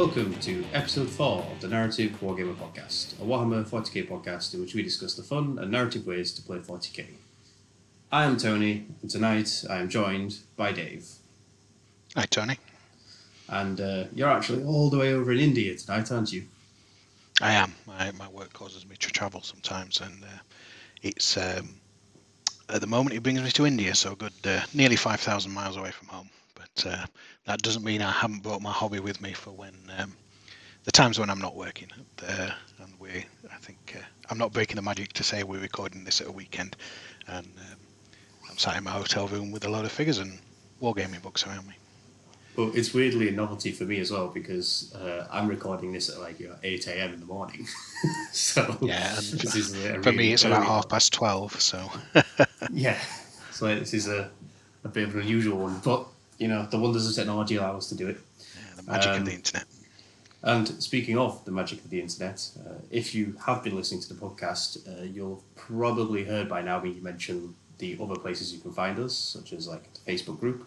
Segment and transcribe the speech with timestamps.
[0.00, 4.74] Welcome to episode 4 of the Narrative Wargamer Podcast, a Warhammer 40k podcast in which
[4.74, 7.04] we discuss the fun and narrative ways to play 40k.
[8.10, 11.06] I am Tony, and tonight I am joined by Dave.
[12.16, 12.56] Hi, Tony.
[13.50, 16.44] And uh, you're actually all the way over in India tonight, aren't you?
[17.42, 17.74] I am.
[17.86, 20.38] My, my work causes me to travel sometimes, and uh,
[21.02, 21.78] it's um,
[22.70, 25.90] at the moment it brings me to India, so good, uh, nearly 5,000 miles away
[25.90, 26.30] from home.
[26.54, 27.06] But uh,
[27.50, 30.14] that doesn't mean I haven't brought my hobby with me for when um,
[30.84, 31.88] the times when I'm not working.
[32.24, 33.10] Uh, and we,
[33.52, 36.32] I think, uh, I'm not breaking the magic to say we're recording this at a
[36.32, 36.76] weekend,
[37.26, 37.76] and um,
[38.48, 40.38] I'm sat in my hotel room with a load of figures and
[40.80, 41.74] wargaming books around me.
[42.54, 46.20] Well, it's weirdly a novelty for me as well because uh, I'm recording this at
[46.20, 47.14] like you know, 8 a.m.
[47.14, 47.66] in the morning.
[48.32, 51.90] so Yeah, and this is a for me it's about half past 12, so
[52.70, 52.96] Yeah,
[53.50, 54.30] so this is a,
[54.84, 56.06] a bit of an unusual one, but
[56.40, 58.18] you know the wonders of technology allow us to do it.
[58.18, 59.66] yeah, the magic Um, of the internet.
[60.42, 64.14] And speaking of the magic of the internet, uh, if you have been listening to
[64.14, 68.72] the podcast, uh, you'll probably heard by now me mention the other places you can
[68.72, 70.66] find us, such as like the Facebook group.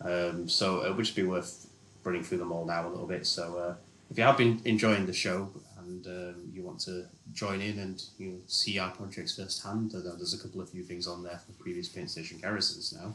[0.00, 1.68] Um, so it would just be worth
[2.02, 3.24] running through them all now a little bit.
[3.26, 3.74] So uh,
[4.10, 8.02] if you have been enjoying the show and um, you want to join in and
[8.18, 11.38] you know, see our projects firsthand, uh, there's a couple of few things on there
[11.38, 13.14] for previous Paint Station garrisons now.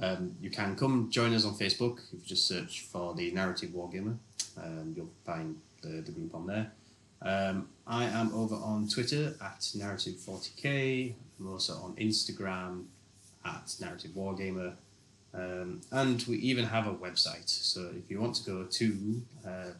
[0.00, 3.70] Um, you can come join us on Facebook if you just search for the Narrative
[3.70, 4.16] Wargamer.
[4.62, 6.72] Um, you'll find the, the group on there.
[7.20, 11.14] Um, I am over on Twitter at Narrative40k.
[11.38, 12.86] I'm also on Instagram
[13.44, 14.74] at Narrative Wargamer.
[15.34, 17.48] Um, and we even have a website.
[17.48, 19.70] So if you want to go to uh,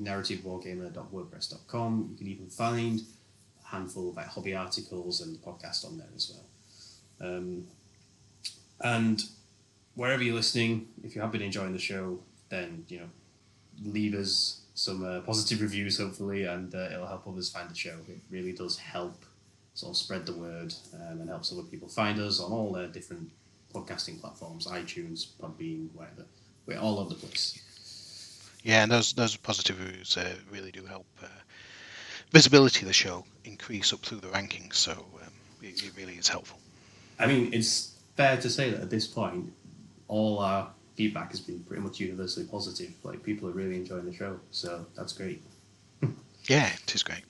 [0.00, 3.02] narrativewargamer.wordpress.com, you can even find
[3.64, 6.44] a handful of like hobby articles and the podcast on there as well.
[7.20, 7.66] Um,
[8.80, 9.24] and
[9.98, 12.16] wherever you're listening, if you have been enjoying the show,
[12.50, 13.08] then you know,
[13.82, 17.96] leave us some uh, positive reviews, hopefully, and uh, it'll help others find the show.
[18.08, 19.24] It really does help
[19.74, 22.86] sort of spread the word um, and helps other people find us on all the
[22.86, 23.28] different
[23.74, 26.24] podcasting platforms, iTunes, Podbean, whatever.
[26.66, 27.60] We're all over the place.
[28.62, 31.26] Yeah, and those those positive reviews uh, really do help uh,
[32.30, 34.74] visibility of the show increase up through the rankings.
[34.74, 36.60] So um, it, it really is helpful.
[37.18, 39.52] I mean, it's fair to say that at this point,
[40.08, 42.92] all our feedback has been pretty much universally positive.
[43.04, 45.42] Like people are really enjoying the show, so that's great.
[46.48, 47.22] Yeah, it is great.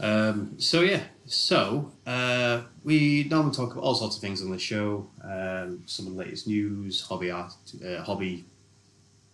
[0.00, 4.58] Um, so yeah, so uh, we normally talk about all sorts of things on the
[4.58, 5.08] show.
[5.22, 7.52] Um, some of the latest news, hobby art,
[7.86, 8.44] uh, hobby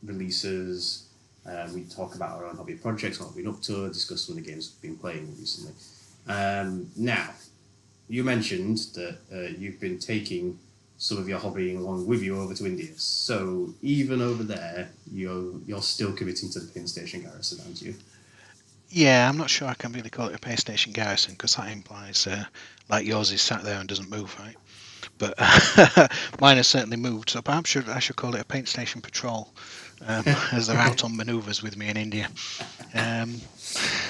[0.03, 1.06] releases.
[1.47, 4.37] Um, we talk about our own hobby projects, what we've been up to, discuss some
[4.37, 5.72] of the games we've been playing recently.
[6.28, 7.31] Um, now,
[8.09, 10.59] you mentioned that uh, you've been taking
[11.00, 12.91] some of your hobbying along with you over to India.
[12.97, 17.94] So even over there, you're you're still committing to the paint station garrison, aren't you?
[18.91, 21.72] Yeah, I'm not sure I can really call it a paint station garrison because that
[21.72, 22.44] implies uh,
[22.91, 24.56] like yours is sat there and doesn't move, right?
[25.16, 25.38] But
[26.41, 29.49] mine has certainly moved, so perhaps should, I should call it a paint station patrol,
[30.06, 32.28] um, as they're out on manoeuvres with me in India.
[32.94, 33.41] Um,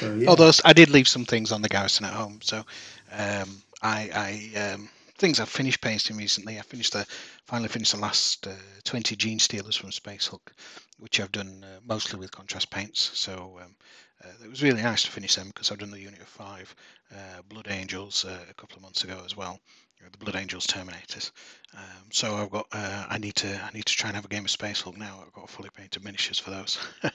[0.00, 0.28] So, yeah.
[0.28, 2.64] Although I did leave some things on the garrison at home, so
[3.12, 4.88] um, I, I um,
[5.20, 6.58] things I've finished painting recently.
[6.58, 7.06] I finished the
[7.44, 8.52] finally finished the last uh,
[8.84, 10.54] 20 Genestealers from Space Hulk,
[10.98, 13.10] which I've done uh, mostly with contrast paints.
[13.18, 13.76] So um,
[14.24, 16.74] uh, it was really nice to finish them because I've done the unit of five
[17.14, 19.60] uh, Blood Angels uh, a couple of months ago as well.
[19.98, 21.32] you know, The Blood Angels Terminators.
[21.76, 22.66] Um, so I've got.
[22.72, 23.62] Uh, I need to.
[23.62, 25.22] I need to try and have a game of Space Hulk now.
[25.22, 26.78] I've got fully painted miniatures for those.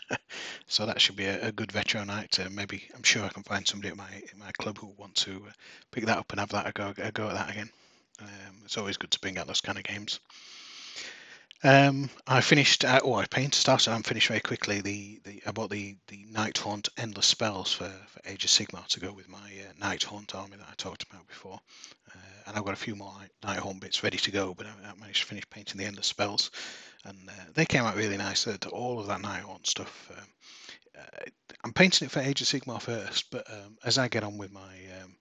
[0.67, 2.37] so that should be a, a good retro night.
[2.51, 5.47] Maybe I'm sure I can find somebody at my at my club who want to
[5.91, 7.71] pick that up and have that a go a go at that again.
[8.21, 10.19] Um, it's always good to bring out those kind of games.
[11.63, 12.85] Um, I finished.
[12.85, 13.91] Uh, oh, I painted started.
[13.91, 14.81] I'm finished very quickly.
[14.81, 18.99] The, the I bought the the Nighthaunt Endless Spells for, for Age of Sigmar to
[18.99, 21.59] go with my uh, Nighthaunt army that I talked about before,
[22.13, 23.13] uh, and I've got a few more
[23.43, 24.53] Night- Haunt bits ready to go.
[24.53, 26.51] But I, I managed to finish painting the Endless Spells,
[27.05, 28.47] and uh, they came out really nice.
[28.67, 30.11] All of that Nighthaunt stuff.
[30.15, 30.27] Um,
[30.99, 31.25] uh,
[31.63, 34.51] I'm painting it for Age of Sigmar first, but um, as I get on with
[34.51, 35.15] my um,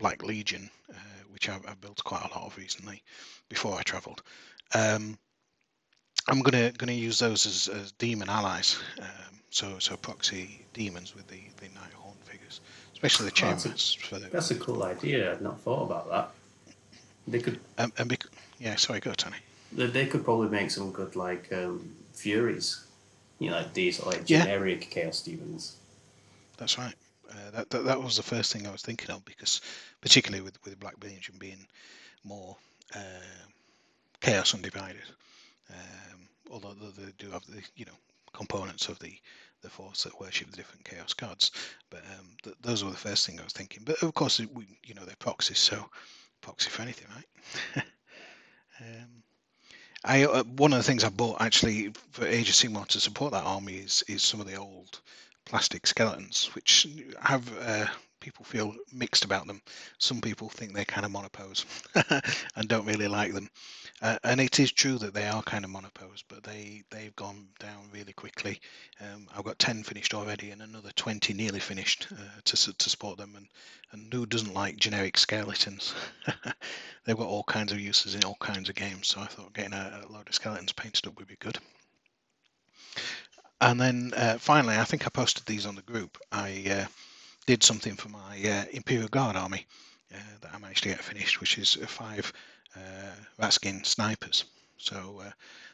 [0.00, 0.94] Black Legion, uh,
[1.30, 3.02] which I've, I've built quite a lot of recently
[3.48, 4.22] before I travelled.
[4.74, 5.16] Um,
[6.26, 8.78] I'm gonna gonna use those as, as demon allies.
[9.00, 9.06] Um,
[9.50, 12.60] so so proxy demons with the the nighthaunt figures,
[12.92, 14.28] especially the Oh, that's a- chambers for the.
[14.28, 15.32] That's a cool idea.
[15.32, 16.30] I'd not thought about that.
[17.28, 18.26] They could Um, and bec-
[18.58, 19.36] yeah, sorry, go Tony.
[19.72, 22.84] they, they could probably make some good like um, furies.
[23.38, 24.42] You know, like these like Yeah.
[24.42, 25.76] generic chaos demons.
[26.58, 26.94] That's right.
[27.30, 29.60] Uh, that, that that was the first thing I was thinking of because,
[30.00, 31.66] particularly with with Black Legion being
[32.24, 32.56] more
[32.94, 33.48] uh,
[34.20, 35.02] chaos undivided.
[35.70, 37.98] Um, although they do have the you know
[38.32, 39.14] components of the
[39.62, 41.50] the force that worship the different chaos gods.
[41.90, 43.82] But um, th- those were the first thing I was thinking.
[43.84, 45.84] But of course, we, you know, they're proxies, so
[46.40, 47.84] proxy for anything, right?
[48.80, 49.22] um,
[50.04, 53.32] I uh, one of the things I bought actually for Age of Sigmar to support
[53.32, 55.00] that army is is some of the old
[55.50, 56.86] plastic skeletons, which
[57.20, 57.86] have uh,
[58.20, 59.60] people feel mixed about them.
[59.98, 61.66] Some people think they're kind of monopose
[62.54, 63.50] and don't really like them.
[64.00, 67.48] Uh, and it is true that they are kind of monopose, but they they've gone
[67.58, 68.60] down really quickly.
[69.00, 73.18] Um, I've got ten finished already, and another twenty nearly finished uh, to to support
[73.18, 73.34] them.
[73.36, 73.48] And
[73.90, 75.94] and who doesn't like generic skeletons?
[77.04, 79.08] they've got all kinds of uses in all kinds of games.
[79.08, 81.58] So I thought getting a, a load of skeletons painted up would be good.
[83.60, 86.18] And then uh, finally, I think I posted these on the group.
[86.32, 86.86] I uh,
[87.46, 89.66] did something for my uh, Imperial Guard army
[90.14, 92.32] uh, that I managed to get finished, which is five
[92.74, 94.44] uh, Ratskin snipers.
[94.78, 95.22] So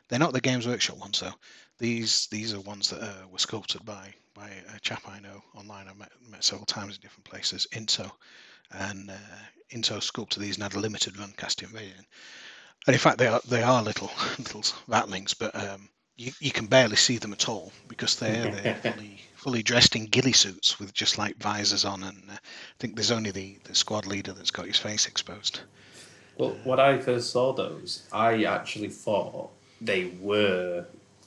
[0.08, 1.34] they're not the Games Workshop ones, though.
[1.78, 5.88] These these are ones that were sculpted by by a chap I know online.
[5.88, 7.66] I've met, met several times in different places.
[7.72, 8.10] Into
[8.72, 9.14] and uh,
[9.70, 12.06] Into sculpted these and had a limited run casting variant.
[12.86, 16.66] And in fact, they are they are little little ratlings, but um, you, you can
[16.66, 20.92] barely see them at all because they're, they're fully, fully dressed in ghillie suits with
[20.92, 22.02] just like visors on.
[22.02, 22.38] And uh, I
[22.78, 25.60] think there's only the, the squad leader that's got his face exposed.
[26.38, 30.84] Well, when I first saw those, I actually thought they were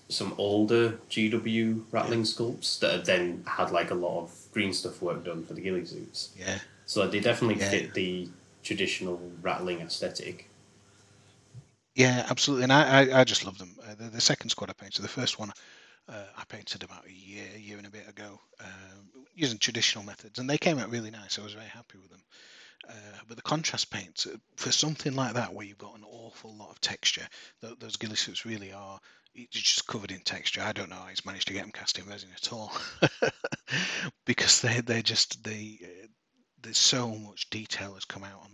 [0.07, 2.25] some older GW ratling yeah.
[2.25, 5.61] sculpts that had then had like a lot of green stuff work done for the
[5.61, 6.29] ghillie suits.
[6.37, 6.59] Yeah.
[6.85, 7.69] So they definitely yeah.
[7.69, 8.27] fit the
[8.63, 10.48] traditional ratling aesthetic.
[11.99, 13.75] Yeah, absolutely, and I, I, I just love them.
[13.83, 15.51] Uh, the, the, second squad I painted, the first one
[16.07, 20.39] uh, I painted about a year, year and a bit ago, um, using traditional methods,
[20.39, 21.37] and they came out really nice.
[21.37, 22.23] I was very happy with them.
[22.89, 22.93] Uh,
[23.27, 26.71] but the contrast paints, uh, for something like that, where you've got an awful lot
[26.71, 27.27] of texture,
[27.61, 28.99] th- those ghillie suits really are
[29.51, 30.61] just covered in texture.
[30.61, 32.71] I don't know how he's managed to get them cast in resin at all,
[34.25, 36.07] because they they're just they uh,
[36.61, 38.51] there's so much detail has come out on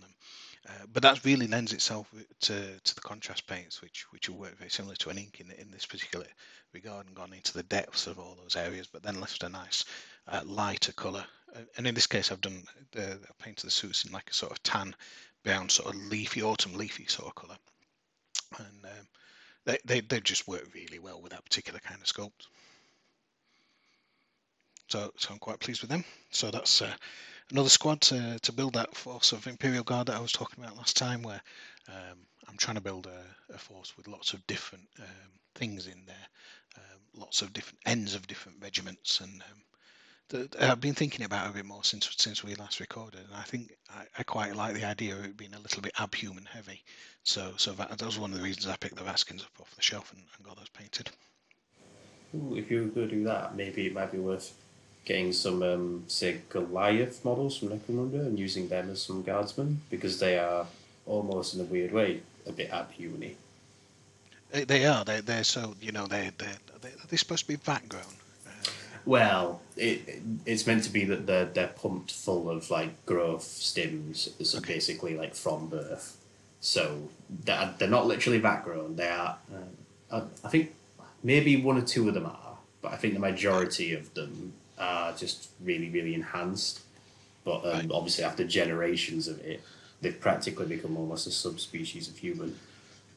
[0.68, 2.08] uh, but that really lends itself
[2.42, 5.52] to, to the contrast paints, which which will work very similar to an ink in,
[5.52, 6.26] in this particular
[6.74, 9.86] regard and gone into the depths of all those areas, but then left a nice
[10.28, 11.24] uh, lighter colour.
[11.56, 14.34] Uh, and in this case, I've done the I painted the suits in like a
[14.34, 14.96] sort of tan,
[15.44, 17.58] brown, sort of leafy, autumn leafy sort of colour.
[18.58, 19.08] And um,
[19.66, 22.48] they, they, they just work really well with that particular kind of sculpt.
[24.88, 26.04] So, so I'm quite pleased with them.
[26.30, 26.94] So that's uh,
[27.52, 30.78] another squad to, to build that force of Imperial Guard that I was talking about
[30.78, 31.42] last time, where
[31.88, 36.04] um, I'm trying to build a, a, force with lots of different um, things in
[36.06, 36.28] there,
[36.78, 39.62] um, lots of different ends of different regiments, and um,
[40.60, 43.44] I've been thinking about it a bit more since since we last recorded, and I
[43.44, 46.84] think I, I quite like the idea of it being a little bit abhuman heavy.
[47.24, 49.76] So so that, that was one of the reasons I picked the Ratskins up off
[49.76, 51.12] the shelf and, and got those painted.
[52.34, 54.56] Ooh, if you were going to do that, maybe it might be worth
[55.06, 60.20] getting some, um, say, Goliath models from Necromunda and using them as some guardsmen because
[60.20, 60.66] they are
[61.06, 63.36] almost in a weird way a bit abhuman
[64.52, 65.04] They are.
[65.06, 66.48] They they're so you know they they
[66.82, 68.04] they they're supposed to be vat grown.
[69.06, 74.30] Well, it it's meant to be that they're they're pumped full of like growth stims,
[74.46, 74.74] so okay.
[74.74, 76.18] basically like from birth.
[76.62, 78.96] So they're, they're not literally vat grown.
[78.96, 79.38] They are.
[80.10, 80.74] Uh, I think
[81.24, 85.14] maybe one or two of them are, but I think the majority of them are
[85.14, 86.82] just really, really enhanced.
[87.44, 87.92] But um, right.
[87.92, 89.62] obviously, after generations of it,
[90.02, 92.58] they've practically become almost a subspecies of human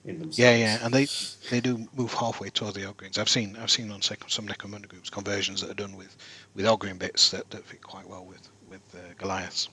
[0.04, 0.38] in themselves.
[0.38, 1.06] Yeah, yeah, and they
[1.50, 3.18] they do move halfway towards the Ogryns.
[3.18, 6.16] I've seen I've seen on some Necromunda groups conversions that are done with
[6.54, 9.68] with Ogryn bits that, that fit quite well with with uh, Goliaths.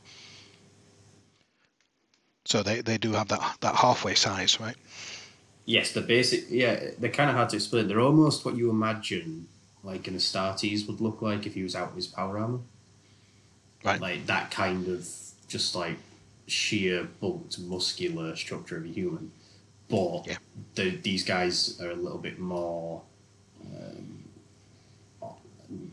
[2.46, 4.76] So they, they do have that that halfway size, right?
[5.66, 6.46] Yes, the basic.
[6.50, 7.88] Yeah, they're kind of hard to explain.
[7.88, 9.48] They're almost what you imagine
[9.86, 12.60] like an Astartes would look like if he was out of his power armor.
[13.84, 14.02] Right.
[14.02, 15.08] Like that kind of
[15.48, 15.98] just like
[16.48, 19.32] sheer bulked muscular structure of a human.
[19.88, 20.38] But yeah.
[20.74, 23.04] the, these guys are a little bit more
[23.64, 24.24] um,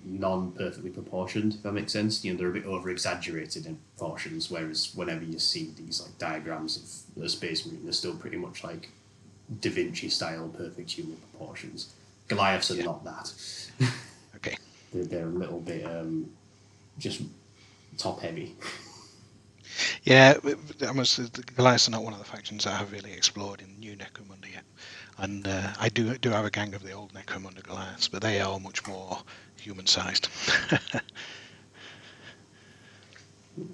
[0.04, 2.24] non perfectly proportioned, if that makes sense.
[2.24, 6.16] You know, they're a bit over exaggerated in proportions, whereas whenever you see these like
[6.18, 8.88] diagrams of the space marine, they're still pretty much like
[9.60, 11.92] Da Vinci style perfect human proportions.
[12.28, 12.84] Goliaths are yeah.
[12.84, 13.32] not that.
[14.36, 14.56] okay.
[14.92, 16.30] They're, they're a little bit um,
[16.98, 17.22] just
[17.98, 18.56] top heavy.
[20.04, 20.34] Yeah,
[20.86, 21.32] I must.
[21.32, 24.52] The Goliaths are not one of the factions I have really explored in New Necromunda
[24.52, 24.64] yet,
[25.18, 28.40] and uh, I do do have a gang of the old Necromunda Goliaths, but they
[28.40, 29.18] are much more
[29.60, 30.28] human-sized.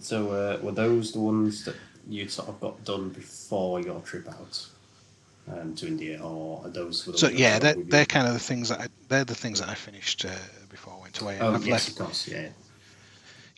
[0.00, 1.76] so, uh, were those the ones that
[2.08, 4.66] you sort of got done before your trip out?
[5.52, 7.08] Um, to India, or are those?
[7.18, 9.74] So yeah, they're, they're kind of the things that I, they're the things that I
[9.74, 10.30] finished uh,
[10.68, 11.38] before I went away.
[11.40, 12.48] Oh I've yes, left of course, yeah.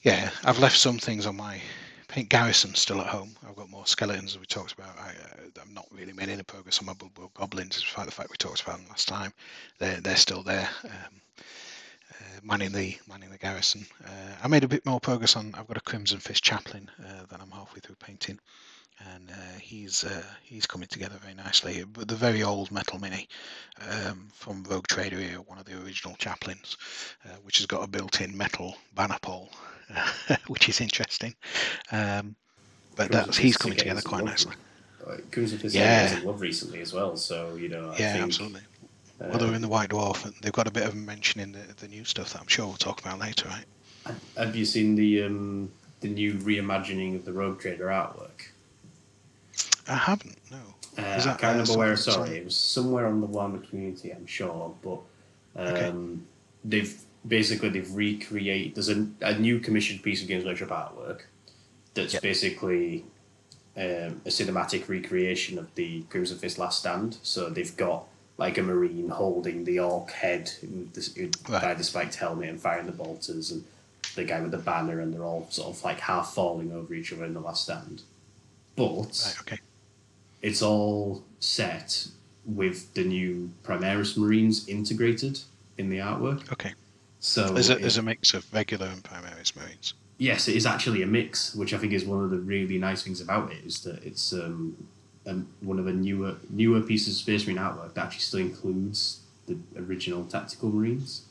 [0.02, 1.60] Yeah, I've left some things on my
[2.08, 3.30] paint garrison still at home.
[3.46, 4.98] I've got more skeletons as we talked about.
[4.98, 6.94] I, uh, I've not really made any progress on my
[7.34, 9.32] goblins, despite the fact we talked about them last time.
[9.78, 13.86] They're they're still there, um, uh, manning the manning the garrison.
[14.04, 15.54] Uh, I made a bit more progress on.
[15.56, 18.38] I've got a Crimson Fist chaplain uh, that I'm halfway through painting,
[19.14, 21.84] and uh, he's uh, he's coming together very nicely.
[21.84, 23.28] But the very old metal mini
[23.88, 26.76] um, from Rogue Trader here, one of the original chaplains,
[27.24, 29.50] uh, which has got a built-in metal banner pole,
[30.48, 31.34] which is interesting.
[31.92, 32.36] Um,
[32.96, 34.30] but that's he's coming together quite love.
[34.30, 34.54] nicely.
[35.34, 36.14] Fist Yeah.
[36.14, 36.20] yeah.
[36.24, 37.90] love recently as well, so you know.
[37.90, 38.60] I Yeah, think, absolutely.
[39.20, 41.52] Well, they're in the White Dwarf, and they've got a bit of a mention in
[41.52, 43.64] the, the new stuff that I'm sure we'll talk about later, right?
[44.36, 48.49] Have you seen the um, the new reimagining of the Rogue Trader artwork?
[49.90, 50.58] I haven't, no.
[50.98, 52.32] Uh, Is I that, can't uh, remember where I saw it.
[52.32, 54.74] It was somewhere on the Warhammer community, I'm sure.
[54.82, 55.00] But
[55.56, 55.92] um, Okay.
[56.64, 58.74] they've basically they've recreated.
[58.76, 61.22] There's a, a new commissioned piece of Games Workshop artwork
[61.94, 62.22] that's Yep.
[62.22, 63.04] basically
[63.76, 67.18] um, a cinematic recreation of the Crimson Fist Last Stand.
[67.22, 68.04] So they've got
[68.36, 71.62] like a marine holding the orc head with the, Right.
[71.62, 73.64] by the spiked helmet and firing the bolters, and
[74.16, 77.12] the guy with the banner, and they're all sort of like half falling over each
[77.12, 78.02] other in the Last Stand.
[78.76, 79.58] But Right, okay.
[80.42, 82.06] It's all set
[82.44, 85.40] with the new Primaris Marines integrated
[85.78, 86.50] in the artwork.
[86.52, 86.72] Okay.
[87.20, 89.94] So There's a, it- there's a mix of regular and Primaris Marines.
[90.18, 93.02] yes, it is actually a mix, which I think is one of the really nice
[93.02, 94.76] things about it is that it's um,
[95.26, 99.20] um, one of the newer newer pieces of Space Marine artwork that actually still includes
[99.46, 101.22] the original Tactical Marines.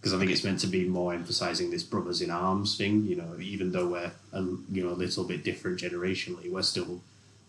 [0.00, 3.04] Because I think it's meant to be more emphasizing this brothers in arms thing.
[3.06, 7.00] You know, even though we're a, you know a little bit different generationally, we're still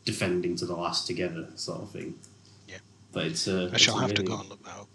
[0.05, 2.15] defending to the last together, sort of thing.
[2.67, 2.77] Yeah.
[3.11, 4.87] But it's uh, I shall a have to really- go and look that up.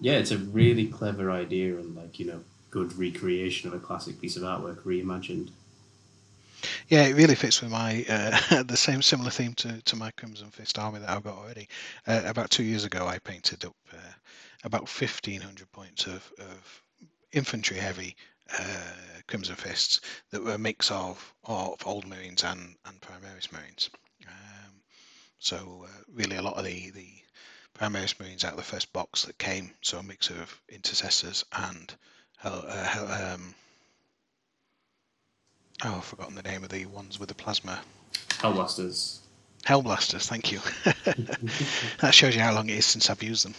[0.00, 4.20] yeah, it's a really clever idea and like you know good recreation of a classic
[4.20, 5.50] piece of artwork reimagined.
[6.88, 10.50] Yeah, it really fits with my uh, the same similar theme to, to my Crimson
[10.50, 11.68] Fist army that I've got already.
[12.06, 14.12] Uh, about two years ago, I painted up uh,
[14.64, 16.82] about fifteen hundred points of, of
[17.32, 18.16] infantry heavy
[18.58, 18.92] uh,
[19.28, 20.00] Crimson Fists
[20.30, 23.90] that were a mix of of old Marines and and Primaris Marines.
[25.38, 27.08] So uh, really, a lot of the the
[27.78, 31.94] Primaris Marines out of the first box that came, so a mix of intercessors and
[32.42, 33.54] uh, um,
[35.84, 37.80] oh, I've forgotten the name of the ones with the plasma.
[38.28, 39.18] Hellblasters.
[39.64, 40.60] Hellblasters, thank you.
[42.00, 43.54] that shows you how long it is since I've used them.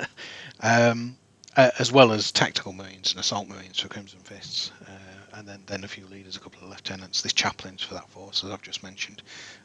[0.60, 1.16] um,
[1.56, 5.60] uh, as well as tactical marines and assault marines for Crimson Fists, uh, and then,
[5.66, 8.62] then a few leaders, a couple of lieutenants, this chaplains for that force, as I've
[8.62, 9.22] just mentioned,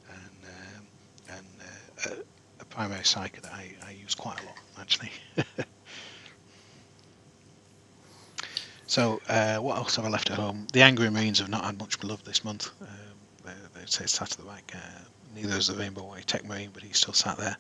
[0.10, 2.16] and um, and uh, a,
[2.66, 5.12] Primaris psyker that I, I use quite a lot actually.
[8.88, 10.68] so uh, what else have I left at home?
[10.74, 12.72] The Angry Marines have not had much love this month.
[12.82, 12.88] Um,
[13.46, 14.72] they, they say sat at the back.
[14.76, 15.00] Uh,
[15.36, 17.56] neither is the Rainbow White Tech Marine, but he's still sat there.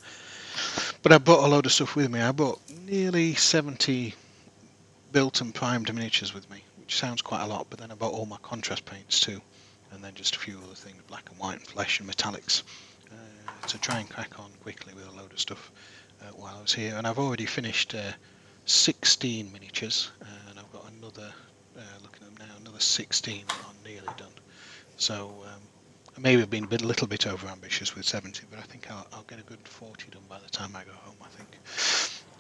[1.01, 2.19] But I brought a load of stuff with me.
[2.21, 4.13] I brought nearly 70
[5.11, 8.13] built and primed miniatures with me, which sounds quite a lot, but then I bought
[8.13, 9.41] all my contrast paints too,
[9.91, 12.63] and then just a few other things, black and white and flesh and metallics,
[13.67, 15.71] to try and crack on quickly with a load of stuff
[16.21, 16.95] uh, while I was here.
[16.95, 18.11] And I've already finished uh,
[18.65, 20.11] 16 miniatures,
[20.49, 21.33] and I've got another,
[21.77, 24.33] uh, looking at them now, another 16 that are nearly done.
[24.97, 25.61] So um,
[26.15, 28.63] I may have been a bit, a little bit over ambitious with 70, but I
[28.63, 31.15] think I'll, I'll get a good 40 done by the time I go home.
[31.21, 31.57] I think.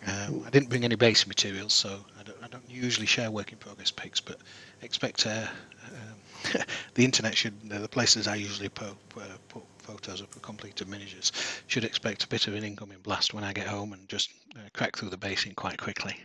[0.07, 3.51] Um, I didn't bring any basic materials, so I don't, I don't usually share work
[3.51, 4.37] in progress pics, but
[4.83, 5.47] expect uh,
[5.87, 6.61] um,
[6.93, 11.31] the internet should uh, the places I usually po- uh, put photos of completed miniatures
[11.67, 14.69] should expect a bit of an incoming blast when I get home and just uh,
[14.73, 16.15] crack through the basing quite quickly.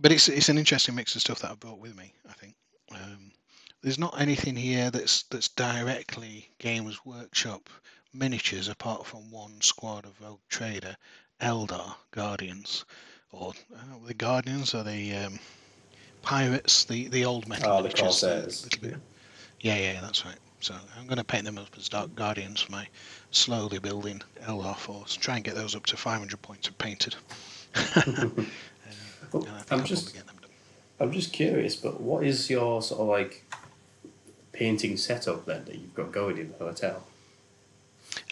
[0.00, 2.12] But it's it's an interesting mix of stuff that I brought with me.
[2.28, 2.54] I think.
[2.92, 3.30] Um,
[3.82, 7.68] there's not anything here that's that's directly Games Workshop
[8.14, 10.96] miniatures apart from one squad of Rogue Trader,
[11.40, 12.84] Eldar Guardians,
[13.32, 15.38] or uh, the Guardians or the um,
[16.22, 18.22] Pirates, the the old metal Oh, the miniatures.
[18.22, 18.68] a Corsairs.
[19.60, 20.38] Yeah, yeah, that's right.
[20.62, 22.86] So I'm going to paint them up as Dark Guardians for my
[23.32, 25.16] slowly building Eldar force.
[25.16, 27.16] Try and get those up to 500 points of painted.
[27.74, 28.46] Um,
[29.32, 30.50] Well, think I'm just probably get them done.
[31.00, 33.44] I'm just curious, but what is your sort of like
[34.52, 37.06] painting setup then that you've got going in the hotel?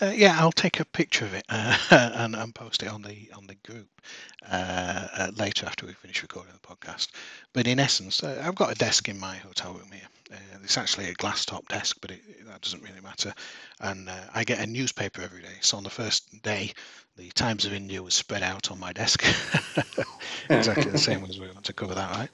[0.03, 1.77] Uh, yeah, I'll take a picture of it uh,
[2.15, 3.89] and, and post it on the on the group
[4.51, 7.09] uh, uh later after we finish recording the podcast.
[7.53, 10.09] But in essence, uh, I've got a desk in my hotel room here.
[10.33, 13.35] Uh, it's actually a glass top desk, but it, that doesn't really matter.
[13.81, 15.59] And I get a newspaper every day.
[15.61, 16.73] So on the first day,
[17.17, 19.25] the Times of India was spread out on my desk,
[20.51, 22.31] exactly the same as we want to cover that, right?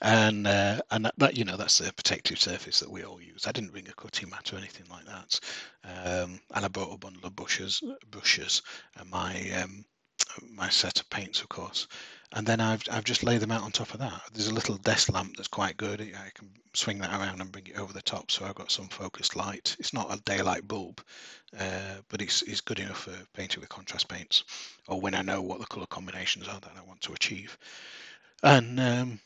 [0.00, 3.46] And uh, and that, that, you know that's the protective surface that we all use.
[3.46, 5.40] I didn't bring a cutting mat or anything like that,
[5.84, 8.62] um, and I brought a bundle of brushes, brushes,
[8.96, 9.84] and my um,
[10.50, 11.86] my set of paints, of course.
[12.32, 14.20] And then I've I've just laid them out on top of that.
[14.32, 16.00] There's a little desk lamp that's quite good.
[16.00, 18.88] I can swing that around and bring it over the top, so I've got some
[18.88, 19.74] focused light.
[19.78, 21.00] It's not a daylight bulb,
[21.58, 24.44] uh, but it's it's good enough for painting with contrast paints,
[24.86, 27.56] or when I know what the color combinations are that I want to achieve.
[28.42, 29.20] And um,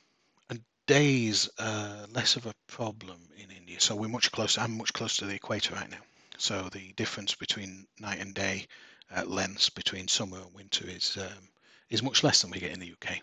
[0.93, 3.81] days uh, less of a problem in India.
[3.81, 4.61] So we're much closer.
[4.61, 6.05] I'm much closer to the equator right now.
[6.37, 8.67] So the difference between night and day
[9.17, 11.49] uh, lengths between summer and winter is um,
[11.89, 13.21] is much less than we get in the UK.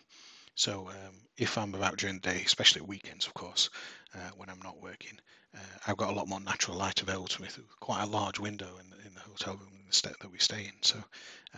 [0.56, 3.70] So um, if I'm about during the day, especially weekends, of course,
[4.16, 5.20] uh, when I'm not working,
[5.54, 8.40] uh, I've got a lot more natural light available to me through quite a large
[8.40, 10.82] window in the, in the hotel room that we stay in.
[10.82, 10.98] So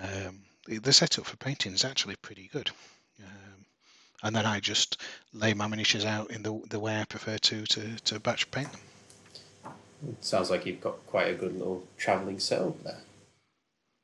[0.01, 2.69] um, the, the setup for painting is actually pretty good.
[3.23, 3.60] Um,
[4.23, 5.01] and then I just
[5.33, 8.71] lay my miniatures out in the the way I prefer to to, to batch paint
[8.71, 8.81] them.
[10.09, 12.97] It sounds like you've got quite a good little travelling setup there.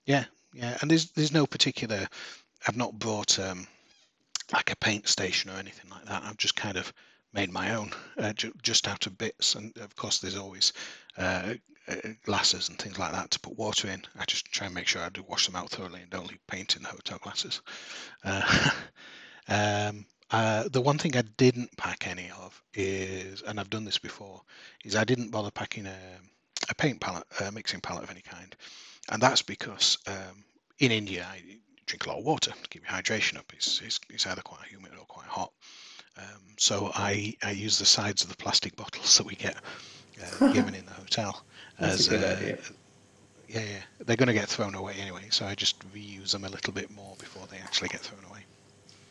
[0.06, 2.08] Yeah, yeah, and there's there's no particular.
[2.68, 3.68] I've not brought um,
[4.54, 6.24] like a paint station or anything like that.
[6.24, 6.92] I've just kind of
[7.34, 9.56] made my own, uh, ju- just out of bits.
[9.56, 10.74] And of course, there's always
[11.18, 11.54] uh,
[11.88, 14.04] uh, glasses and things like that to put water in.
[14.18, 16.46] I just try and make sure I do wash them out thoroughly and don't leave
[16.48, 17.62] paint in the hotel glasses.
[18.24, 18.42] Uh,
[19.48, 23.98] Um, uh, the one thing I didn't pack any of is, and I've done this
[23.98, 24.42] before,
[24.84, 25.98] is I didn't bother packing a,
[26.70, 28.54] a paint palette, a mixing palette of any kind,
[29.10, 30.44] and that's because um,
[30.80, 31.42] in India I
[31.86, 33.52] drink a lot of water to keep my hydration up.
[33.54, 35.54] It's, it's, it's either quite humid or quite hot.
[36.18, 39.56] Um, so I, I use the sides of the plastic bottles that we get
[40.22, 41.44] uh, given in the hotel
[41.80, 42.58] as a good uh, idea.
[43.48, 46.50] Yeah, yeah, they're going to get thrown away anyway, so I just reuse them a
[46.50, 48.37] little bit more before they actually get thrown away.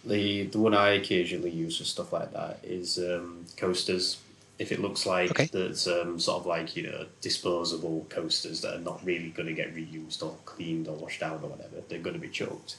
[0.07, 4.19] The the one I occasionally use for stuff like that is um, coasters.
[4.59, 5.51] If it looks like okay.
[5.53, 9.55] that's um, sort of like you know disposable coasters that are not really going to
[9.55, 12.77] get reused or cleaned or washed out or whatever, they're going to be chucked.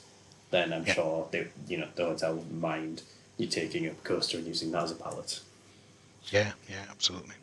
[0.50, 0.94] Then I'm yeah.
[0.94, 3.02] sure they you know the hotel wouldn't mind
[3.36, 5.40] you taking a coaster and using that as a palette.
[6.30, 7.34] Yeah, yeah, absolutely.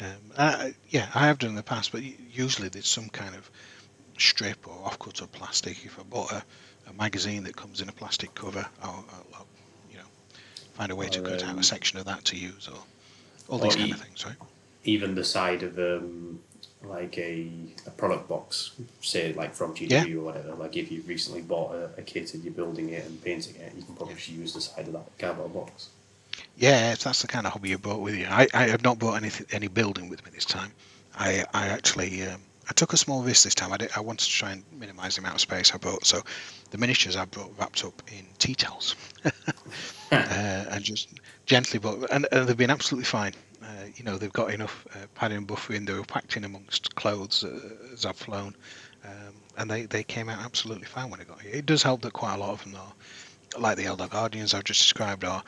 [0.00, 3.48] Um, I, yeah, I have done in the past, but usually there's some kind of
[4.18, 5.84] strip or offcut of plastic.
[5.84, 6.44] If I bought a
[6.88, 8.66] a magazine that comes in a plastic cover.
[8.82, 9.46] I'll, I'll, I'll
[9.90, 10.04] you know,
[10.74, 12.78] find a way or, to cut um, out a section of that to use, or
[13.48, 14.36] all these kind e- of things, right?
[14.84, 16.40] Even the side of um,
[16.84, 17.48] like a,
[17.86, 20.14] a product box, say like from GW yeah.
[20.16, 20.54] or whatever.
[20.54, 23.72] Like if you've recently bought a, a, kit and you're building it and painting it,
[23.76, 24.40] you can probably yeah.
[24.40, 25.90] use the side of that cardboard box.
[26.56, 28.26] Yeah, if that's the kind of hobby you brought with you.
[28.28, 30.72] I, I have not brought anything, any building with me this time.
[31.14, 32.40] I I actually um,
[32.72, 33.70] I took a small risk this time.
[33.70, 36.06] I, did, I wanted to try and minimise the amount of space I brought.
[36.06, 36.22] So
[36.70, 39.30] the miniatures I brought wrapped up in tea towels uh,
[40.10, 41.10] and just
[41.44, 43.34] gently brought, and, and, they've been absolutely fine.
[43.62, 45.86] Uh, you know, they've got enough uh, padding and buffering.
[45.86, 47.60] They were packed in amongst clothes uh,
[47.92, 48.56] as I've flown,
[49.04, 51.52] um, and they, they came out absolutely fine when I got here.
[51.52, 54.64] It does help that quite a lot of them are, like the Eldar Guardians I've
[54.64, 55.42] just described, are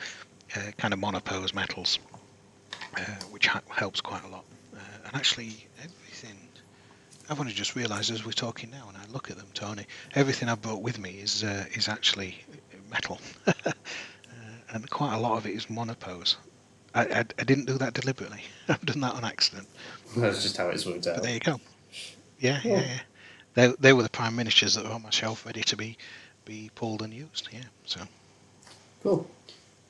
[0.55, 1.97] uh, kind of monopose metals,
[2.95, 4.45] uh, which ha- helps quite a lot.
[5.07, 5.65] and actually,
[7.29, 9.85] I've only just realised as we're talking now, and I look at them, Tony.
[10.13, 12.37] Everything I brought with me is uh, is actually
[12.91, 13.71] metal, uh,
[14.69, 16.37] and quite a lot of it is monopose.
[16.93, 18.43] I, I, I, didn't do that deliberately.
[18.69, 19.67] I've done that on accident.
[20.15, 21.15] That's just how it's worked out.
[21.15, 21.59] But there you go.
[22.39, 22.99] Yeah, yeah, yeah.
[23.55, 25.97] They, they were the prime ministers that were on my shelf, ready to be
[26.45, 27.49] be pulled and used.
[27.51, 28.01] Yeah, so.
[29.01, 29.27] Cool.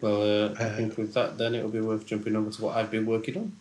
[0.02, 2.78] Well, uh, I uh, think with that, then it'll be worth jumping over to what
[2.78, 3.56] I've been working on.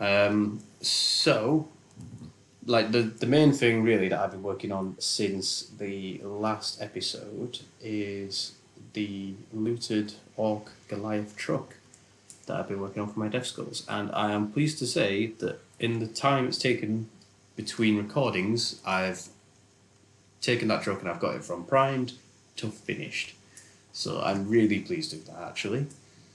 [0.00, 1.68] Um, so,
[2.66, 7.60] like the the main thing really that I've been working on since the last episode
[7.80, 8.52] is
[8.92, 11.76] the looted Orc Goliath truck
[12.46, 15.26] that I've been working on for my Death Skulls, and I am pleased to say
[15.38, 17.08] that in the time it's taken
[17.56, 19.28] between recordings, I've
[20.40, 22.14] taken that truck and I've got it from primed
[22.56, 23.34] to finished.
[23.92, 25.86] So I'm really pleased with that actually.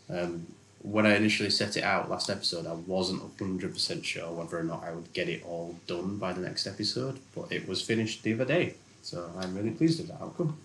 [0.09, 0.47] Um,
[0.81, 4.83] when I initially set it out last episode, I wasn't 100% sure whether or not
[4.83, 8.33] I would get it all done by the next episode, but it was finished the
[8.33, 8.75] other day.
[9.01, 10.57] So I'm really pleased with that outcome.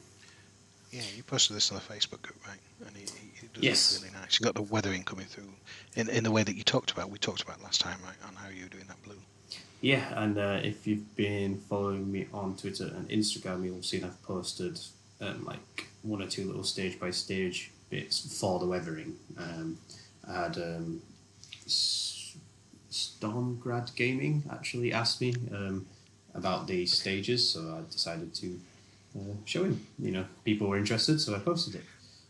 [0.92, 2.58] Yeah, you posted this on the Facebook group, right?
[2.86, 4.00] And it, it does yes.
[4.00, 4.38] really nice.
[4.38, 5.50] You got the weathering coming through
[5.96, 7.10] in, in the way that you talked about.
[7.10, 9.18] We talked about last time, right, on how you were doing that blue.
[9.80, 14.04] yeah, and uh, if you've been following me on Twitter and Instagram, you'll have seen
[14.04, 14.78] I've posted
[15.20, 19.16] um, like one or two little stage by stage bits for the weathering.
[19.36, 19.78] Um,
[20.28, 21.02] I had um,
[22.90, 25.86] Stormgrad Gaming actually asked me um,
[26.34, 28.60] about the stages, so I decided to
[29.18, 29.86] uh, show him.
[29.98, 31.84] You know, people were interested, so I posted it.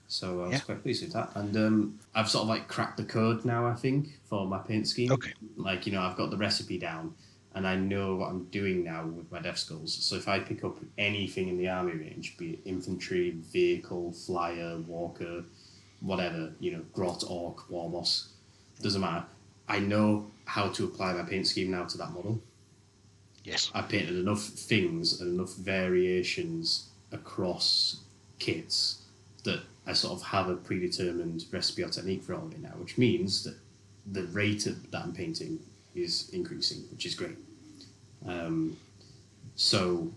[0.08, 0.60] So I was Yeah.
[0.60, 1.32] quite pleased with that.
[1.34, 4.86] And um, I've sort of like cracked the code now, I think, for my paint
[4.86, 5.12] scheme.
[5.12, 5.32] Okay.
[5.56, 7.14] Like, you know, I've got the recipe down
[7.54, 9.94] and I know what I'm doing now with my death skulls.
[9.94, 14.78] So if I pick up anything in the army range, be it infantry, vehicle, flyer,
[14.86, 15.44] walker,
[16.04, 18.28] whatever, you know, grot, orc, warboss,
[18.82, 19.24] doesn't matter.
[19.66, 22.40] I know how to apply my paint scheme now to that model.
[23.42, 23.70] Yes.
[23.74, 28.00] I've painted enough things and enough variations across
[28.38, 29.02] kits
[29.44, 32.70] that I sort of have a predetermined recipe or technique for all of it now,
[32.78, 33.56] which means that
[34.10, 35.58] the rate of, that I'm painting
[35.94, 37.36] is increasing, which is great.
[38.26, 38.76] Um,
[39.56, 40.10] so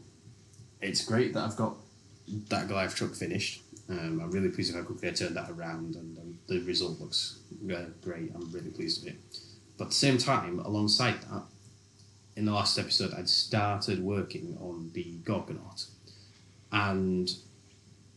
[0.81, 1.75] it's great that I've got
[2.49, 3.61] that Goliath truck finished.
[3.89, 6.99] Um, I'm really pleased with how quickly I turned that around, and um, the result
[6.99, 7.39] looks
[7.73, 8.31] uh, great.
[8.35, 9.19] I'm really pleased with it.
[9.77, 11.43] But at the same time, alongside that,
[12.35, 15.87] in the last episode, I'd started working on the Gorkanaut,
[16.71, 17.33] and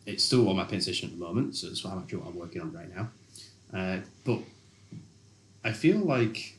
[0.06, 2.28] it's still on my paint station at the moment, so it's what I'm actually what
[2.28, 3.08] I'm working on right now.
[3.72, 4.40] Uh, but
[5.64, 6.56] I feel like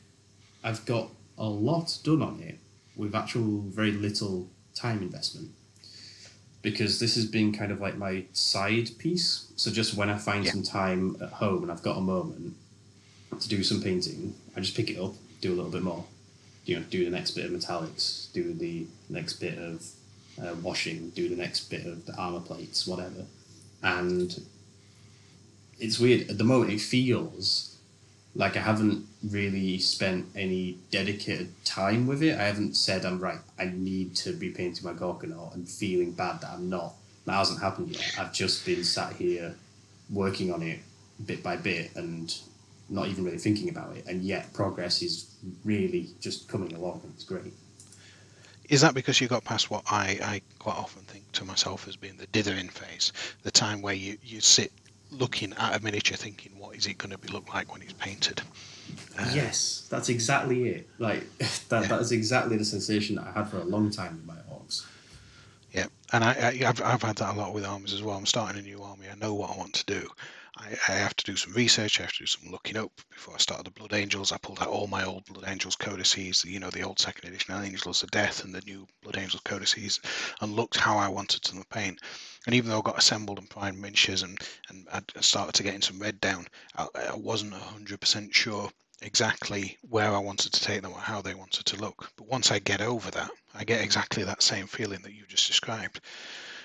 [0.63, 2.59] I've got a lot done on it
[2.95, 5.49] with actual very little time investment
[6.61, 9.51] because this has been kind of like my side piece.
[9.55, 10.51] So just when I find Yeah.
[10.51, 12.55] some time at home and I've got a moment
[13.39, 16.05] to do some painting, I just pick it up, do a little bit more.
[16.65, 19.83] You know, do the next bit of metallics, do the next bit of
[20.41, 23.25] uh, washing, do the next bit of the armor plates, whatever.
[23.81, 24.43] And
[25.79, 26.71] it's weird at the moment.
[26.71, 27.77] It feels
[28.35, 32.39] like I haven't really spent any dedicated time with it.
[32.39, 33.39] I haven't said I'm right.
[33.59, 36.93] I need to be painting my Gorkanaut and feeling bad that I'm not.
[37.25, 38.15] That hasn't happened yet.
[38.19, 39.55] I've just been sat here
[40.09, 40.79] working on it
[41.25, 42.35] bit by bit and
[42.89, 44.05] not even really thinking about it.
[44.07, 47.01] And yet progress is really just coming along.
[47.03, 47.53] and It's great.
[48.69, 51.95] Is that because you got past what I, I quite often think to myself as
[51.95, 53.11] being the dithering phase,
[53.43, 54.71] the time where you, you sit
[55.11, 57.93] looking at a miniature thinking, what is it going to be look like when it's
[57.93, 58.41] painted?
[59.17, 60.89] Uh, yes, that's exactly it.
[60.99, 61.25] Like
[61.69, 61.89] that.
[61.89, 64.85] That is exactly the sensation that I had for a long time with my orcs.
[65.71, 68.17] Yeah, and I, I, I've, I've had that a lot with armies as well.
[68.17, 69.05] I'm starting a new army.
[69.11, 70.09] I know what I want to do.
[70.61, 71.99] I, I have to do some research.
[71.99, 74.31] I have to do some looking up before I started the Blood Angels.
[74.31, 77.55] I pulled out all my old Blood Angels codices, you know, the old second edition
[77.55, 79.99] Angels of Death and the new Blood Angels codices,
[80.39, 81.99] and looked how I wanted to paint.
[82.45, 84.37] And even though I got assembled and primed miniatures and
[84.69, 88.69] and I started to getting some red down, I, I wasn't hundred percent sure
[89.01, 92.11] exactly where I wanted to take them or how they wanted to look.
[92.17, 95.47] But once I get over that, I get exactly that same feeling that you just
[95.47, 96.01] described.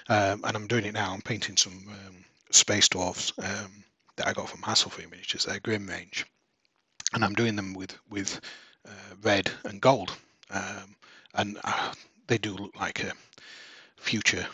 [0.09, 1.13] Um, and I'm doing it now.
[1.13, 3.85] I'm painting some um, space dwarfs um,
[4.17, 5.45] that I got from Hasslefree Miniatures.
[5.45, 6.27] They're Grymm range,
[7.13, 8.41] and I'm doing them with with
[8.87, 10.13] uh, red and gold,
[10.51, 10.97] um,
[11.35, 11.93] and uh,
[12.27, 13.13] they do look like a
[13.97, 14.47] future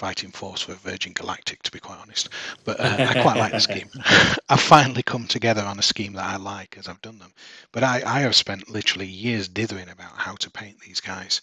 [0.00, 2.30] fighting force for Virgin Galactic, to be quite honest.
[2.64, 3.90] But uh, I quite like the scheme.
[4.48, 7.34] I've finally come together on a scheme that I like as I've done them.
[7.70, 11.42] But I, I have spent literally years dithering about how to paint these guys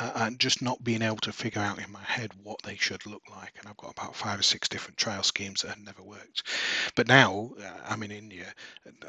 [0.00, 3.04] uh, and just not being able to figure out in my head what they should
[3.06, 3.52] look like.
[3.58, 6.42] And I've got about five or six different trial schemes that have never worked.
[6.94, 8.46] But now uh, I'm in India.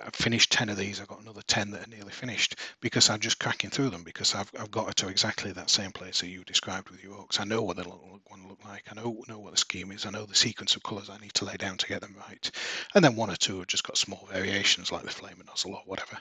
[0.05, 0.99] I've finished 10 of these.
[1.01, 4.35] I've got another 10 that are nearly finished because I'm just cracking through them because
[4.35, 7.39] I've, I've got to exactly that same place that you described with your orcs.
[7.39, 8.82] I know what they look, want to look like.
[8.91, 10.05] I know, know what the scheme is.
[10.05, 12.51] I know the sequence of colours I need to lay down to get them right.
[12.95, 15.81] And then one or two have just got small variations like the flaming nozzle or
[15.85, 16.17] whatever.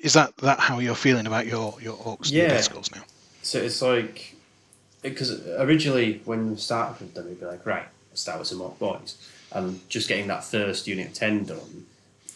[0.00, 2.48] Is that, that how you're feeling about your, your orcs and Yeah.
[2.48, 3.02] death now?
[3.42, 4.34] So it's like
[5.02, 8.58] because originally when we started with them, you'd be like, right, let's start with some
[8.58, 9.16] more boys,
[9.50, 11.86] and just getting that first unit of ten done.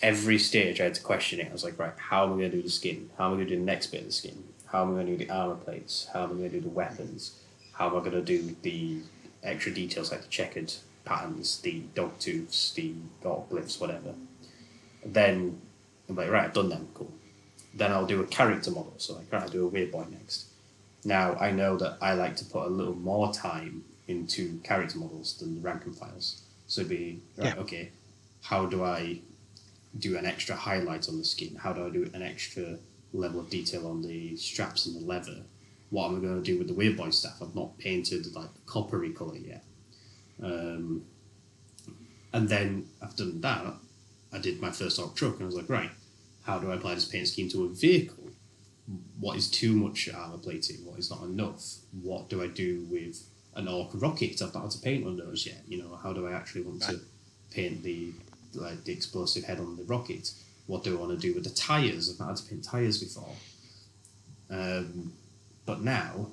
[0.03, 1.49] Every stage I had to question it.
[1.49, 3.09] I was like, right, how am I going to do the skin?
[3.17, 4.45] How am I going to do the next bit of the skin?
[4.67, 6.09] How am I going to do the armor plates?
[6.13, 7.41] How am I going to do the weapons?
[7.77, 9.01] How am I going to do the
[9.43, 10.73] extra details like the checkered
[11.05, 14.15] patterns, the dog tooths, the dog glyphs, whatever?
[15.05, 15.61] Then
[16.09, 17.13] I'm like, right, I've done them, cool.
[17.75, 18.95] Then I'll do a character model.
[18.97, 20.47] So like, right, I'll do a weird boy next.
[21.05, 25.37] Now I know that I like to put a little more time into character models
[25.39, 26.43] than the rank and files.
[26.69, 27.61] So it'd be right, Yeah.
[27.63, 27.91] okay,
[28.43, 29.21] how do I
[29.99, 31.57] do an extra highlight on the skin?
[31.57, 32.79] How do I do an extra
[33.13, 35.43] level of detail on the straps and the leather?
[35.91, 37.41] What am I going to do with the weird boy stuff?
[37.41, 39.65] I've not painted like the coppery colour yet.
[40.43, 41.05] Um,
[42.33, 43.75] and then after done that,
[44.33, 45.91] I did my first orc truck and I was like, right,
[46.45, 48.27] how do I apply this paint scheme to a vehicle?
[49.19, 53.29] what is too much armor plating, what is not enough, what do I do with
[53.55, 56.27] an orc rocket I've not had to paint on those yet, you know, how do
[56.27, 56.97] I actually want right.
[56.97, 57.01] to
[57.51, 58.13] paint the
[58.55, 60.31] like the explosive head on the rocket,
[60.67, 63.03] what do I want to do with the tyres, I've not had to paint tyres
[63.03, 63.35] before.
[64.51, 65.13] Um,
[65.67, 66.29] but now,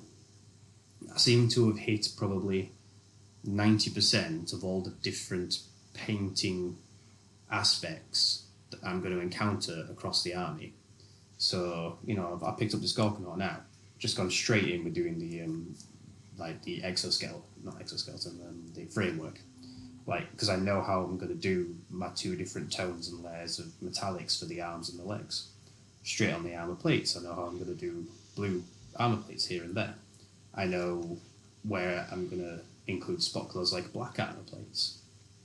[1.12, 2.70] I seem to have hit probably
[3.46, 5.58] 90% of all the different
[5.92, 6.78] painting
[7.50, 10.72] aspects that I'm going to encounter across the army.
[11.36, 13.58] So, you know, I picked up the Gorkanaut now,
[13.98, 15.74] just gone straight in with doing the, um,
[16.38, 19.40] like the exoskeleton, not exoskeleton, um, the framework.
[20.06, 23.58] Like, because I know how I'm going to do my two different tones and layers
[23.58, 25.48] of metallics for the arms and the legs.
[26.02, 28.04] Straight on the armor plates, I know how I'm going to do
[28.36, 28.62] blue
[28.96, 29.94] armor plates here and there.
[30.54, 31.18] I know
[31.62, 34.98] where I'm going to include spot colors like black armor plates.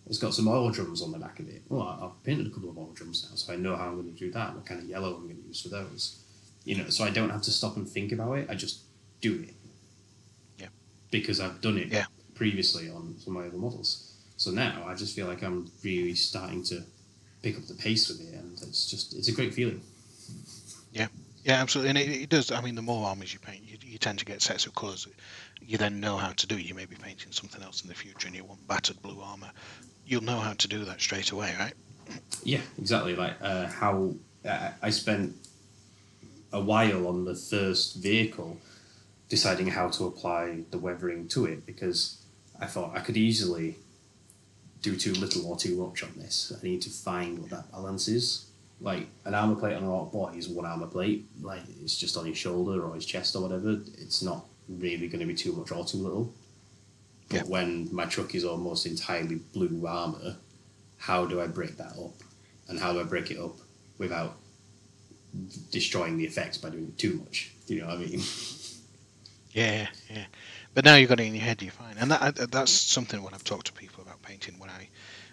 [0.07, 1.61] It's got some oil drums on the back of it.
[1.69, 4.11] Well, I've painted a couple of oil drums now, so I know how I'm going
[4.11, 6.23] to do that, what kind of yellow I'm going to use for those.
[6.65, 8.49] You know, so I don't have to stop and think about it.
[8.49, 8.81] I just
[9.21, 9.53] do it.
[10.57, 10.67] Yeah.
[11.11, 12.05] Because I've done it yeah.
[12.33, 14.13] previously on some of my other models.
[14.37, 16.81] So now I just feel like I'm really starting to
[17.41, 19.81] pick up the pace with it, and it's just it's a great feeling.
[20.91, 21.07] Yeah,
[21.49, 22.51] yeah, absolutely, and it, it, does.
[22.51, 25.07] I mean, the more armies you paint, you, you tend to get sets of colours.
[25.59, 26.55] You then know how to do.
[26.55, 26.61] It.
[26.61, 29.49] You may be painting something else in the future, and you want battered blue armour.
[30.05, 31.73] You'll know how to do that straight away, right?
[32.43, 33.15] Yeah, exactly.
[33.15, 34.13] Like uh, how
[34.45, 35.35] uh, I spent
[36.53, 38.57] a while on the first vehicle
[39.27, 42.21] deciding how to apply the weathering to it because
[42.59, 43.75] I thought I could easily
[44.83, 46.53] do too little or too much on this.
[46.55, 48.48] I need to find what that balance is
[48.81, 51.27] like an armor plate on a rock boy is one armor plate.
[51.41, 53.79] Like it's just on his shoulder or his chest or whatever.
[53.97, 56.33] It's not really going to be too much or too little.
[57.29, 57.43] But yeah.
[57.43, 60.37] when my truck is almost entirely blue armor,
[60.97, 62.13] how do I break that up?
[62.67, 63.55] And how do I break it up
[63.97, 64.37] without
[65.71, 67.51] destroying the effects by doing too much?
[67.67, 68.21] Do you know what I mean?
[69.51, 70.25] Yeah, yeah.
[70.73, 71.95] But now you've got it in your head, you're fine.
[71.99, 74.55] And that uh, that's something when I've talked to people about painting.
[74.59, 74.87] When I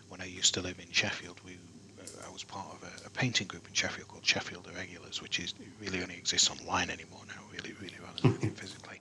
[0.09, 1.59] when I used to live in Sheffield, we
[2.01, 5.55] uh, I was part of a, painting group in Sheffield called Sheffield Irregulars, which is
[5.81, 9.01] really only exists online anymore now, really, really rather than physically.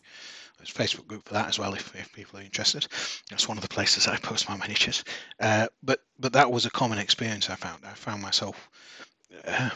[0.57, 2.87] There's a Facebook group for that as well, if, if people are interested.
[3.29, 5.03] That's one of the places I post my miniatures.
[5.39, 7.85] Uh, but but that was a common experience I found.
[7.85, 8.69] I found myself
[9.45, 9.69] uh,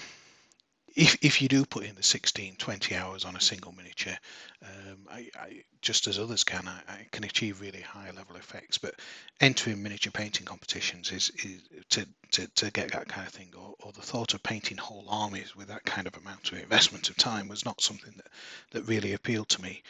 [1.00, 4.18] if, if you do put in the 16, 20 hours on a single miniature,
[4.62, 8.78] um, I, I, just as others can, I, I, can achieve really high level effects.
[8.78, 8.96] But
[9.40, 13.76] entering miniature painting competitions is, is to, to, to get that kind of thing, or,
[13.80, 17.16] or the thought of painting whole armies with that kind of amount of investment of
[17.16, 18.28] time was not something that,
[18.72, 19.82] that really appealed to me.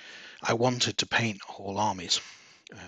[0.43, 2.21] I wanted to paint whole armies.
[2.71, 2.79] Um,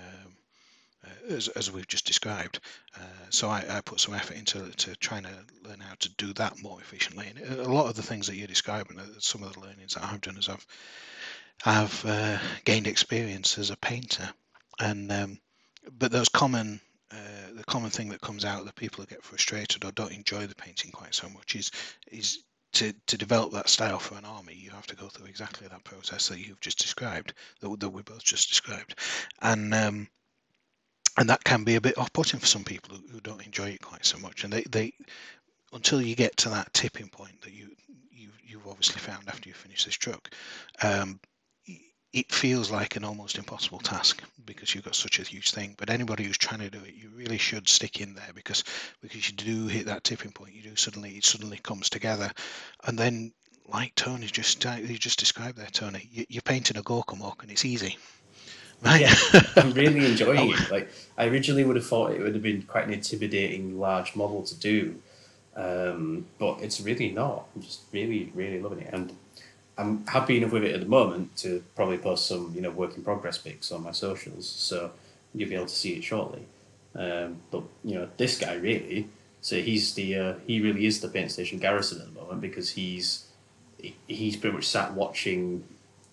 [1.03, 2.59] uh, as, as we've just described.
[2.95, 5.33] Uh, so I, I, put some effort into to trying to
[5.63, 7.27] learn how to do that more efficiently.
[7.27, 10.03] And a lot of the things that you're describing are some of the learnings that
[10.03, 10.65] I've done as I've
[11.65, 14.29] I've uh, gained experience as a painter.
[14.79, 15.39] And um,
[15.97, 19.91] but those common uh, the common thing that comes out that people get frustrated or
[19.91, 21.71] don't enjoy the painting quite so much is
[22.11, 25.67] is to, to develop that style for an army, you have to go through exactly
[25.67, 28.95] that process that you've just described, that, that we both just described.
[29.41, 30.07] And um,
[31.17, 33.81] and that can be a bit off-putting for some people who, who don't enjoy it
[33.81, 34.43] quite so much.
[34.43, 34.93] And they, they
[35.73, 37.69] until you get to that tipping point that you
[38.11, 40.29] you you've obviously found after you finish this truck,
[40.83, 41.19] um,
[42.13, 45.75] it feels like an almost impossible task because you've got such a huge thing.
[45.77, 48.63] But anybody who's trying to do it, you really should stick in there because
[49.01, 50.53] because you do hit that tipping point.
[50.53, 52.31] You do suddenly it suddenly comes together,
[52.85, 53.33] and then
[53.67, 57.65] like Tony just you just described there, Tony, you, you're painting a Gorkamork and it's
[57.65, 57.97] easy.
[58.81, 59.01] Right.
[59.01, 59.13] Yeah,
[59.57, 60.71] I'm really enjoying it.
[60.71, 64.41] Like I originally would have thought it would have been quite an intimidating large model
[64.43, 64.95] to do,
[65.55, 67.45] um, but it's really not.
[67.55, 69.15] I'm just really, really loving it, and
[69.77, 72.95] I'm happy enough with it at the moment to probably post some, you know, work
[72.97, 74.49] in progress pics on my socials.
[74.49, 74.91] So
[75.33, 76.45] you'll be able to see it shortly.
[76.95, 79.09] Um, but you know, this guy really,
[79.41, 82.71] so he's the uh, he really is the paint station garrison at the moment because
[82.71, 83.27] he's
[84.07, 85.63] he's pretty much sat watching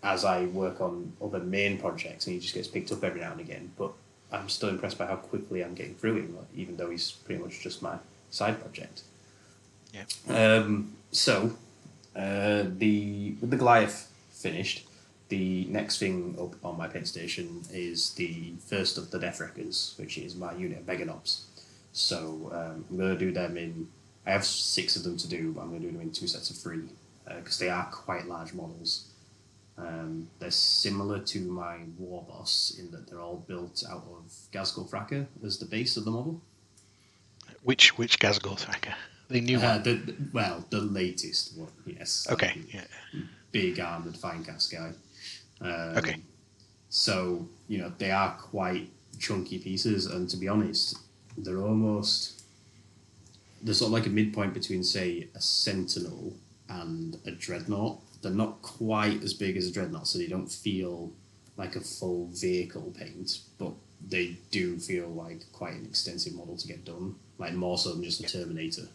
[0.03, 3.33] as I work on other main projects, and he just gets picked up every now
[3.33, 3.73] and again.
[3.77, 3.93] But
[4.31, 7.61] I'm still impressed by how quickly I'm getting through him, even though he's pretty much
[7.61, 7.97] just my
[8.31, 9.03] side project.
[9.93, 10.05] Yeah.
[10.29, 11.57] Um, so,
[12.15, 14.87] uh, the with the Goliath finished,
[15.29, 20.19] the next thing up on my paint station is the first of the Deathwreckers, which
[20.19, 21.43] is my unit of Meganobz.
[21.93, 23.89] So um, I'm going to do them in.
[24.27, 26.27] I have six of them to do, but I'm going to do them in two
[26.27, 26.83] sets of three
[27.27, 29.08] because uh, they are quite large models.
[29.79, 34.91] Um, they're similar to my War Boss in that they're all built out of Ghazghkull
[34.91, 36.41] Thraka as the base of the model.
[37.63, 38.95] Which which Ghazghkull Thraka?
[39.29, 39.83] The new uh, one?
[39.83, 42.27] The, well, the latest one, yes.
[42.31, 42.85] Okay, yeah.
[43.53, 44.93] big armored finecast guy.
[45.61, 46.17] Um, Okay.
[46.91, 48.89] So you know they are quite
[49.19, 50.97] chunky pieces, and to be honest,
[51.37, 52.43] they're almost
[53.63, 56.35] they're sort of like a midpoint between say a sentinel
[56.69, 58.01] and a dreadnought.
[58.23, 61.13] They're not quite as big as a dreadnought, so they don't feel
[61.57, 63.73] like a full vehicle paint, but
[64.07, 68.05] they do feel like quite an extensive model to get done, like more so than
[68.05, 68.89] just a Terminator.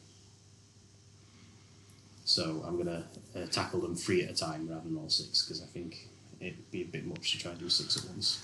[2.25, 3.05] So I'm gonna
[3.35, 6.07] uh, tackle them three at a time rather than all six because I think
[6.39, 8.43] it'd be a bit much to try and do six at once.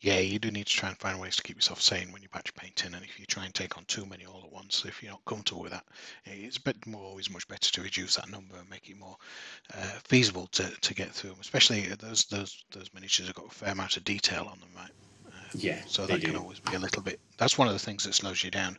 [0.00, 2.28] Yeah, you do need to try and find ways to keep yourself sane when you
[2.30, 5.02] batch painting, and if you try and take on too many all at once, if
[5.02, 5.86] you're not comfortable with that,
[6.24, 9.16] it's a bit more always much better to reduce that number and make it more
[9.74, 11.40] uh, feasible to, to get through them.
[11.40, 14.72] Especially uh, those those those miniatures have got a fair amount of detail on them,
[14.74, 14.90] right?
[15.54, 17.20] Yeah, So they that can always be a little bit.
[17.38, 18.78] That's one of the things that slows you down.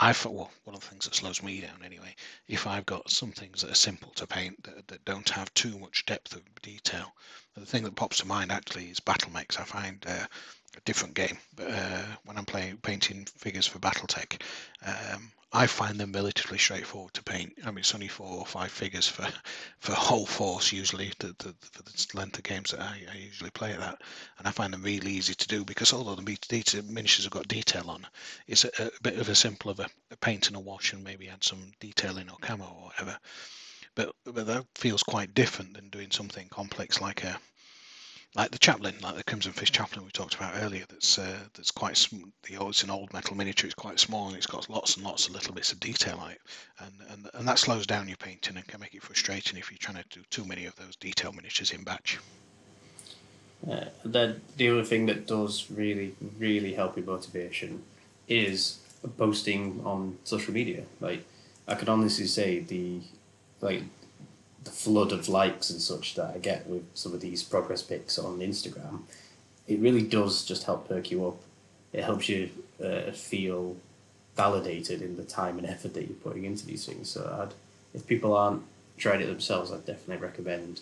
[0.00, 2.14] I thought, well, one of the things that slows me down anyway.
[2.48, 5.78] If I've got some things that are simple to paint that, that don't have too
[5.78, 7.12] much depth of detail,
[7.56, 9.58] the thing that pops to mind actually is battle mechs.
[9.58, 10.26] I find uh,
[10.76, 14.40] a different game, but uh, when I'm playing painting figures for BattleTech,
[14.86, 17.54] um, I find them relatively straightforward to paint.
[17.64, 19.26] I mean, it's only four or five figures for
[19.78, 23.50] for whole force usually the, the, for the length of games that I, I usually
[23.50, 24.02] play at that,
[24.38, 27.88] and I find them really easy to do because although the miniatures have got detail
[27.88, 28.06] on,
[28.46, 31.02] it's a, a bit of a simple of a, a paint and a wash and
[31.02, 33.18] maybe add some detailing or camo or whatever.
[33.96, 37.40] But but that feels quite different than doing something complex like a
[38.36, 40.84] like the chaplain, like the Crimson Fist chaplain we talked about earlier.
[40.88, 43.66] That's uh, that's quite sm- the oh, it's an old metal miniature.
[43.66, 46.32] It's quite small and it's got lots and lots of little bits of detail on
[46.32, 46.40] it,
[46.78, 49.78] and and and that slows down your painting and can make it frustrating if you're
[49.78, 52.18] trying to do too many of those detail miniatures in batch.
[53.66, 57.82] Uh, the other thing that does really, really help your motivation
[58.28, 58.78] is
[59.16, 60.84] posting on social media.
[61.00, 61.24] Like
[61.66, 63.00] I can honestly say the
[63.60, 63.82] like
[64.64, 68.18] the flood of likes and such that I get with some of these progress pics
[68.18, 69.02] on Instagram,
[69.66, 71.36] it really does just help perk you up.
[71.92, 72.50] It helps you
[72.84, 73.76] uh, feel
[74.36, 77.08] validated in the time and effort that you're putting into these things.
[77.08, 77.54] So I'd,
[77.94, 78.62] if people aren't
[78.98, 80.80] tried it themselves, I'd definitely recommend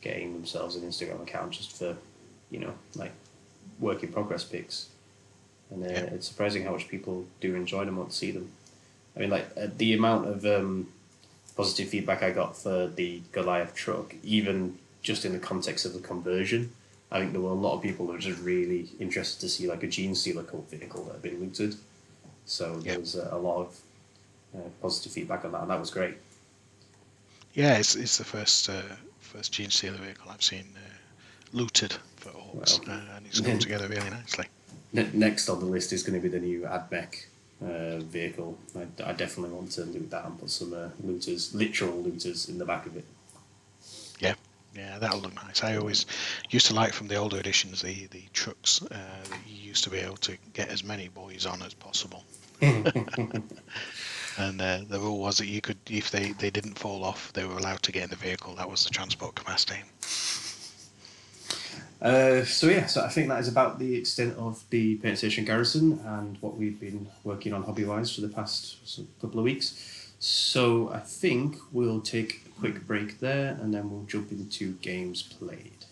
[0.00, 1.96] getting themselves an Instagram account just for,
[2.50, 3.12] you know, like
[3.80, 4.88] work in progress pics.
[5.70, 5.98] And uh, Yeah.
[6.14, 8.52] it's surprising how much people do enjoy them or see them.
[9.16, 10.88] I mean, like uh, the amount of um,
[11.56, 16.00] positive feedback I got for the Goliath truck, even just in the context of the
[16.00, 16.72] conversion.
[17.10, 19.68] I think there were a lot of people that were just really interested to see
[19.68, 21.76] like a Genestealer cult vehicle that had been looted.
[22.46, 23.80] So there was uh, a lot of
[24.56, 26.16] uh, positive feedback on that, and that was great.
[27.54, 28.82] Yeah, it's, it's the first uh,
[29.20, 30.80] first Genestealer vehicle I've seen uh,
[31.52, 34.46] looted for orcs, Well, uh, and it's come together really nicely.
[34.92, 37.26] Ne- next on the list is going to be the new AdMech
[37.62, 38.58] uh, vehicle.
[38.76, 42.58] I, I definitely want to loot that and put some uh, looters, literal looters, in
[42.58, 43.04] the back of it.
[44.20, 44.34] Yeah,
[44.74, 45.62] yeah, that'll look nice.
[45.62, 46.06] I always
[46.50, 49.90] used to like from the older editions the the trucks uh, that you used to
[49.90, 52.24] be able to get as many boys on as possible.
[52.60, 57.44] and uh, the rule was that you could, if they, they didn't fall off, they
[57.44, 58.54] were allowed to get in the vehicle.
[58.54, 59.80] That was the transport capacity.
[62.02, 65.44] Uh, so yeah, so I think that is about the extent of the Paint Station
[65.44, 68.76] Garrison and what we've been working on hobby-wise for the past
[69.20, 70.12] couple of weeks.
[70.18, 75.22] So I think we'll take a quick break there, and then we'll jump into games
[75.22, 75.86] played.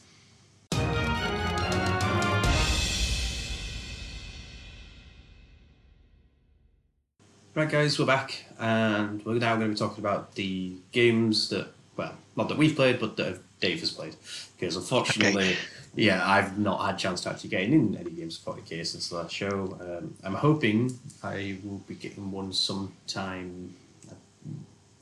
[7.55, 11.69] Right, guys, we're back, and we're now going to be talking about the games that,
[11.97, 14.17] well, not that we've played, but that Dave has played.
[14.59, 15.57] Because unfortunately,
[15.95, 19.09] yeah, I've not had a chance to actually get in any games for 40k since
[19.11, 19.77] the last show.
[19.81, 23.75] Um, I'm hoping I will be getting one sometime.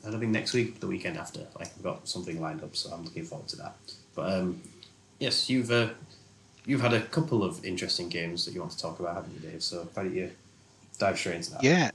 [0.04, 1.46] I don't think next week, the weekend after.
[1.58, 3.76] Like I've got something lined up, so I'm looking forward to that.
[4.16, 4.62] But um,
[5.20, 5.90] yes, you've uh,
[6.66, 9.48] you've had a couple of interesting games that you want to talk about, haven't you,
[9.48, 9.62] Dave?
[9.62, 10.30] So why don't you
[10.98, 11.62] dive straight into that?
[11.62, 11.90] Yeah,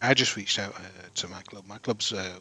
[0.00, 1.66] I just reached out uh, to my club.
[1.66, 2.38] My club's uh,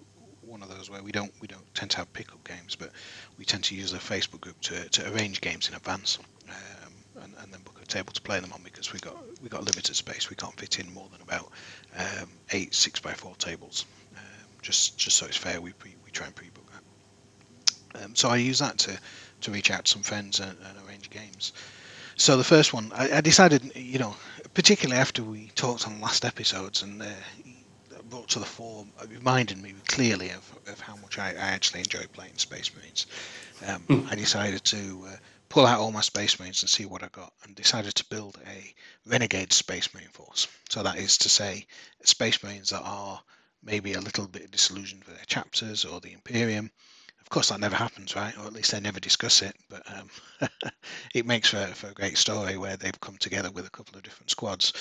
[0.59, 2.91] one of those where we don't we don't tend to have pickup games, but
[3.37, 6.17] we tend to use a Facebook group to, to arrange games in advance,
[6.49, 9.49] um, and, and then book a table to play them on because we got we
[9.49, 10.29] got limited space.
[10.29, 11.51] We can't fit in more than about
[11.97, 13.85] um, eight six by four tables.
[14.15, 14.23] Um,
[14.61, 18.03] just just so it's fair, we pre, we try and pre-book that.
[18.03, 18.99] Um, so I use that to
[19.41, 21.53] to reach out to some friends and, and arrange games.
[22.19, 24.15] So the first one, I, I decided, you know,
[24.55, 27.05] particularly after we talked on last episodes and uh,
[28.09, 31.81] brought to the fore, it reminded me clearly of, of how much I, I actually
[31.81, 33.05] enjoy playing Space Marines.
[33.67, 35.15] Um, I decided to uh,
[35.49, 38.37] pull out all my Space Marines and see what I got, and decided to build
[38.47, 38.73] a
[39.09, 40.47] Renegade Space Marine force.
[40.69, 41.65] So that is to say,
[42.03, 43.21] Space Marines that are
[43.63, 46.71] maybe a little bit disillusioned with their chapters or the Imperium,
[47.27, 48.33] of course, that never happens, right?
[48.37, 49.53] Or at least they never discuss it.
[49.69, 50.09] But um,
[51.13, 54.03] it makes for, for a great story where they've come together with a couple of
[54.03, 54.71] different squads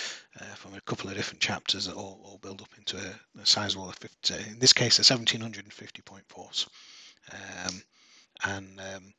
[0.40, 3.44] uh, from a couple of different chapters that all, all build up into a, a
[3.44, 6.68] sizable, 50, in this case, a 1750 point force.
[7.32, 7.82] Um,
[8.44, 9.14] and um,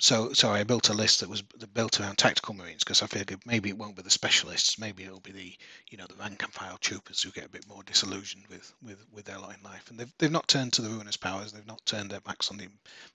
[0.00, 3.40] so, so I built a list that was built around tactical marines because I figured
[3.46, 5.52] maybe it won't be the specialists, maybe it'll be the,
[5.90, 9.04] you know, the rank and file troopers who get a bit more disillusioned with with
[9.12, 11.66] with their lot in life, and they've they've not turned to the ruinous powers, they've
[11.66, 12.68] not turned their backs on the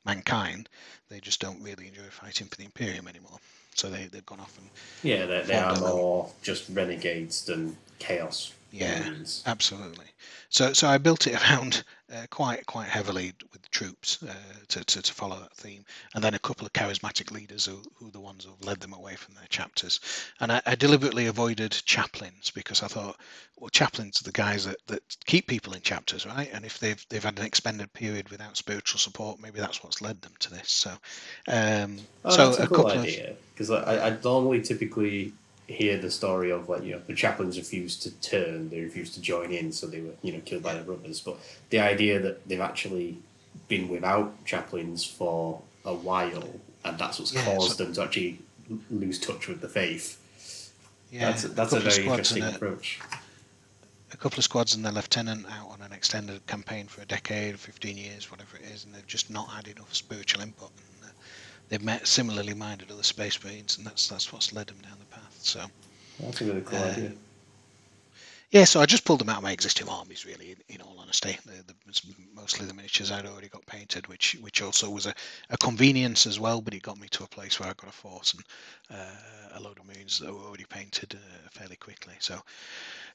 [0.06, 0.70] mankind,
[1.10, 3.40] they just don't really enjoy fighting for the Imperium anymore.
[3.76, 4.70] So they they've gone off and
[5.04, 8.54] yeah, they, they are more just renegades than chaos.
[8.72, 9.10] Yeah,
[9.46, 10.06] absolutely.
[10.50, 14.34] So so I built it around uh, quite quite heavily with troops uh,
[14.68, 15.86] to, to, to follow that theme,
[16.16, 18.94] and then a couple of charismatic leaders who, who are the ones who've led them
[18.94, 20.00] away from their chapters.
[20.40, 23.18] And I, I, deliberately avoided chaplains because I thought,
[23.58, 26.50] well, chaplains are the guys that, that keep people in chapters, right?
[26.52, 30.22] And if they've they've had an expended period without spiritual support, maybe that's what's led
[30.22, 30.72] them to this.
[30.72, 30.92] So,
[31.48, 35.34] um, oh, so a, a cool idea because I, I normally typically
[35.74, 39.22] hear the story of like you know the chaplains refused to turn, they refused to
[39.22, 41.22] join in, so they were you know killed by their brothers.
[41.22, 41.38] But
[41.70, 43.18] the idea that they've actually
[43.68, 46.50] been without chaplains for a while,
[46.84, 48.40] and that's what's yeah, caused so, them to actually
[48.90, 50.18] lose touch with the faith.
[51.12, 53.00] Yeah, that's, that's a, a very interesting a, approach.
[54.12, 57.60] A couple of squads and their lieutenant out on an extended campaign for a decade,
[57.60, 60.72] fifteen years, whatever it is, and they've just not had enough spiritual input.
[60.78, 61.14] And, uh,
[61.70, 65.16] they've met similarly minded other space marines, and that's that's what's led them down the
[65.16, 65.29] path.
[65.42, 65.66] So
[66.20, 67.12] that's a really cool uh, idea.
[68.52, 70.52] Yeah, so I just pulled them out of my existing armies, really.
[70.52, 71.76] In, in all honesty, the, the,
[72.34, 75.14] mostly the miniatures I'd already got painted, which which also was a,
[75.52, 76.60] a convenience as well.
[76.60, 78.44] But it got me to a place where I got a force and
[78.92, 82.16] uh, a load of moons that were already painted uh, fairly quickly.
[82.20, 82.42] So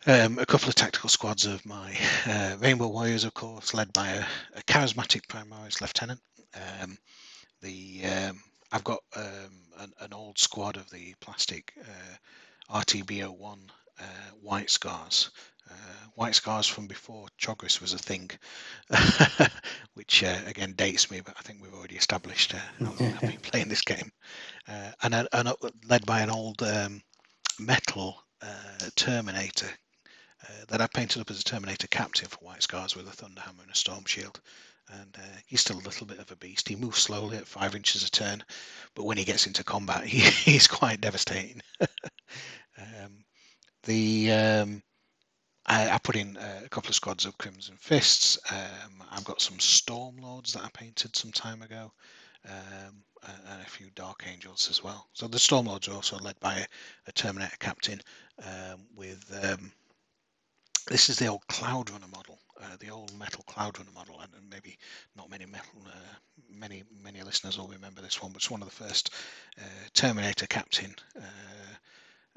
[0.06, 1.96] um, a couple of tactical squads of my
[2.26, 6.20] uh, Rainbow Warriors, of course, led by a, a charismatic Primaris lieutenant.
[6.54, 6.96] Um,
[7.60, 8.40] the um,
[8.74, 13.58] I've got um, an, an, old squad of the plastic uh, RTB01
[14.00, 14.02] uh,
[14.42, 15.30] white scars.
[15.70, 18.32] Uh, white scars from before Chogoris was a thing,
[19.94, 23.20] which uh, again dates me, but I think we've already established uh, how long I've
[23.20, 24.10] been playing this game.
[24.66, 25.52] Uh, and, and
[25.88, 27.00] led by an old um,
[27.60, 28.24] metal
[28.96, 29.70] Terminator
[30.68, 33.70] that I painted up as a Terminator captain for White Scars with a Thunderhammer and
[33.70, 34.40] a Storm Shield
[34.92, 36.68] and uh, he's still a little bit of a beast.
[36.68, 38.42] He moves slowly at five inches a turn,
[38.94, 41.62] but when he gets into combat, he, he's quite devastating.
[41.80, 43.24] um,
[43.84, 44.82] the um,
[45.66, 48.38] I, I, put in uh, a couple of squads of Crimson Fists.
[48.50, 51.92] Um, I've got some Storm Lords that I painted some time ago,
[52.48, 55.08] um, and a few Dark Angels as well.
[55.12, 56.66] So the Storm Lords are also led by a,
[57.06, 58.00] a Terminator captain
[58.42, 59.24] um, with.
[59.42, 59.72] Um,
[60.86, 64.32] this is the old Cloud Runner model uh, the old metal cloud runner model, and,
[64.34, 64.78] and maybe
[65.16, 66.14] not many metal, uh,
[66.50, 69.10] many many listeners will remember this one, but it's one of the first
[69.58, 71.74] uh, Terminator Captain uh,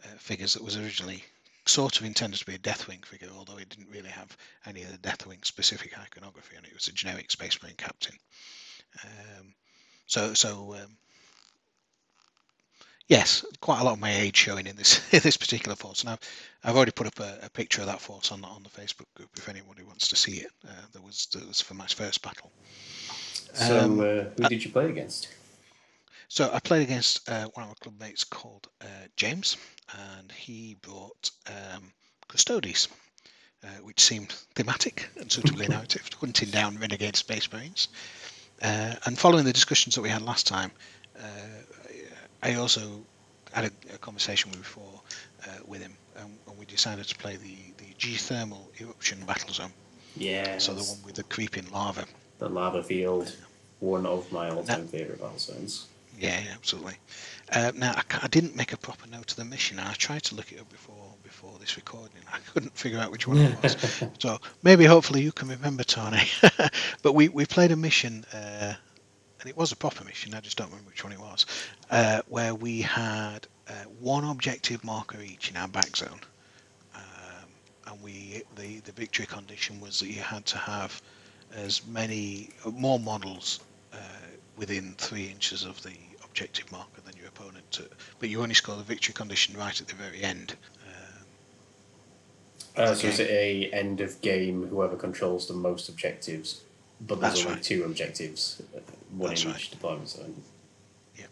[0.03, 1.23] uh, figures that was originally
[1.65, 4.91] sort of intended to be a Deathwing figure, although it didn't really have any of
[4.91, 8.15] the Deathwing specific iconography, and it was a generic Space Marine Captain.
[9.03, 9.53] Um,
[10.05, 10.97] so so um,
[13.07, 16.01] Yes, quite a lot of my age showing in this in this particular force.
[16.01, 16.19] And I've,
[16.63, 19.29] I've already put up a, a, picture of that force on on the Facebook group
[19.37, 20.51] if anybody wants to see it.
[20.67, 22.51] Uh, there was there was for my first battle.
[23.53, 25.29] So um, uh, who uh, did you play against?
[26.27, 29.55] So I played against uh, one of my club mates called uh, James,
[29.97, 31.93] and he brought um,
[32.27, 32.89] Custodes,
[33.63, 37.87] uh, which seemed thematic and suitably narrative, hunting down renegade space marines.
[38.59, 40.69] and following the discussions that we had last time,
[42.47, 42.81] I also
[43.51, 45.01] had a, a conversation before
[45.45, 49.73] uh, with him, and, and, we decided to play the the geothermal eruption battle zone.
[50.15, 50.57] Yeah.
[50.57, 52.05] So the one with the creeping lava.
[52.39, 53.35] The lava field,
[53.79, 55.87] one of my all-time favorite battle zones.
[56.17, 56.95] Yeah, absolutely.
[57.51, 59.77] Uh, now I, I, didn't make a proper note of the mission.
[59.79, 62.23] I tried to look it up before before this recording.
[62.31, 64.03] I couldn't figure out which one it was.
[64.19, 66.23] so maybe, hopefully, you can remember, Tony.
[67.03, 68.73] but we, we played a mission uh,
[69.39, 71.45] and it was a proper mission, I just don't remember which one it was,
[71.91, 76.19] uh, where we had uh, one objective marker each in our back zone.
[76.95, 77.01] Um,
[77.87, 81.01] and we the, the victory condition was that you had to have
[81.53, 83.59] as many, more models
[83.93, 83.97] uh,
[84.57, 87.69] within three inches of the objective marker than your opponent.
[87.71, 87.87] To,
[88.19, 90.55] but you only score the victory condition right at the very end.
[92.75, 94.67] Um, uh, so is it a end of game?
[94.67, 96.61] Whoever controls the most objectives
[97.01, 97.63] but there's That's only right.
[97.63, 98.61] two objectives,
[99.17, 99.59] one That's in right.
[99.59, 100.35] each deployment zone.
[101.17, 101.25] Yeah.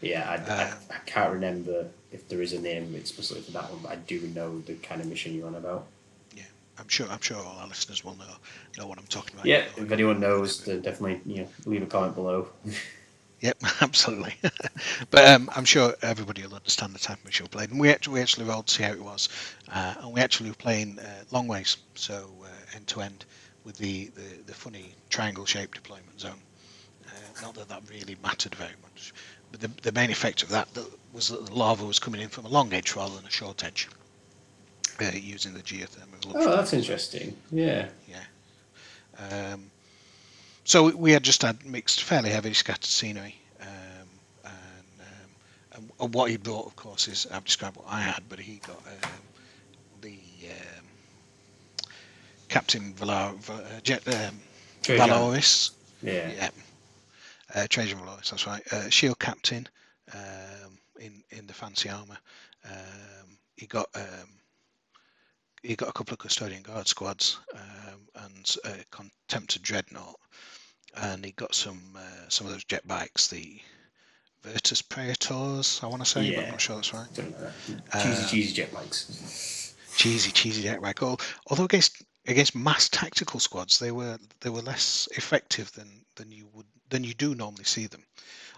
[0.00, 3.70] Yeah, I, uh, I, I, can't remember if there is a name explicitly for that
[3.70, 5.86] one, but I do know the kind of mission you're on about.
[6.34, 6.44] Yeah.
[6.78, 8.34] I'm sure I'm sure all our listeners will know
[8.78, 9.46] know what I'm talking about.
[9.46, 12.48] Yeah, if anyone knows, then definitely you know, leave a comment below.
[13.42, 14.34] Yep, absolutely.
[15.10, 17.70] but um, I'm sure everybody will understand the type of mission we played.
[17.70, 19.28] And we actually, we actually rolled to see how it was.
[19.70, 23.24] Uh, and we actually were playing uh, long ways, so uh, end to end,
[23.64, 26.38] with the, the, the funny triangle shaped deployment zone.
[27.42, 29.12] Not that that really mattered very much.
[29.50, 30.68] But the, the main effect of that
[31.12, 33.64] was that the lava was coming in from a long edge rather than a short
[33.64, 33.88] edge,
[35.00, 36.32] uh, using the geothermal.
[36.34, 37.36] Oh, that's interesting.
[37.50, 37.88] Yeah.
[38.08, 39.52] Yeah.
[39.52, 39.70] Um,
[40.64, 43.36] so we had just had mixed, fairly heavily scattered scenery.
[43.60, 43.68] Um,
[44.44, 45.08] and,
[45.76, 48.60] um, and, what he brought, of course, is I've described what I had, but he
[48.66, 49.10] got um,
[50.00, 50.18] the
[50.48, 51.86] um,
[52.48, 54.38] Captain Valar, uh, Jet, um,
[54.82, 55.72] Valoris.
[56.02, 56.30] Yeah.
[56.34, 56.50] yeah.
[57.54, 58.62] Uh, Trajann Valoris, that's right.
[58.72, 59.68] Uh, Shield Captain
[60.14, 62.18] um, in in the fancy armor.
[62.64, 63.88] Um, he got
[65.62, 70.18] he got a couple of custodian guard squads um, and a Contemptor dreadnought
[70.96, 73.60] and he got some uh, some of those jet bikes, the
[74.42, 76.36] Vertus Praetors, I want to say, yeah.
[76.36, 77.06] but I'm not sure that's right.
[77.92, 79.74] Uh, cheesy, cheesy jet bikes.
[79.96, 81.02] Cheesy, cheesy jet bike.
[81.02, 86.48] Although against against mass tactical squads, they were they were less effective than than you
[86.52, 88.04] would than you do normally see them.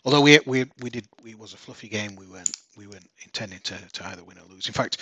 [0.05, 3.61] Although we we we did it was a fluffy game, we weren't we weren't intending
[3.61, 4.67] to, to either win or lose.
[4.67, 4.99] In fact,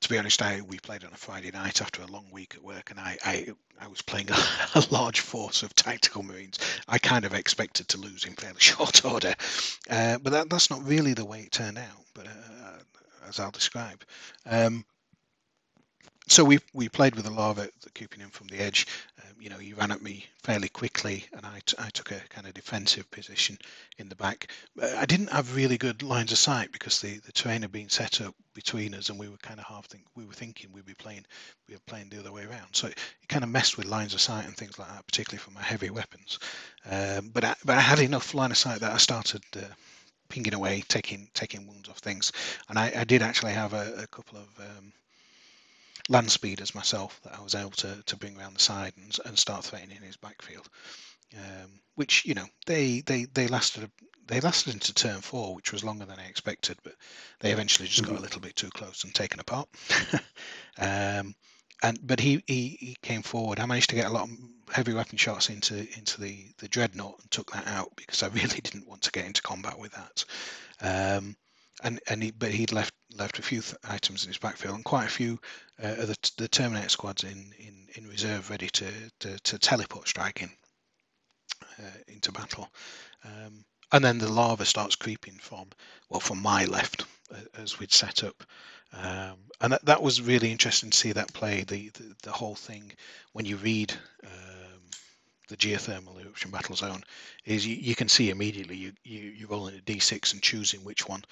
[0.00, 2.62] to be honest, I we played on a Friday night after a long week at
[2.62, 3.46] work, and I I,
[3.80, 4.36] I was playing a,
[4.74, 6.58] a, large force of tactical marines.
[6.88, 9.34] I kind of expected to lose in fairly short order,
[9.88, 12.04] uh, but that, that's not really the way it turned out.
[12.12, 12.30] But uh,
[13.28, 14.04] as I'll describe.
[14.44, 14.84] Um,
[16.26, 18.86] so we we played with the lava the keeping him from the edge.
[19.22, 22.46] Um, you know, he ran at me fairly quickly, and I, I took a kind
[22.46, 23.58] of defensive position
[23.98, 24.50] in the back.
[24.80, 27.90] Uh, I didn't have really good lines of sight because the, the terrain had been
[27.90, 30.86] set up between us, and we were kind of half think we were thinking we'd
[30.86, 31.26] be playing
[31.68, 32.68] we were playing the other way around.
[32.72, 35.40] So it, it kind of messed with lines of sight and things like that, particularly
[35.40, 36.38] for my heavy weapons.
[36.90, 39.42] Um, but I, but I had enough line of sight that I started.
[39.54, 39.60] Uh,
[40.30, 42.32] pinging away, taking taking wounds off things,
[42.70, 44.92] and I, I did actually have a, a couple of um,
[46.08, 49.38] land speeders myself that I was able to, to bring around the side and, and
[49.38, 50.68] start threatening his backfield.
[51.36, 53.90] Um, which you know they they they lasted
[54.26, 56.94] they lasted into turn four, which was longer than I expected, but
[57.40, 58.22] they eventually just got a mm-hmm.
[58.22, 59.68] little bit too close and taken apart.
[60.78, 61.34] um,
[61.82, 63.60] and but he, he he came forward.
[63.60, 64.36] I managed to get a lot of
[64.72, 68.60] heavy weapon shots into into the the dreadnought and took that out because I really
[68.60, 70.24] didn't want to get into combat with that.
[70.80, 71.36] Um,
[71.84, 75.06] and and he, but he'd left left a few items in his backfield and quite
[75.06, 75.38] a few
[75.82, 78.86] uh, of the, the Terminator squads in, in, in reserve, ready to,
[79.20, 80.50] to, to teleport striking
[81.78, 82.68] uh, into battle.
[83.24, 85.68] Um, and then the lava starts creeping from
[86.08, 87.04] well from my left
[87.56, 88.44] as we'd set up.
[88.92, 92.54] Um, and that, that was really interesting to see that play the, the, the whole
[92.54, 92.92] thing
[93.32, 93.92] when you read
[94.24, 94.73] uh,
[95.48, 97.02] the geothermal eruption battle zone
[97.44, 101.08] is you, you can see immediately you, you you're rolling a d6 and choosing which
[101.08, 101.22] one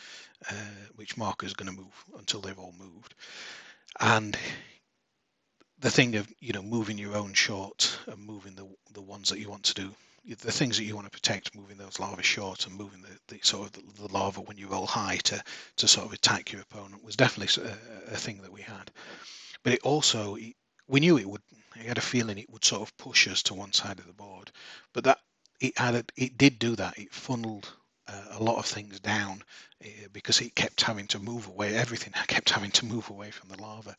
[0.50, 0.54] uh,
[0.96, 3.14] which marker is going to move until they've all moved.
[4.00, 4.36] And
[5.78, 9.38] the thing of you know moving your own short and moving the the ones that
[9.38, 9.94] you want to do
[10.24, 13.40] the things that you want to protect moving those lava short and moving the, the
[13.42, 15.42] sort of the, the, lava when you roll high to
[15.76, 18.90] to sort of attack your opponent was definitely a, a thing that we had.
[19.64, 20.36] But it also
[20.88, 21.42] we knew it would
[21.76, 24.12] I had a feeling it would sort of push us to one side of the
[24.12, 24.50] board,
[24.92, 25.18] but that
[25.60, 26.98] it had it did do that.
[26.98, 27.72] It funneled
[28.08, 29.42] uh, a lot of things down
[29.84, 31.74] uh, because it kept having to move away.
[31.74, 33.96] Everything kept having to move away from the lava.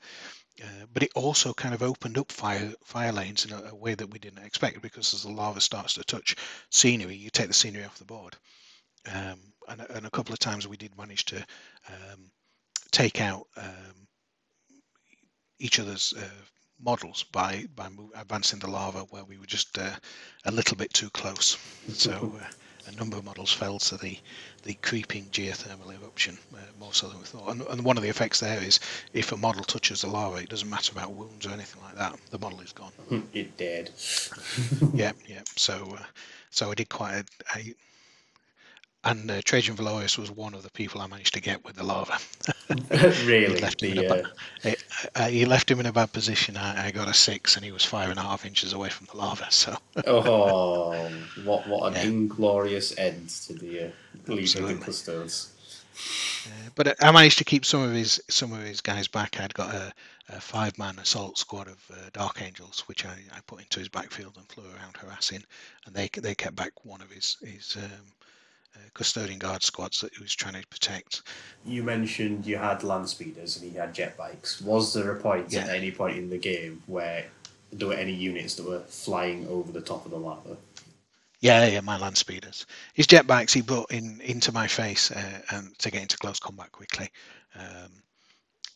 [0.63, 3.95] Uh, but it also kind of opened up fire fire lanes in a, a, way
[3.95, 6.35] that we didn't expect because as the lava starts to touch
[6.69, 8.35] scenery, you take the scenery off the board.
[9.11, 11.37] Um, and, and, a couple of times we did manage to
[11.89, 12.31] um,
[12.91, 14.07] take out um,
[15.59, 16.43] each other's uh,
[16.83, 19.95] models by by advancing the lava where we were just uh,
[20.45, 21.57] a little bit too close.
[21.93, 22.45] So uh,
[22.87, 24.17] a number of models fell to the
[24.63, 27.49] the creeping geothermal eruption uh, more so than we thought.
[27.49, 28.79] And, and, one of the effects there is
[29.13, 32.17] if a model touches the lava, it doesn't matter about wounds or anything like that.
[32.31, 32.93] The model is gone.
[33.33, 33.91] It dead.
[34.93, 35.41] yeah, yeah.
[35.57, 36.03] So uh,
[36.49, 37.73] so I did quite a, a
[39.05, 41.83] and uh, Trajann Valoris was one of the people I managed to get with the
[41.83, 42.17] lava.
[43.25, 43.55] really?
[43.55, 44.23] he, left the, uh...
[44.63, 44.75] bad,
[45.15, 46.55] uh, he, left him in a bad position.
[46.55, 49.07] I, I, got a six, and he was five and a half inches away from
[49.11, 49.47] the lava.
[49.49, 49.77] So.
[50.07, 51.09] oh,
[51.43, 52.03] what what an yeah.
[52.03, 53.89] inglorious end to the uh,
[54.27, 55.51] Legion of Custodes.
[56.75, 59.39] but I managed to keep some of his some of his guys back.
[59.39, 59.93] I'd got a,
[60.29, 63.89] a five man assault squad of uh, Dark Angels, which I, I put into his
[63.89, 65.43] backfield and flew around harassing,
[65.85, 68.22] and they they kept back one of his his um, uh,
[68.93, 71.23] custodian guard squads that he was trying to protect.
[71.65, 74.61] You mentioned you had land speeders and he had jet bikes.
[74.61, 75.61] Was there a point Yeah.
[75.61, 77.25] at any point in the game where
[77.71, 80.57] there were any units that were flying over the top of the lava?
[81.39, 82.65] Yeah, yeah, my land speeders.
[82.93, 86.39] His jet bikes he brought in into my face uh, and to get into close
[86.39, 87.09] combat quickly,
[87.55, 87.91] um,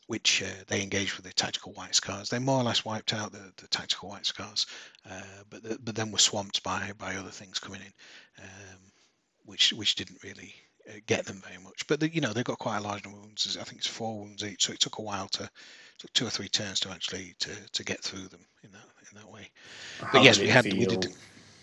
[0.07, 2.29] which uh, they engaged with the tactical white scars.
[2.29, 4.65] They more or less wiped out the, the tactical white scars,
[5.09, 8.79] uh, but the, but then were swamped by by other things coming in, um,
[9.47, 10.53] which which didn't really
[10.87, 11.87] uh, get them very much.
[11.87, 13.57] But the, you know they got quite a large number of wounds.
[13.59, 15.49] I think it's four wounds each, so it took a while to
[15.97, 19.17] took two or three turns to actually to, to get through them in that in
[19.17, 19.49] that way.
[19.99, 21.15] How yes, we it had- we did-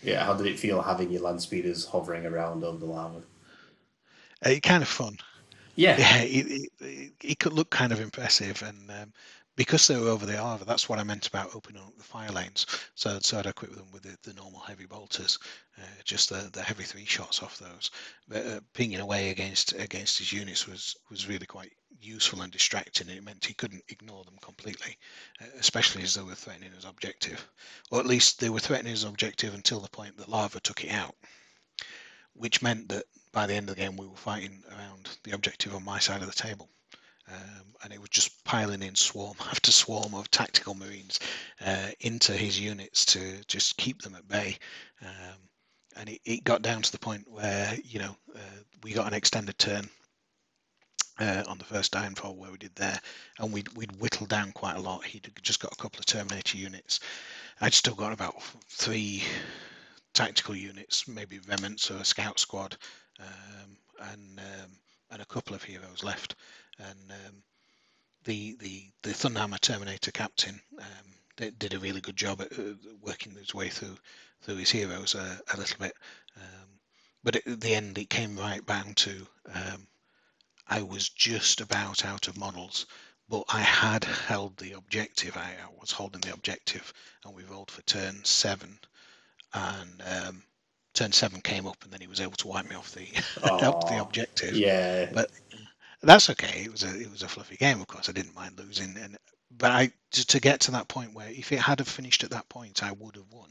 [0.03, 3.21] Yeah, how did it feel having your land speeders hovering around over the lava?
[4.45, 5.17] Uh, kind of fun.
[5.75, 9.13] Yeah, yeah, it, it, it, it could look kind of impressive, and um,
[9.55, 12.29] because they were over the lava, that's what I meant about opening up the fire
[12.29, 12.65] lanes.
[12.95, 15.39] So, so I'd equip them with the, the normal heavy bolters,
[15.77, 17.91] uh, just the, the heavy three shots off those.
[18.27, 23.09] But uh, pinging away against against his units was was really quite useful and distracting.
[23.09, 24.97] It meant he couldn't ignore them completely,
[25.41, 27.47] uh, especially as they were threatening his objective,
[27.91, 30.91] or at least they were threatening his objective until the point that lava took it
[30.91, 31.15] out,
[32.33, 35.73] which meant that by the end of the game we were fighting around the objective
[35.75, 36.69] on my side of the table.
[37.27, 41.19] Um, and it was just piling in swarm after swarm of tactical marines
[41.65, 44.57] uh, into his units to just keep them at bay.
[45.01, 45.37] Um,
[45.97, 49.13] and it, it got down to the point where you know uh, we got an
[49.13, 49.89] extended turn
[51.19, 52.99] uh, on the first downfall where we did there,
[53.39, 55.05] and we'd we'd whittled down quite a lot.
[55.05, 56.99] He'd just got a couple of Terminator units.
[57.61, 59.23] I'd still got about three
[60.13, 62.75] tactical units, maybe remnants or a scout squad,
[63.19, 63.77] um,
[64.11, 64.71] and um,
[65.11, 66.35] and a couple of heroes left.
[66.79, 67.43] And um,
[68.25, 72.73] the the the Thunderhammer Terminator captain um, did, did a really good job at uh,
[73.01, 73.97] working his way through
[74.41, 75.93] through his heroes a, a little bit.
[76.37, 76.79] Um,
[77.23, 79.87] but at the end, it came right down to um,
[80.67, 82.85] I was just about out of models,
[83.29, 85.37] but I had held the objective.
[85.37, 86.91] I, I was holding the objective,
[87.23, 88.79] and we rolled for turn seven,
[89.53, 90.43] and um,
[90.93, 93.07] turn seven came up, and then he was able to wipe me off the
[93.43, 94.55] off the objective.
[94.55, 95.09] yeah.
[95.13, 95.31] But
[96.05, 96.63] that's okay.
[96.65, 98.09] It was a it was a fluffy game, of course.
[98.09, 99.17] I didn't mind losing, and
[99.57, 102.31] but I to, to get to that point where if it had have finished at
[102.31, 103.49] that point, I would have won.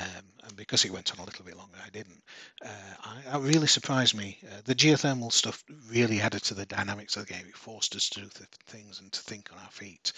[0.00, 2.22] Um, and because it went on a little bit longer, I didn't.
[2.64, 2.68] Uh,
[3.04, 4.38] I, it really surprised me.
[4.46, 7.46] Uh, the geothermal stuff really added to the dynamics of the game.
[7.48, 10.12] It forced us to do th- things and to think on our feet,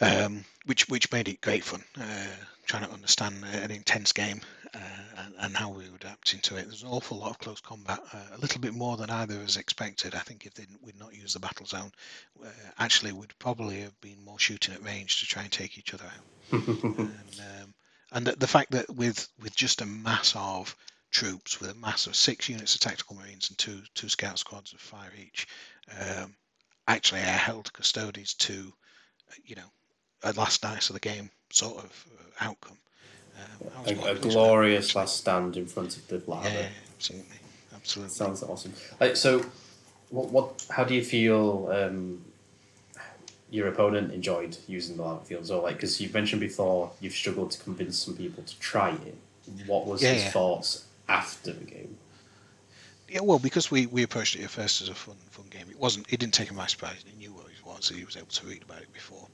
[0.00, 1.82] um, which which made it great fun.
[2.00, 2.26] Uh,
[2.68, 4.40] trying to understand an intense game
[4.74, 4.78] uh,
[5.16, 6.66] and, and how we would adapt into it.
[6.66, 9.44] There's an awful lot of close combat, uh, a little bit more than either of
[9.44, 10.14] us expected.
[10.14, 11.90] I think if we'd not used the battle zone,
[12.44, 15.94] uh, actually would probably have been more shooting at range to try and take each
[15.94, 16.52] other out.
[16.68, 17.74] and um,
[18.12, 20.76] and the, the fact that with with just a mass of
[21.10, 24.74] troops, with a mass of six units of tactical marines and two two scout squads
[24.74, 25.46] of five each,
[25.98, 26.34] um,
[26.86, 28.72] actually I held Custodes to,
[29.30, 29.70] uh, you know,
[30.22, 32.76] a last dice of the game sort of uh, outcome.
[33.36, 34.28] Um, a, a pleased with that.
[34.30, 36.48] glorious last stand in front of the lava.
[36.48, 37.36] Yeah, absolutely,
[37.74, 38.14] absolutely.
[38.14, 38.72] Sounds awesome.
[39.00, 39.44] Like, so,
[40.10, 40.66] what, what?
[40.70, 42.24] How do you feel um,
[43.50, 45.46] your opponent enjoyed using the lava field?
[45.46, 49.16] So, like, because you've mentioned before, you've struggled to convince some people to try it.
[49.66, 50.30] What was Yeah, his yeah.
[50.30, 51.96] thoughts after the game?
[53.08, 55.78] Yeah, well, because we, we approached it at first as a fun fun game, it
[55.78, 56.12] wasn't.
[56.12, 57.02] It didn't take him by surprise.
[57.06, 57.88] He knew what it was.
[57.88, 59.26] He was able to read about it before,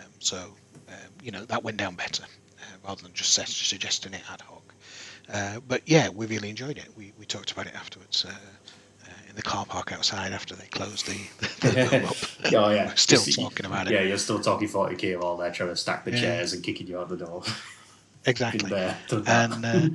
[0.00, 0.36] um, so
[0.88, 4.40] um, you know that went down better uh, rather than just set, suggesting it ad
[4.40, 4.62] hoc.
[5.32, 6.88] Uh, but yeah, we really enjoyed it.
[6.96, 10.66] We, we talked about it afterwards uh, uh, in the car park outside after they
[10.66, 11.18] closed the,
[11.60, 12.16] the, up.
[12.56, 13.92] Oh yeah, still Just- talking about it.
[13.92, 16.20] Yeah, you're still talking 40k while they're trying to stack the Yeah.
[16.20, 17.42] chairs and kicking you out the door.
[18.26, 18.68] Exactly.
[18.70, 18.96] There,
[19.26, 19.88] and uh,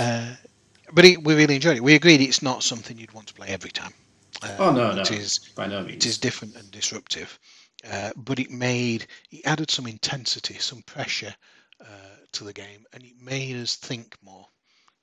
[0.00, 0.34] uh,
[0.92, 1.82] but it, we really enjoyed it.
[1.82, 3.92] We agreed it's not something you'd want to play every time.
[4.42, 6.04] Uh, oh no, no, It is by no means.
[6.06, 7.38] is different and disruptive,
[7.90, 11.34] uh, but it made it added some intensity, some pressure
[11.80, 14.46] uh, to the game, and it made us think more.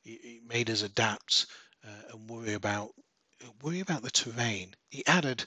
[0.06, 1.48] It, it made us adapt
[1.86, 2.92] uh, and worry about
[3.62, 4.76] worry about the terrain.
[4.92, 5.46] It added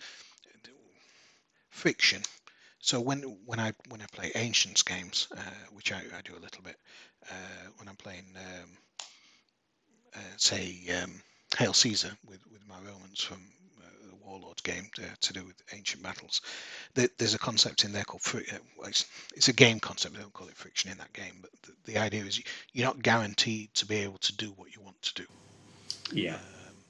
[1.70, 2.22] friction.
[2.80, 5.41] So when when I when I play ancients games, uh,
[5.72, 6.76] which I, I do a little bit,
[7.30, 8.70] uh, when I'm playing, um,
[10.14, 11.22] uh, say, um,
[11.57, 13.43] Hail Caesar with, with my Romans from
[14.24, 16.40] Warlords game to, to do with ancient battles,
[16.94, 18.58] there, there's a concept in there called uh,
[18.88, 20.14] it's, it's a game concept.
[20.14, 22.86] They don't call it friction in that game, but the, the idea is you- you're
[22.86, 25.26] not guaranteed to be able to do what you want to do.
[26.12, 26.84] yeah, Um,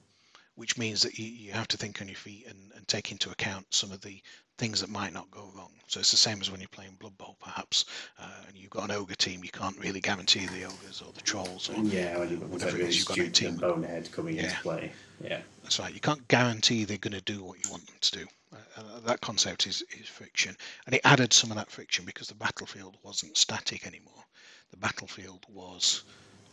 [0.55, 3.31] which means that you, you have to think on your feet and, and take into
[3.31, 4.21] account some of the
[4.57, 5.71] things that might not go wrong.
[5.87, 7.85] So it's the same as when you're playing Blood Bowl, perhaps,
[8.19, 9.43] uh, and you've got an ogre team.
[9.43, 12.97] You can't really guarantee the ogres or the trolls or yeah, when whatever it is
[12.97, 13.57] you've got a team.
[13.57, 14.91] bonehead coming into play.
[15.23, 15.41] Yeah.
[15.61, 15.93] That's right.
[15.93, 18.25] You can't guarantee they're going to do what you want them to do.
[18.53, 22.27] Uh, uh, that concept is, is friction, and it added some of that friction because
[22.27, 24.23] the battlefield wasn't static anymore.
[24.71, 26.03] The battlefield was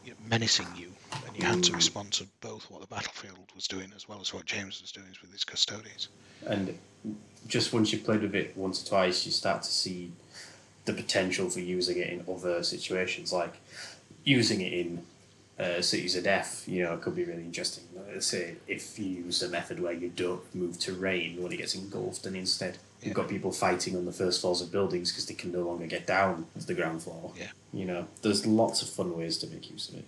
[0.05, 0.93] you know, menacing you,
[1.27, 4.33] and you had to respond to both what the battlefield was doing as well as
[4.33, 6.09] what James was doing with his custodians.
[6.47, 6.79] And
[7.47, 10.13] just once you've played with it once or twice, you start to see
[10.85, 13.55] the potential for using it in other situations, like
[14.25, 15.03] using it in
[15.59, 16.65] uh, cities of death.
[16.67, 17.85] You know, it could be really interesting.
[18.13, 21.75] Let's say if you use a method where you don't move terrain when it gets
[21.75, 23.09] engulfed, and instead Yeah.
[23.09, 25.87] you've got people fighting on the first floors of buildings because they can no longer
[25.87, 27.33] get down to the ground floor.
[27.37, 27.49] Yeah.
[27.73, 30.05] You know, there's lots of fun ways to make use of it.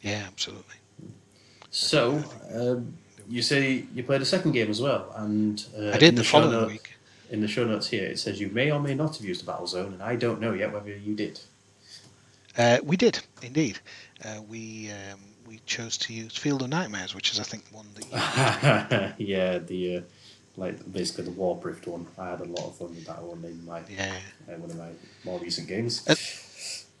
[0.00, 0.74] Yeah, absolutely.
[1.70, 2.22] So,
[2.54, 2.96] um,
[3.28, 6.24] you say you played a second game as well, and uh, I did in the
[6.24, 6.92] show following note- week.
[7.28, 9.46] In the show notes here, it says you may or may not have used the
[9.50, 11.40] battle zone, and I don't know yet whether you did.
[12.56, 13.80] Uh, we did indeed.
[14.24, 15.18] Uh, we um,
[15.48, 19.58] we chose to use Field of Nightmares, which is I think one that you yeah,
[19.58, 20.00] the uh,
[20.56, 22.06] like basically the Warbrift one.
[22.16, 24.14] I had a lot of fun with that one in my yeah.
[24.48, 24.90] uh, one of my
[25.24, 26.06] more recent games.
[26.08, 26.14] Uh,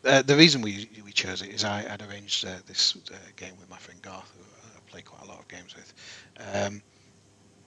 [0.04, 3.54] Uh, the reason we we chose it is I had arranged uh, this uh, game
[3.58, 4.44] with my friend Garth, who
[4.86, 5.92] play quite a lot of games with.
[6.54, 6.82] Um,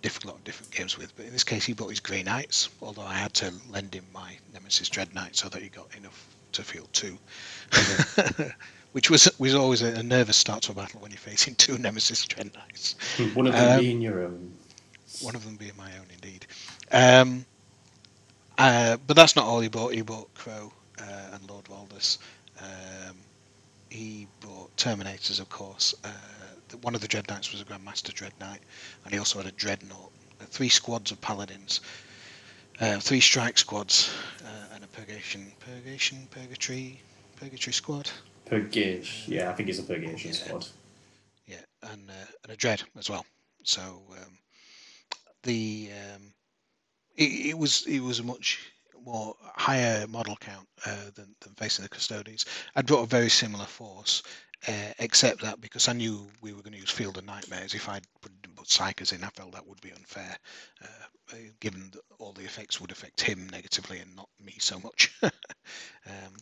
[0.02, 2.70] different lot of different games with, but in this case he brought his Grey Knights.
[2.82, 6.28] Although I had to lend him my Nemesis Dread Knight so that he got enough
[6.54, 7.18] to field two,
[8.94, 11.78] which was was always a, a nervous start to a battle when you're facing two
[11.80, 12.96] Nemesis Dread Knights.
[13.34, 14.54] one of them um, being your own.
[15.22, 16.46] One of them being my own, indeed.
[16.92, 17.46] Um,
[18.58, 19.94] uh, but that's not all he bought.
[19.94, 22.20] He bought Crowe uh, and Lord Voldus.
[22.62, 23.16] Um,
[23.90, 25.96] he bought Terminators, of course.
[26.04, 26.10] Uh,
[26.78, 28.62] one of the Dread Knights was a Grandmaster Dread Knight,
[29.04, 30.12] and he also had a Dreadnought.
[30.42, 31.82] Uh, three squads of Paladins,
[32.80, 34.10] uh, three strike squads,
[34.46, 37.02] uh, and a Purgation, Purgation, Purgatory,
[37.36, 38.10] Purgatory squad.
[38.46, 39.34] Purgation.
[39.34, 40.38] Yeah, I think it's a Purgation Yeah.
[40.38, 40.68] squad.
[41.46, 41.62] Yeah,
[41.92, 43.26] and uh, and a dread as well.
[43.64, 44.38] So um,
[45.44, 46.34] the um,
[47.18, 48.60] it, it was it was a much
[49.06, 52.46] more higher model count uh, than, than facing the custodians.
[52.76, 54.22] I brought a very similar force,
[54.68, 57.88] uh, except that because I knew we were going to use Field of Nightmares, if
[57.88, 60.38] I put, put Psykers in, I felt that would be unfair,
[60.84, 64.80] uh, uh, given that all the effects would affect him negatively and not me so
[64.80, 65.14] much.
[65.24, 65.32] um,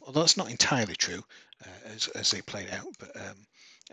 [0.02, 1.24] although that's not entirely true,
[1.64, 3.46] uh, as, as they played out, but um,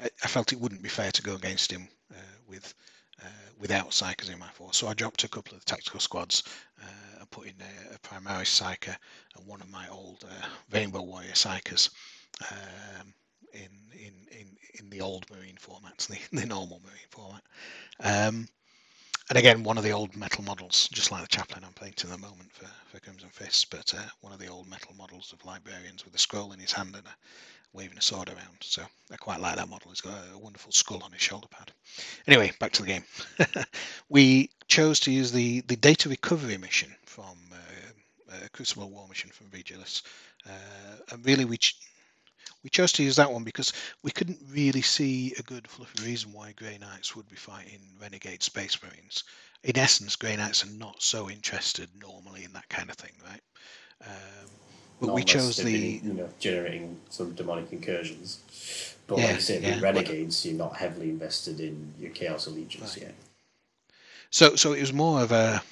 [0.03, 2.75] I, I felt it wouldn't be fair to go against him uh, with
[3.23, 4.77] uh, without Psykers in my force.
[4.77, 6.43] So I dropped a couple of the tactical squads
[7.21, 8.97] and put in a, a Primaris Psyker
[9.37, 10.25] and one of my old
[10.73, 11.91] Rainbow Warrior Psykers
[12.51, 13.15] um,
[13.55, 14.47] in, in, in,
[14.81, 17.43] in the old Marine formats, the, the normal Marine format.
[18.01, 18.49] Um,
[19.31, 22.17] and again, one of the old metal models, just like the chaplain I'm painting at
[22.17, 25.45] the moment for, for Crimson Fists, but uh, one of the old metal models of
[25.47, 27.17] librarians with a scroll in his hand and a,
[27.73, 28.59] waving a sword around.
[28.61, 29.91] So I quite like that model.
[29.91, 31.73] He's got a wonderful skull on his shoulder pad.
[32.27, 33.05] Anyway, back to the game.
[34.11, 39.31] we chose to use the, the data recovery mission from uh, uh, Crucible War mission
[39.31, 40.03] from Vigilus.
[40.47, 41.77] Uh, and really, we ch-
[42.65, 46.33] we chose to use that one because we couldn't really see a good fluffy reason
[46.33, 49.25] why Grey Knights would be fighting Renegade Space Marines.
[49.65, 53.43] In essence, Grey Knights are not so interested normally in that kind of thing, right?
[54.07, 54.51] Um,
[55.01, 58.41] but Not we chose the been, you know generating some demonic incursions.
[59.07, 59.81] But Yeah, like you said, yeah.
[59.83, 63.03] renegades, you're not heavily invested in your chaos allegiance Right.
[63.03, 63.15] yet.
[64.31, 65.63] So, so it was more of a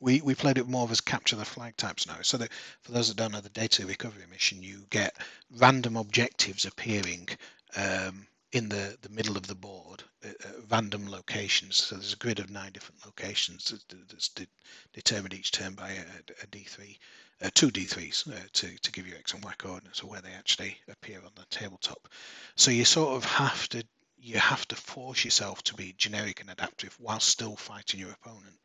[0.00, 2.16] we, we played it more of as capture the flag types now.
[2.22, 5.16] So that for those that don't know the data recovery mission, you get
[5.58, 7.28] random objectives appearing
[7.76, 11.76] um, in the, the middle of the board at, at random locations.
[11.84, 14.46] So there's a grid of nine different locations that- that's de-
[14.94, 16.02] determined each turn by a,
[16.42, 16.98] a D3,
[17.42, 20.32] uh, two D3s uh, to, to give you X and Y coordinates of where they
[20.32, 22.08] actually appear on the tabletop.
[22.56, 23.84] So you sort of have to
[24.22, 28.56] you have to force yourself to be generic and adaptive while still fighting your opponent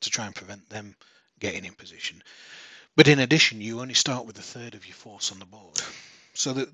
[0.00, 0.94] to try and prevent them
[1.40, 2.22] getting in position.
[2.96, 5.80] But in addition, you only start with a third of your force on the board.
[6.34, 6.68] So that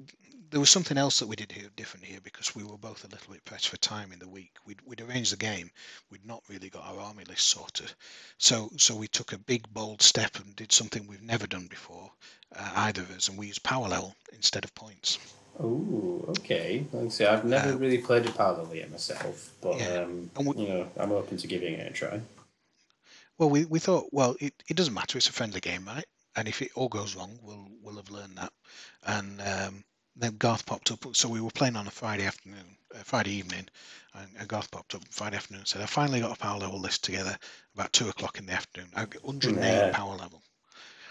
[0.50, 3.08] there was something else that we did here different here because we were both a
[3.08, 4.52] little bit pressed for time in the week.
[4.66, 5.70] We'd, we'd arranged the game.
[6.10, 7.92] We'd not really got our army list sorted.
[8.38, 12.10] So so we took a big bold step and did something we've never done before,
[12.56, 15.18] uh, either of us, and we used power level instead of points.
[15.60, 16.84] Oh, okay.
[16.92, 20.02] Like I say, I've never Uh, really played a power level yet myself, but Yeah.
[20.02, 22.20] um, we- you know, I'm open to giving it a try.
[23.38, 25.16] Well, we, we thought, well, it, it doesn't matter.
[25.18, 26.04] It's a friendly game, right?
[26.36, 28.52] And if it all goes wrong, we'll we'll have learned that.
[29.04, 29.84] And um,
[30.16, 31.16] then Garth popped up.
[31.16, 33.66] So we were playing on a Friday afternoon, uh, Friday evening,
[34.14, 37.02] and, Garth popped up Friday afternoon and said, "I finally got a power level list
[37.04, 37.36] together
[37.74, 38.90] about two o'clock in the afternoon.
[38.94, 39.90] I got 108 Yeah.
[39.90, 40.42] power level,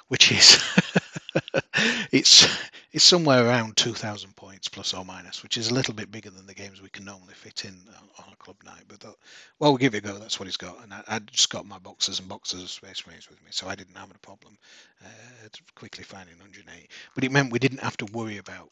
[0.10, 0.60] which is
[2.12, 2.48] it's
[2.92, 6.48] it's somewhere around 2,000 points plus or minus, which is a little bit bigger than
[6.48, 7.76] the games we can normally fit in
[8.20, 8.84] on, a club night.
[8.88, 10.18] But well, we'll give it a go.
[10.18, 13.06] That's what he's got, and I, I just got my boxes and boxes of Space
[13.06, 14.58] Marines with me, so I didn't have a problem
[15.04, 16.90] uh, quickly finding 108.
[17.14, 18.70] But it meant we didn't have to worry about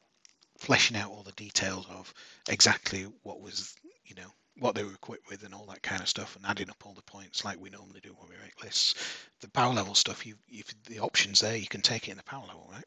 [0.57, 2.13] fleshing out all the details of
[2.49, 3.75] exactly what was,
[4.05, 6.69] you know, what they were equipped with and all that kind of stuff, and adding
[6.69, 8.95] up all the points like we normally do when we make lists.
[9.41, 12.23] The power level stuff, you, if the options there, you can take it in the
[12.23, 12.85] power level, right?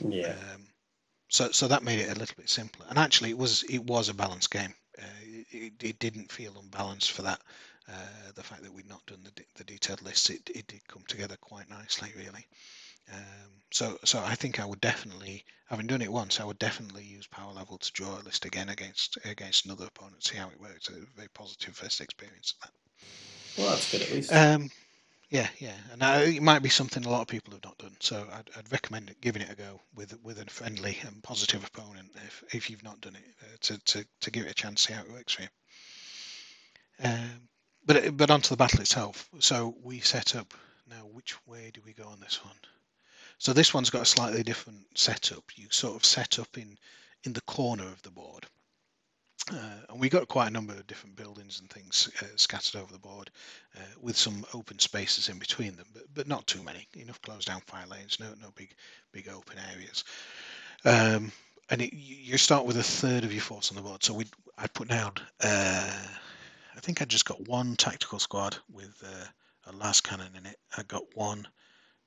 [0.00, 0.34] Yeah.
[0.54, 0.66] Um,
[1.28, 2.86] so, so that made it a little bit simpler.
[2.88, 4.74] And actually, it was it was a balanced game.
[4.98, 7.40] Uh, it, it didn't feel unbalanced for that.
[7.88, 10.86] Uh, the fact that we'd not done the, de- the detailed lists, it, it did
[10.88, 12.46] come together quite nicely, really.
[13.12, 17.04] Um, so, so I think I would definitely, having done it once, I would definitely
[17.04, 20.60] use power level to draw a list again against against another opponent, see how it
[20.60, 20.88] works.
[20.88, 22.54] A very positive first experience.
[22.54, 23.58] of that.
[23.58, 24.32] Well, that's good at least.
[24.32, 24.70] Um,
[25.30, 27.94] yeah, yeah, and uh, it might be something a lot of people have not done.
[28.00, 31.64] So I'd, I'd recommend it, giving it a go with with a friendly and positive
[31.66, 34.82] opponent if, if you've not done it uh, to, to to give it a chance,
[34.86, 35.48] see how it works for you.
[37.04, 37.48] Um,
[37.84, 39.28] but but onto the battle itself.
[39.40, 40.54] So we set up
[40.88, 41.04] now.
[41.12, 42.56] Which way do we go on this one?
[43.38, 45.44] So this one's got a slightly different setup.
[45.56, 46.76] You sort of set up in
[47.24, 48.46] in the corner of the board.
[49.50, 52.92] Uh, and we got quite a number of different buildings and things uh, scattered over
[52.92, 53.30] the board,
[53.76, 56.86] uh, with some open spaces in between them, but, but not too many.
[56.96, 58.74] Enough closed down fire lanes, no no big
[59.12, 60.04] big open areas.
[60.84, 61.32] Um,
[61.70, 64.02] and it, you start with a third of your force on the board.
[64.02, 64.26] So we
[64.58, 65.12] I put down.
[65.42, 66.06] Uh,
[66.76, 70.56] I think I just got one tactical squad with uh, a lascannon in it.
[70.76, 71.46] I got one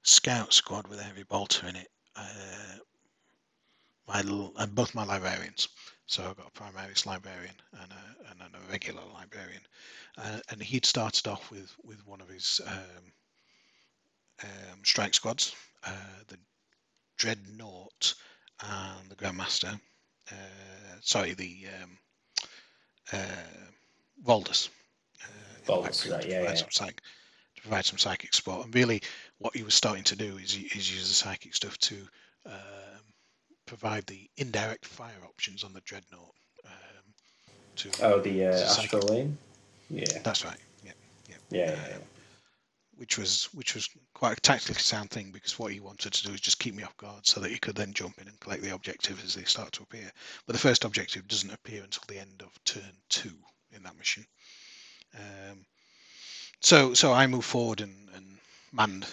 [0.03, 1.87] scout squad with a heavy bolter in it.
[2.15, 2.77] Uh,
[4.07, 5.69] my and both my librarians.
[6.05, 9.61] So I've got a primaris librarian and a, and a regular librarian.
[10.17, 13.13] Uh, and he'd started off with, with one of his um,
[14.43, 15.91] um, strike squads, uh,
[16.27, 16.37] the
[17.17, 18.13] Dreadnought
[18.61, 19.79] and the Grandmaster.
[20.29, 21.97] Uh, sorry, the um,
[23.13, 24.69] uh, Voldus.
[25.23, 25.27] Uh,
[25.59, 26.55] in Voldus, background right, to yeah, provide yeah.
[26.55, 27.01] Some psych,
[27.55, 28.65] to provide some psychic support.
[28.65, 29.01] And really,
[29.41, 31.95] what he was starting to do is, is use the psychic stuff to
[32.45, 33.01] um,
[33.65, 36.33] provide the indirect fire options on the dreadnought.
[36.65, 37.13] Um,
[37.77, 39.37] to Oh, the uh, It's a psychic- Astral Aim?
[39.89, 40.19] Yeah.
[40.23, 40.57] that's right.
[40.83, 40.91] Yeah,
[41.29, 41.35] yeah.
[41.49, 41.95] Yeah, yeah, yeah.
[41.95, 42.01] Um,
[42.97, 46.33] which was which was quite a tactically sound thing because what he wanted to do
[46.33, 48.61] is just keep me off guard so that he could then jump in and collect
[48.61, 50.11] the objective as they start to appear.
[50.45, 53.33] But the first objective doesn't appear until the end of turn two
[53.71, 54.23] in that mission.
[55.17, 55.65] Um,
[56.61, 58.37] so so I move forward and, and
[58.71, 59.07] manned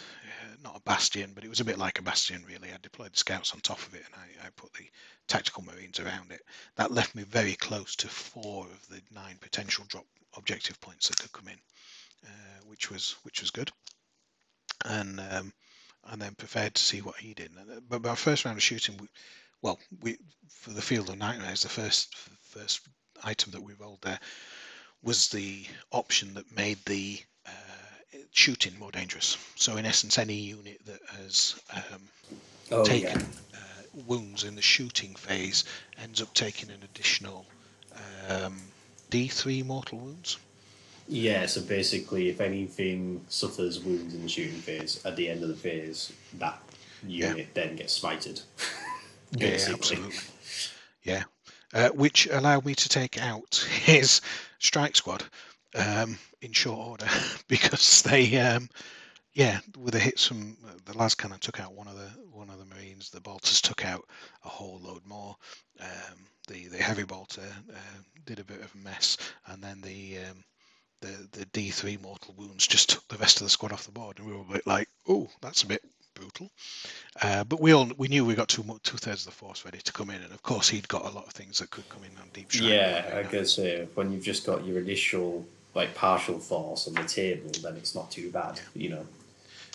[0.62, 2.70] not a bastion, but it was a bit like a bastion really.
[2.72, 4.84] I deployed the scouts on top of it and I, I put the
[5.26, 6.40] tactical marines around it.
[6.76, 10.06] That left me very close to four of the nine potential drop
[10.36, 11.58] objective points that could come in,
[12.26, 13.70] uh, which was which was good.
[14.84, 15.52] And um,
[16.04, 17.50] and then prepared to see what he did.
[17.58, 19.08] Uh, But our first round of shooting, we,
[19.62, 22.80] well, we for the field of nightmares, the first first
[23.24, 24.20] item that we rolled there
[25.02, 27.20] was the option that made the
[28.38, 29.36] shooting more dangerous.
[29.56, 32.08] So in essence, any unit that has um,
[32.70, 33.16] Oh, taken yeah.
[33.54, 35.64] uh, wounds in the shooting phase
[35.96, 37.46] ends up taking an additional
[38.28, 38.74] um,
[39.10, 40.38] D3 mortal wounds.
[41.08, 45.48] Yeah, so basically, if anything suffers wounds in the shooting phase, at the end of
[45.48, 46.60] the phase, that
[47.16, 47.34] Yeah.
[47.34, 48.42] unit then gets smited.
[49.32, 50.22] Yeah, yeah, absolutely.
[51.02, 51.24] Yeah,
[51.74, 54.20] uh, which allowed me to take out his
[54.58, 55.24] strike squad
[55.74, 57.08] um, in short order
[57.48, 58.68] because they, um,
[59.32, 62.58] yeah, with the hits from uh, the lascannon took out one of the one of
[62.58, 63.10] the marines.
[63.10, 64.04] The bolters took out
[64.44, 65.36] a whole load more.
[65.80, 69.16] Um, the the heavy bolter uh, did a bit of a mess,
[69.46, 70.44] and then the um,
[71.00, 73.92] the the D three mortal wounds just took the rest of the squad off the
[73.92, 75.82] board, and we were a bit like, oh, that's a bit
[76.14, 76.50] brutal.
[77.22, 79.78] Uh, but we all we knew we got two two thirds of the force ready
[79.78, 82.02] to come in, and of course he'd got a lot of things that could come
[82.04, 82.48] in on deep.
[82.54, 85.46] Yeah, I guess uh, when you've just got your initial,
[85.78, 88.60] like, partial force on the table, then it's not too bad.
[88.74, 89.06] You know,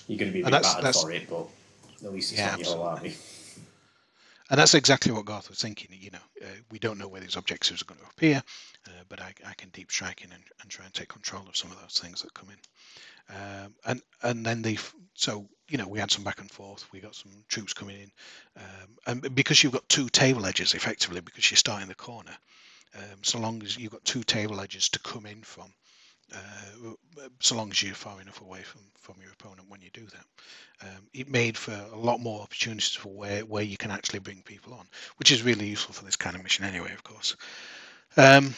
[0.08, 1.48] you're going to be a bit that's- battered that's- for it, but
[2.06, 3.16] at least it's Yeah, not your whole army.
[4.50, 5.90] And that's exactly what Garth was thinking.
[5.92, 8.44] You know, uh, we don't know where these objectives are going to appear,
[8.88, 11.56] uh, but I, I can deep strike in and, and try and take control of
[11.56, 13.36] some of those things that come in.
[13.36, 14.78] Um, and and then they
[15.14, 16.86] so you know we had some back and forth.
[16.92, 18.12] We got some troops coming in,
[18.58, 22.36] um, and because you've got two table edges effectively, because you start in the corner,
[22.96, 25.74] um, so long as you've got two table edges to come in from,
[26.34, 26.92] uh,
[27.40, 30.26] so long as you're far enough away from, from your opponent when you do that.
[30.88, 34.42] Um, it made for a lot more opportunities for where, where you can actually bring
[34.44, 34.86] people on,
[35.18, 37.36] which is really useful for this kind of mission anyway, of course.
[38.18, 38.54] Um,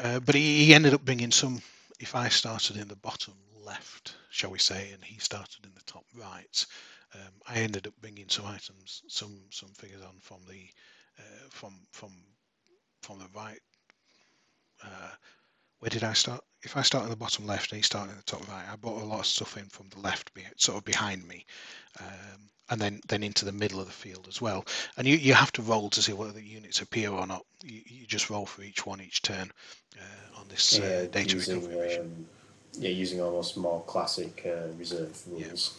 [0.00, 1.60] uh, but he, he ended up bringing some,
[2.00, 3.34] if I started in the bottom
[3.64, 6.66] left, shall we say, and he started in the top right,
[7.14, 10.68] um, I ended up bringing some items, some some figures on from the
[11.18, 12.10] uh, from from
[13.02, 13.60] from the right
[14.84, 15.10] uh,
[15.80, 16.42] where did I start?
[16.62, 18.76] If I start in the bottom left and he started in the top right, I
[18.76, 21.46] brought a lot of stuff in from the left, sort of behind me,
[22.00, 24.64] um, and then then into the middle of the field as well.
[24.96, 27.44] And you, you have to roll to see whether the units appear or not.
[27.62, 29.50] You, you just roll for each one each turn
[29.96, 32.26] uh, on this uh, yeah, data using, recovery um,
[32.78, 35.76] yeah, using almost more classic uh, reserve rules.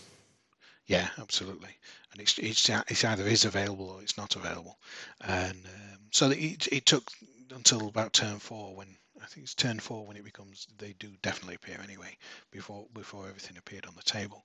[0.88, 1.02] Yeah.
[1.02, 1.10] yeah.
[1.22, 1.70] absolutely.
[2.12, 4.78] And it's, it's it's either is available or it's not available.
[5.22, 7.12] And um, so it, it took
[7.52, 8.96] until about turn four when
[9.30, 12.18] think it's turn four when it becomes they do definitely appear anyway
[12.52, 14.44] before before everything appeared on the table.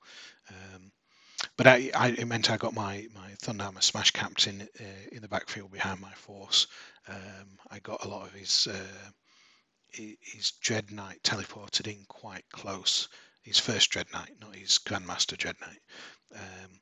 [0.51, 0.93] Um,
[1.57, 5.29] but I, I, it meant I got my my Thunderhammer Smash Captain uh, in the
[5.29, 6.67] backfield behind my force.
[7.09, 9.11] Um, I got a lot of his uh,
[9.93, 13.09] his Dread Knight teleported in quite close.
[13.43, 15.81] His first Dread Knight, not his Grandmaster Dread Knight,
[16.35, 16.81] um,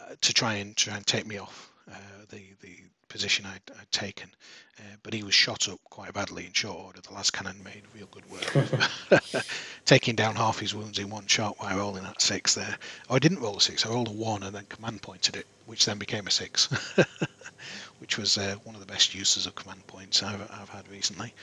[0.00, 2.76] uh, to try and try and take me off uh, the the
[3.08, 4.30] position I'd, I'd taken,
[4.78, 7.00] uh, but he was shot up quite badly in short order.
[7.00, 9.44] The lascannon made real good work,
[9.84, 12.76] taking down half his wounds in one shot while rolling that six there.
[13.08, 13.84] Oh, I didn't roll a six.
[13.84, 16.66] I rolled a one and then command pointed it, which then became a six,
[17.98, 21.34] which was uh, one of the best uses of command points I've, I've had recently.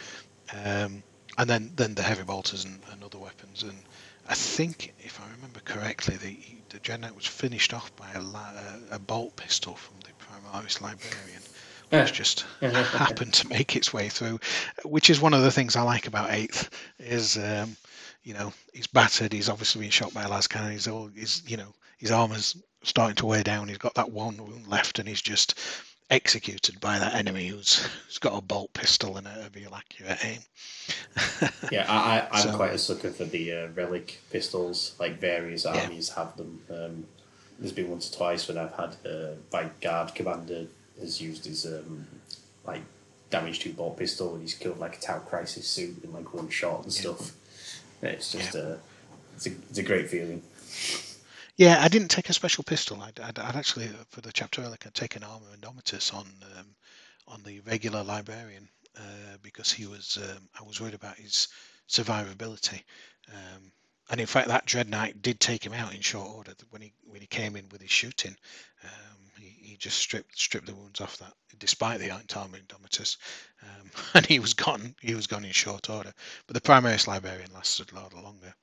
[0.54, 1.04] Um,
[1.38, 3.78] and then then the heavy bolters and, and other weapons and
[4.30, 6.38] I think, if I remember correctly, the
[6.70, 9.97] the Dread was finished off by a, a bolt pistol from
[10.48, 11.42] Primaris Librarian,
[11.90, 14.40] which just happened to make its way through.
[14.84, 16.70] Which is one of the things I like about Eighth
[17.00, 17.76] is, um,
[18.24, 19.34] you know, he's battered.
[19.34, 20.72] He's obviously been shot by a lascannon.
[20.72, 23.68] He's all, he's you know, his armor's starting to wear down.
[23.68, 25.60] He's got that one wound left, and he's just
[26.10, 30.40] executed by that enemy who's, who's got a bolt pistol and a real accurate aim.
[31.72, 34.96] yeah, I, I, am so, quite a sucker for the uh, relic pistols.
[35.00, 35.84] Like various yeah.
[35.84, 36.62] armies have them.
[36.70, 37.06] Um,
[37.60, 40.68] there's been once or twice when I've had uh, my guard commander
[41.00, 42.08] has used his um,
[42.66, 42.82] like
[43.30, 46.50] damage to bolt pistol and he's killed like a Tau Crisis suit in like one
[46.50, 47.02] shot and yeah.
[47.02, 47.32] stuff.
[48.02, 48.62] It's just yeah.
[48.62, 48.78] uh,
[49.36, 50.44] it's a it's a great feeling.
[51.58, 53.02] Yeah, I didn't take a special pistol.
[53.02, 56.28] I'd, I'd, I'd actually, uh, for the chapter relic, I'd taken armor indomitus on
[56.58, 56.68] um,
[57.28, 60.20] on the regular librarian uh, because he was.
[60.22, 61.48] Um, I was worried about his
[61.90, 62.84] survivability,
[63.34, 63.72] um,
[64.10, 66.94] and in fact, that Dread Knight did take him out in short order when he
[67.06, 68.36] when he came in with his shooting.
[68.84, 73.18] Um, he, he just stripped stripped the wounds off that, despite the armor indomitus,
[73.64, 74.96] um, and he was gone.
[75.02, 76.14] He was gone in short order.
[76.48, 78.54] But the Primaris librarian lasted a lot longer.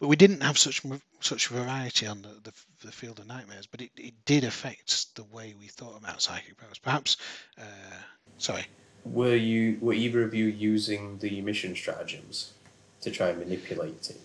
[0.00, 0.82] But we didn't have such
[1.20, 2.52] such variety on the, the,
[2.84, 6.56] the field of nightmares, but it, it did affect the way we thought about psychic
[6.56, 6.78] powers.
[6.78, 7.16] Perhaps,
[7.58, 7.96] uh,
[8.38, 8.64] sorry.
[9.04, 12.52] Were you were either of you using the mission stratagems
[13.00, 14.20] to try and manipulate it?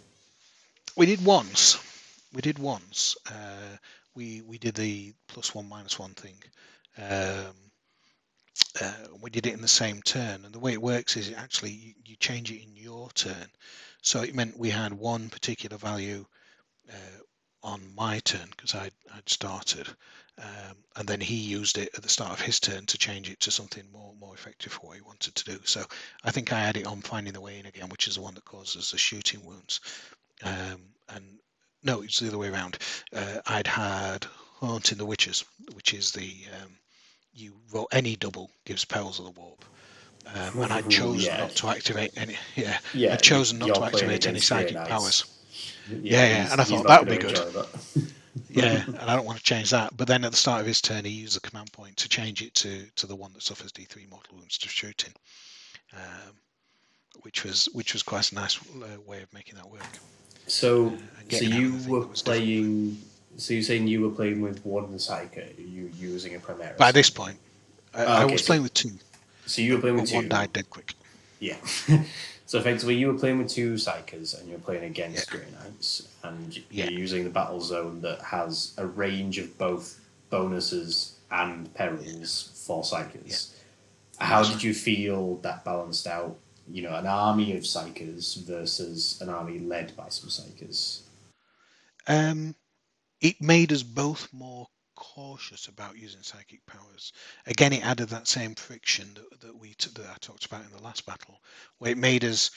[0.96, 1.80] We did once.
[2.34, 3.18] We did once.
[3.28, 3.78] Uh,
[4.16, 6.36] we we did the plus one minus one thing.
[6.98, 7.56] Um,
[8.80, 11.72] uh, we did it in the same turn, and the way it works is actually
[11.72, 13.48] you, you change it in your turn.
[14.04, 16.26] So it meant we had one particular value
[16.92, 17.22] uh,
[17.64, 19.88] on my turn because I'd, I'd started,
[20.38, 23.40] um, and then he used it at the start of his turn to change it
[23.40, 25.60] to something more more effective for what he wanted to do.
[25.66, 25.84] So
[26.24, 28.36] I think I had it on finding the way in again, which is the one
[28.36, 29.80] that causes the shooting wounds.
[30.44, 31.40] Um, and
[31.84, 32.78] no, it's the other way around.
[33.16, 34.26] Uh, I'd had
[34.60, 36.78] haunting the witches, which is the um,
[37.34, 39.66] you roll any double gives perils of the warp.
[40.26, 41.38] Um, and I'd chosen yeah.
[41.42, 42.38] not to activate any.
[42.56, 45.26] Yeah, yeah I'd chosen not to activate any psychic powers.
[45.90, 46.52] Yeah, yeah, yeah.
[46.52, 47.38] and I thought that would be good.
[48.50, 49.96] yeah, and I don't want to change that.
[49.98, 52.42] But then at the start of his turn, he used the command point to change
[52.42, 55.14] it to to the one that suffers D3 mortal wounds to shooting,
[55.94, 56.36] um,
[57.22, 59.82] which was which was quite a nice uh, way of making that work.
[60.48, 60.98] So,
[61.30, 63.00] so you were playing.
[63.38, 65.56] So you're saying you were playing with one psychic?
[65.58, 66.78] You using a Primaris?
[66.78, 67.38] By this point,
[67.94, 68.92] I, oh, okay, I was so playing with two.
[69.46, 70.18] So you were playing with two.
[70.18, 70.94] One died dead quick.
[71.40, 71.58] Yeah.
[72.46, 75.40] so effectively, you were playing with two psykers, and you're playing against yeah.
[75.40, 81.16] Grey Knights, and you're using the battle zone that has a range of both bonuses
[81.32, 83.52] and perils for psykers.
[84.20, 84.26] Yeah.
[84.26, 86.38] How did you feel that balanced out?
[86.68, 91.02] You know, an army of psykers versus an army led by some psykers.
[92.08, 92.56] Um,
[93.22, 97.14] it made us both more cautious about using psychic powers.
[97.48, 100.84] Again, it added that same friction that, that we that I talked about in the
[100.84, 101.40] last battle,
[101.80, 102.52] where it made us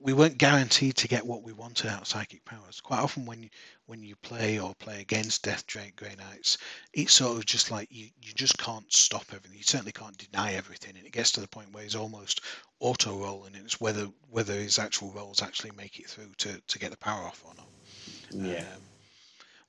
[0.00, 2.80] we weren't guaranteed to get what we wanted out of psychic powers.
[2.80, 3.48] Quite often, when you
[3.86, 6.58] when you play or play against Death Drake Grey Knights,
[6.92, 9.56] it's sort of just like you, you just can't stop everything.
[9.56, 12.40] You certainly can't deny everything, and it gets to the point where it's almost
[12.80, 16.78] auto rolling, and it's whether whether his actual rolls actually make it through to, to
[16.78, 17.68] get the power off or not.
[18.30, 18.60] Yeah.
[18.60, 18.82] Um,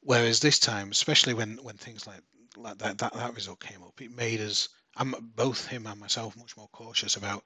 [0.01, 2.21] whereas this time, especially when when things like
[2.57, 4.69] like that that, that result came up, it made us.
[4.97, 7.43] I'm both him and myself much more cautious about.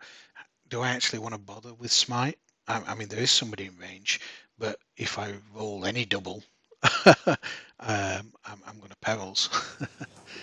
[0.70, 2.38] Do I actually want to bother with smite?
[2.70, 4.22] I, I mean, there is somebody in range,
[4.58, 6.44] but if I roll any double,
[7.06, 7.36] um,
[7.80, 9.50] I'm, I'm going to perils.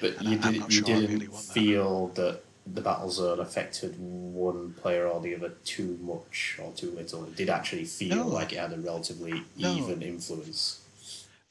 [0.01, 1.55] But you, did, not you sure didn't really want that.
[1.55, 6.91] feel that the battle zone affected one player or the other too much or too
[6.91, 7.25] little.
[7.25, 8.29] It did actually feel No.
[8.29, 9.77] like it had a relatively No.
[9.77, 10.81] even influence.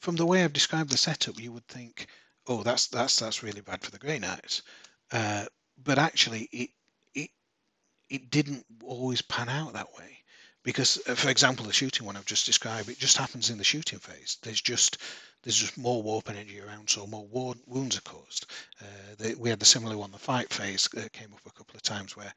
[0.00, 2.06] From the way I've described the setup, you would think,
[2.46, 4.62] "Oh, that's that's that's really bad for the Grey Knights,"
[5.12, 5.46] uh,
[5.76, 6.70] but actually, it
[7.14, 7.30] it
[8.10, 10.15] it didn't always pan out that way.
[10.66, 13.62] Because, uh, for example, the shooting one I've just described, it just happens in the
[13.62, 14.38] shooting phase.
[14.42, 14.98] There's just
[15.44, 18.46] there's just more warp energy around, so more war, wounds are caused.
[18.82, 21.82] Uh, we had the similar one, the fight phase uh, came up a couple of
[21.82, 22.34] times where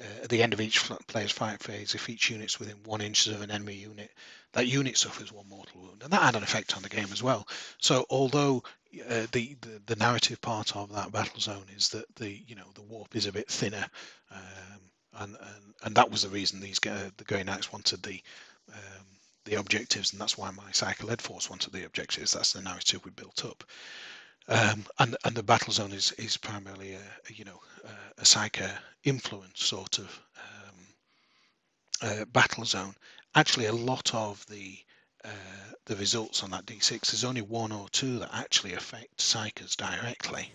[0.00, 3.28] uh, at the end of each player's fight phase, if each unit's within one inch
[3.28, 4.10] of an enemy unit,
[4.54, 7.22] that unit suffers one mortal wound, and that had an effect on the game as
[7.22, 7.46] well.
[7.80, 8.64] So, although
[9.08, 12.72] uh, the, the the narrative part of that battle zone is that the you know
[12.74, 13.86] the warp is a bit thinner,
[14.32, 14.80] um,
[15.14, 18.20] and, and and that was the reason these uh, the Grey Knights wanted the
[18.72, 19.06] um,
[19.44, 22.32] the objectives, and that's why my Cycle Ed Force wanted the objectives.
[22.32, 23.64] That's the narrative we built up.
[24.48, 27.60] Um, and and the battle zone is is primarily a, a, you know
[28.16, 28.70] a, psycho
[29.04, 30.86] influence sort of um,
[32.10, 32.94] uh, battle zone.
[33.34, 34.78] Actually, a lot of the
[35.24, 35.28] uh,
[35.84, 40.52] the results on that d6 there's only one or two that actually affect psykers directly.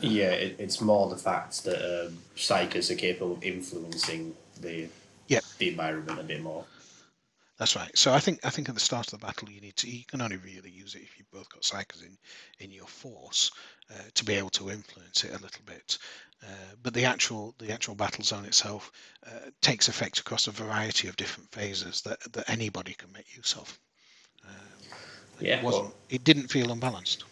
[0.00, 4.88] Yeah, it, it's more the fact that um, psykers are capable of influencing the
[5.28, 5.44] Yep.
[5.58, 6.64] the environment a bit more.
[7.58, 7.90] That's right.
[7.96, 10.04] So I think I think at the start of the battle you need to you
[10.04, 12.16] can only really use it if you've both got psykers in
[12.58, 13.50] in your force
[13.90, 15.98] uh, to be able to influence it a little bit.
[16.44, 18.92] Uh, but the actual the actual battle zone itself
[19.26, 23.54] uh, takes effect across a variety of different phases that that anybody can make use
[23.54, 23.78] of.
[24.44, 24.88] Um,
[25.40, 25.94] Yeah, it wasn't.
[26.10, 27.24] It didn't feel unbalanced.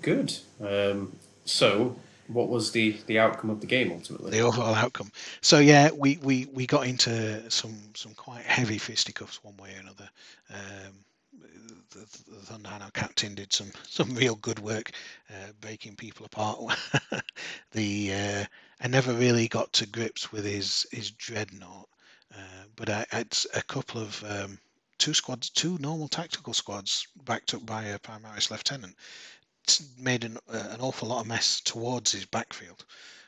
[0.00, 0.34] Good.
[0.60, 1.12] Um,
[1.50, 1.96] so,
[2.28, 4.30] what was the, the outcome of the game ultimately?
[4.30, 5.10] the overall outcome.
[5.40, 9.80] So yeah, we, we, we got into some some quite heavy fisticuffs one way or
[9.80, 10.08] another.
[10.50, 10.92] Um,
[11.90, 14.92] the, the Thunder Hammer captain did some some real good work
[15.28, 16.78] uh, breaking people apart.
[17.72, 18.44] the uh,
[18.80, 21.88] I never really got to grips with his his dreadnought,
[22.34, 24.58] uh, but I had a couple of um,
[24.98, 28.94] two squads, two normal tactical squads backed up by a Primaris lieutenant
[29.98, 32.84] made an, uh, an awful lot of mess towards his backfield,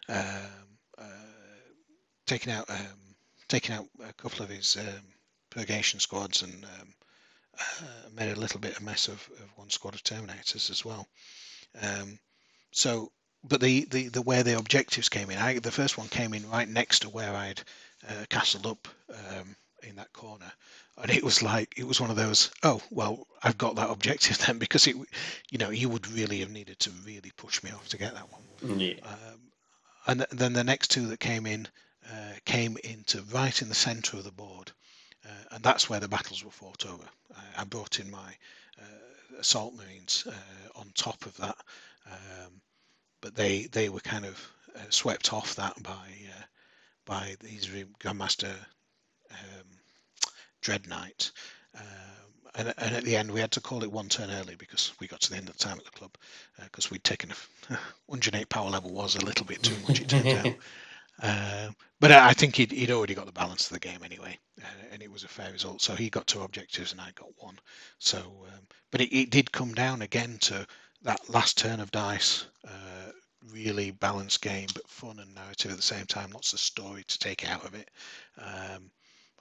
[0.08, 1.04] um, uh,
[2.26, 3.14] taking out um,
[3.48, 5.04] taking out a couple of his um,
[5.50, 6.94] purgation squads and um,
[7.58, 11.06] uh, made a little bit of mess of, of one squad of terminators as well.
[11.80, 12.18] Um,
[12.70, 13.12] so,
[13.44, 16.48] but the, the, the where the objectives came in, I, the first one came in
[16.48, 17.60] right next to where I'd
[18.08, 19.54] uh, castled up um,
[19.84, 20.52] in that corner,
[20.98, 22.50] and it was like it was one of those.
[22.62, 24.96] Oh well, I've got that objective then because it,
[25.50, 28.30] you know, you would really have needed to really push me off to get that
[28.30, 28.78] one.
[28.80, 28.94] Yeah.
[29.04, 29.40] Um,
[30.06, 31.68] and th- then the next two that came in
[32.10, 34.72] uh, came into right in the centre of the board,
[35.24, 37.04] uh, and that's where the battles were fought over.
[37.36, 38.36] I, I brought in my
[38.80, 41.56] uh, assault marines uh, on top of that,
[42.06, 42.60] um,
[43.20, 46.42] but they they were kind of uh, swept off that by uh,
[47.04, 47.66] by these
[48.00, 48.54] Grandmaster
[49.32, 49.66] um,
[50.60, 51.30] Dread Knight.
[51.76, 51.84] Um,
[52.54, 55.06] and, and at the end, we had to call it one turn early because we
[55.06, 56.10] got to the end of the time at the club
[56.62, 60.00] because we'd taken a 108 power level was a little bit too much.
[60.00, 60.54] It turned out.
[61.22, 61.70] Uh,
[62.00, 64.84] but I I think he'd, he'd already got the balance of the game anyway, uh,
[64.92, 65.80] and it was a fair result.
[65.80, 67.58] So he got two objectives and I got one.
[67.98, 70.66] So, um, but it, it did come down again to
[71.02, 72.46] that last turn of dice.
[72.66, 73.12] Uh,
[73.50, 76.30] really balanced game, but fun and narrative at the same time.
[76.30, 77.90] Lots of story to take out of it.
[78.38, 78.90] Um,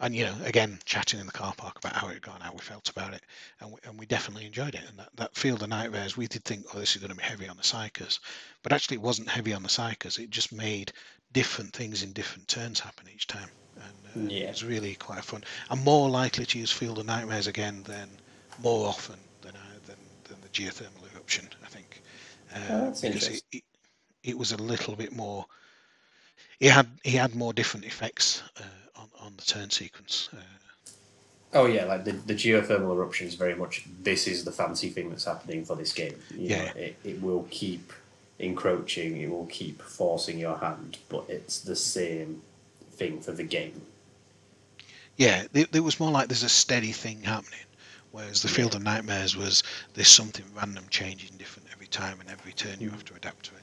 [0.02, 2.54] and you know, again, chatting in the car park about how it had gone, how
[2.54, 3.24] we felt about it,
[3.62, 4.84] and we, and we definitely enjoyed it.
[4.90, 7.24] And that, that field of nightmares, we did think, oh, this is going to be
[7.24, 8.20] heavy on the psykers,
[8.64, 10.20] but actually, it wasn't heavy on the psykers.
[10.20, 10.94] It just made
[11.34, 14.46] different things in different turns happen each time, and uh, Yeah.
[14.46, 15.44] it was really quite fun.
[15.70, 18.20] I'm more likely to use field of nightmares again than
[18.58, 21.50] more often than I, than than the geothermal eruption.
[21.64, 22.02] I think
[22.56, 23.64] uh, Oh, because it, it
[24.24, 25.46] it was a little bit more.
[26.60, 30.30] He had he had more different effects uh, on on the turn sequence.
[30.34, 30.38] Uh,
[31.54, 35.10] Oh yeah, like the, the geothermal eruption is very much this is the fancy thing
[35.10, 36.16] that's happening for this game.
[36.32, 36.72] You know, Yeah.
[36.76, 37.92] it, it will keep
[38.40, 42.42] encroaching, it will keep forcing your hand, but it's the same
[42.94, 43.82] thing for the game.
[45.18, 47.60] Yeah, it, it was more like there's a steady thing happening,
[48.12, 49.62] whereas the Field of Nightmares was
[49.94, 53.56] there's something random changing different every time, and every turn you have to adapt to
[53.56, 53.62] it.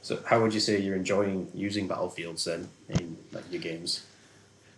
[0.00, 4.06] So, how would you say you're enjoying using battlefields then in like your games?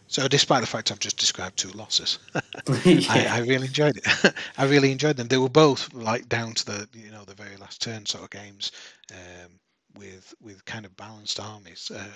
[0.07, 2.19] So, despite the fact I've just described two losses,
[2.85, 3.01] yeah.
[3.09, 4.35] I, I really enjoyed it.
[4.59, 5.29] I really enjoyed them.
[5.29, 8.31] They were both like down to the you know the very last turn sort of
[8.31, 8.73] games,
[9.13, 9.59] um,
[9.97, 12.07] with with kind of balanced armies, uh,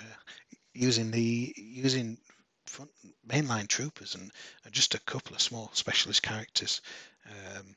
[0.75, 2.19] using the using
[2.67, 2.91] front
[3.27, 4.31] mainline troopers and,
[4.65, 6.81] and just a couple of small specialist characters.
[7.27, 7.75] Um,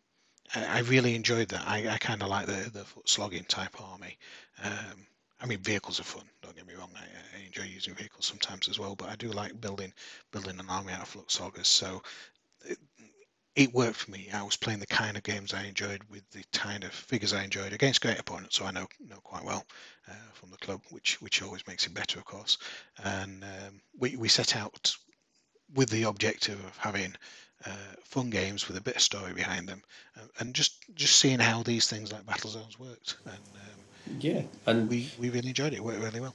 [0.53, 1.67] I, I really enjoyed that.
[1.67, 4.17] I, I kind of like the the foot slogging type army.
[4.63, 5.07] Um,
[5.41, 6.25] I mean, vehicles are fun.
[6.41, 6.91] Don't get me wrong.
[6.95, 9.93] I, I enjoy using vehicles sometimes as well, but I do like building
[10.31, 11.67] building an army out of flux sagas.
[11.67, 12.01] So
[12.63, 12.77] it,
[13.55, 14.29] it worked for me.
[14.33, 17.43] I was playing the kind of games I enjoyed with the kind of figures I
[17.43, 19.65] enjoyed against great opponents, so I know know quite well
[20.07, 22.57] uh, from the club, which which always makes it better, of course.
[23.03, 24.95] And um, we we set out
[25.73, 27.15] with the objective of having
[27.65, 29.81] uh, fun games with a bit of story behind them,
[30.17, 33.17] uh, and just just seeing how these things like battle zones worked.
[33.25, 33.80] And um,
[34.19, 35.77] Yeah, and we, we really enjoyed it.
[35.77, 36.33] It worked really well.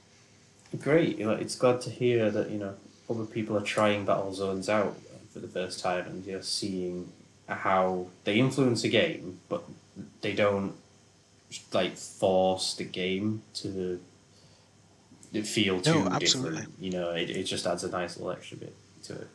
[0.79, 1.17] great.
[1.17, 2.75] You know, it's glad to hear that you know
[3.09, 4.97] other people are trying battle zones out
[5.31, 7.11] for the first time and you're seeing
[7.47, 9.63] how they influence a game, but
[10.21, 10.73] they don't
[11.71, 13.99] like force the game to
[15.43, 16.73] feel too No, different.
[16.79, 19.27] You know, it, it just adds a nice little extra bit to it.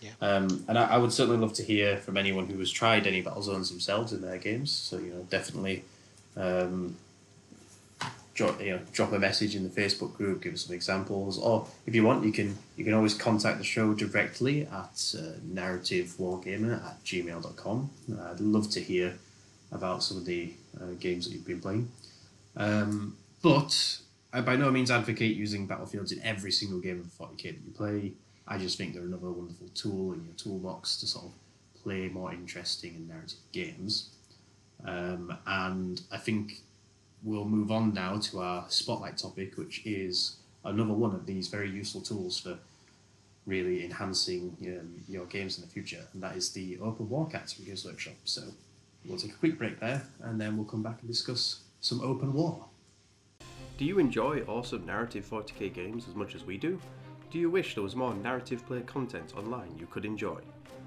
[0.00, 0.10] Yeah.
[0.20, 3.20] Um, and I, I would certainly love to hear from anyone who has tried any
[3.20, 4.70] battle zones themselves in their games.
[4.70, 5.84] So you know, definitely
[6.36, 6.96] um,
[8.38, 11.66] drop you know drop a message in the Facebook group, give us some examples, or
[11.86, 16.74] if you want, you can you can always contact the show directly at uh, narrativewargamer
[16.86, 17.90] at gmail.com.
[18.12, 19.18] Uh, I'd love to hear
[19.72, 21.90] about some of the uh, games that you've been playing.
[22.56, 23.98] Um, but
[24.32, 27.72] I by no means advocate using battlefields in every single game of 40k that you
[27.76, 28.12] play.
[28.46, 31.32] I just think they're another wonderful tool in your toolbox to sort of
[31.82, 34.10] play more interesting and narrative games.
[34.84, 36.62] Um, and I think
[37.22, 41.70] we'll move on now to our spotlight topic, which is another one of these very
[41.70, 42.58] useful tools for
[43.46, 47.54] really enhancing um, your games in the future, and that is the Open War cards
[47.54, 48.14] from Games Workshop.
[48.24, 48.42] So
[49.04, 52.32] we'll take a quick break there, and then we'll come back and discuss some Open
[52.32, 52.66] War.
[53.78, 56.80] Do you enjoy awesome narrative 40k games as much as we do?
[57.30, 60.40] Do you wish there was more narrative play content online you could enjoy?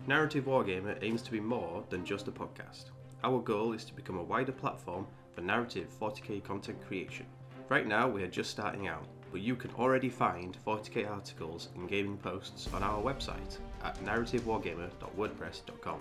[0.07, 2.85] Narrative Wargamer aims to be more than just a podcast.
[3.23, 7.25] Our goal is to become a wider platform for narrative 40k content creation.
[7.69, 11.87] Right now, we are just starting out, but you can already find 40k articles and
[11.89, 15.99] gaming posts on our website at narrativewargamer.wordpress.com.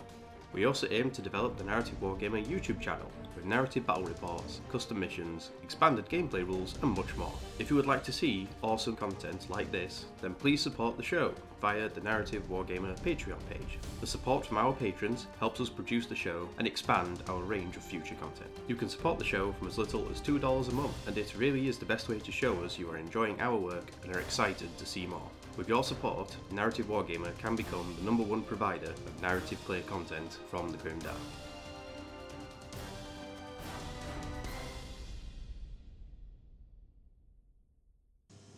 [0.52, 5.00] We also aim to develop the Narrative Wargamer YouTube channel with narrative battle reports, custom
[5.00, 7.32] missions, expanded gameplay rules, and much more.
[7.58, 11.32] If you would like to see awesome content like this, then please support the show
[11.58, 13.78] via the Narrative Wargamer Patreon page.
[14.02, 17.82] The support from our patrons helps us produce the show and expand our range of
[17.82, 18.50] future content.
[18.68, 21.68] You can support the show from as little as $2 a month, and it really
[21.68, 24.76] is the best way to show us you are enjoying our work and are excited
[24.76, 25.30] to see more.
[25.56, 30.38] With your support, Narrative Wargamer can become the number one provider of narrative play content
[30.50, 31.16] from the Grim Dark.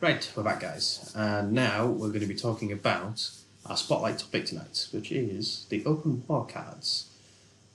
[0.03, 3.31] Right, we're back, guys, and now we're going to be talking about
[3.66, 7.09] our spotlight topic tonight, which is the Open War cards.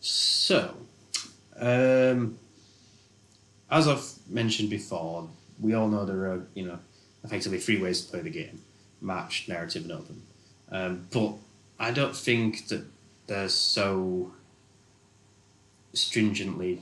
[0.01, 0.75] So,
[1.55, 2.37] um,
[3.71, 5.29] as I've mentioned before,
[5.61, 6.79] we all know there are, you know,
[7.23, 8.61] effectively three ways to play the game:
[8.99, 10.21] match, narrative, and open.
[10.69, 11.31] Um, but
[11.79, 12.83] I don't think that
[13.27, 14.33] they're so
[15.93, 16.81] stringently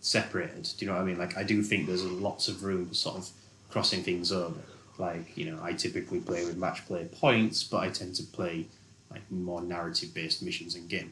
[0.00, 0.70] separated.
[0.78, 1.18] Do you know what I mean?
[1.18, 3.28] Like, I do think there's lots of room for sort of
[3.68, 4.62] crossing things over.
[4.98, 8.66] Like, you know, I typically play with match play points, but I tend to play
[9.10, 11.10] like more narrative based missions and gameplay.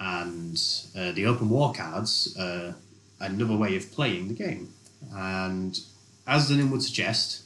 [0.00, 0.60] And
[0.96, 2.74] uh, the open war cards are
[3.20, 4.72] another way of playing the game.
[5.12, 5.78] And
[6.26, 7.42] as the name would suggest,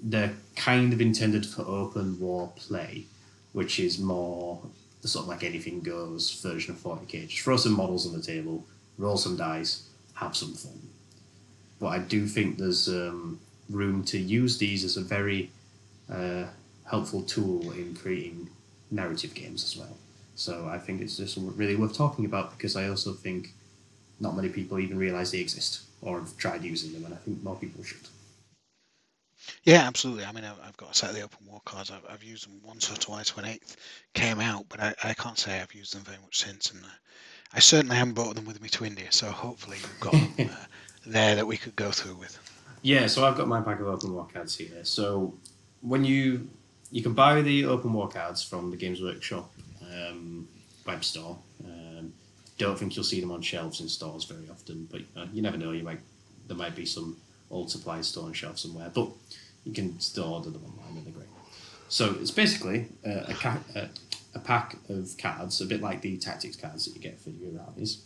[0.00, 3.04] they're kind of intended for open war play,
[3.52, 4.62] which is more
[5.02, 7.28] the sort of like anything goes version of 40k.
[7.28, 8.64] Just throw some models on the table,
[8.98, 10.80] roll some dice, have some fun.
[11.80, 15.50] But I do think there's um, room to use these as a very
[16.10, 16.44] uh,
[16.84, 18.48] helpful tool in creating
[18.90, 19.96] narrative games as well.
[20.34, 23.52] So I think it's just really worth talking about because I also think
[24.20, 27.42] not many people even realize they exist or have tried using them, and I think
[27.42, 28.00] more people should.
[29.64, 30.24] Yeah, absolutely.
[30.24, 31.90] I mean, I've, got a set of the open war cards.
[31.90, 33.76] I've, I've used them once or twice when eighth
[34.14, 36.70] came out, but I, I can't say I've used them very much since.
[36.70, 36.88] And uh,
[37.52, 40.64] I certainly haven't brought them with me to India, so hopefully you've got them uh,
[41.06, 42.38] there that we could go through with.
[42.82, 44.84] Yeah, so I've got my pack of open cards here.
[44.84, 45.34] So
[45.80, 46.48] when you
[46.90, 49.50] you can buy the open cards from the Games Workshop
[49.82, 50.48] um,
[50.86, 51.38] web store.
[51.64, 52.12] Um,
[52.58, 55.56] don't think you'll see them on shelves in stores very often, but uh, you never
[55.56, 55.72] know.
[55.72, 56.00] You might
[56.48, 57.16] there might be some
[57.50, 59.08] old supply store on shelf somewhere, but
[59.64, 61.28] you can still order them online and they're great.
[61.88, 63.88] So it's basically uh, a, ca- a,
[64.34, 67.60] a pack of cards, a bit like the tactics cards that you get for your
[67.60, 68.02] armies.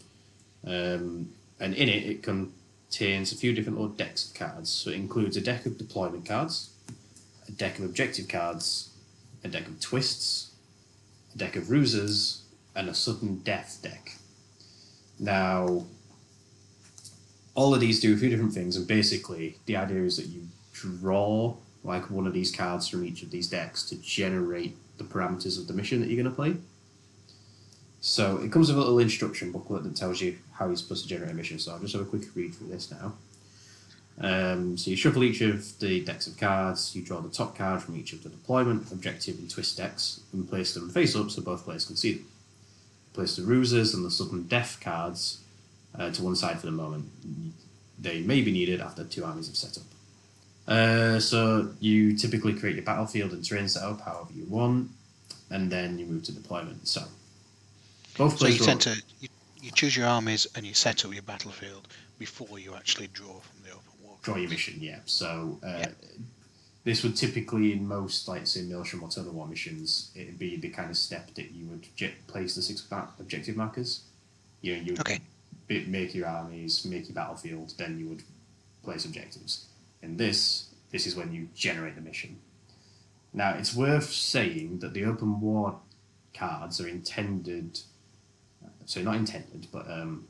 [0.67, 2.23] Um, and in it, it
[2.97, 4.71] contains a few different little decks of cards.
[4.71, 6.71] So it includes a deck of deployment cards,
[7.47, 8.91] a deck of objective cards,
[9.45, 10.53] a deck of twists,
[11.35, 12.43] a deck of ruses,
[12.75, 14.17] and a sudden death deck.
[15.19, 15.85] Now,
[17.55, 20.49] all of these do a few different things, and basically, the idea is that you
[20.73, 25.59] draw like one of these cards from each of these decks to generate the parameters
[25.59, 26.57] of the mission that you're going to play.
[28.01, 31.09] So it comes with a little instruction booklet that tells you how you're supposed to
[31.09, 31.59] generate a mission.
[31.59, 33.15] So I'll just have a quick read through this now.
[34.19, 37.83] Um, so you shuffle each of the decks of cards, you draw the top card
[37.83, 41.43] from each of the deployment, objective, and twist decks, and place them face up so
[41.43, 42.27] both players can see them.
[43.13, 45.43] Place the ruses and the sudden death cards
[45.99, 47.11] uh, to one side for the moment.
[47.99, 49.85] They may be needed after two armies have set up.
[50.67, 54.91] Uh, so you typically create your battlefield and terrain setup however you want,
[55.51, 56.89] and then you move to deployment.
[56.89, 57.03] So
[58.17, 59.29] both So you tend to you,
[59.61, 61.89] you choose your armies and you set up your battlefield
[62.19, 64.19] before you actually draw from the open war.
[64.23, 64.75] draw your mission.
[64.81, 65.01] Yeah.
[65.07, 65.89] So uh, Yeah.
[66.85, 70.71] this would typically in most like say Maelstrom or Eternal War missions, it'd be the
[70.71, 71.87] kind of step that you would
[72.27, 72.87] place the six
[73.19, 74.05] objective markers.
[74.63, 75.21] You know, you would Okay.
[75.69, 78.23] make your armies, make your battlefield, then you would
[78.83, 79.67] place objectives.
[80.03, 82.39] In this, this is when you generate the mission.
[83.33, 85.81] Now, it's worth saying that the open war
[86.35, 87.81] cards are intended,
[88.87, 90.27] so not intended, but um,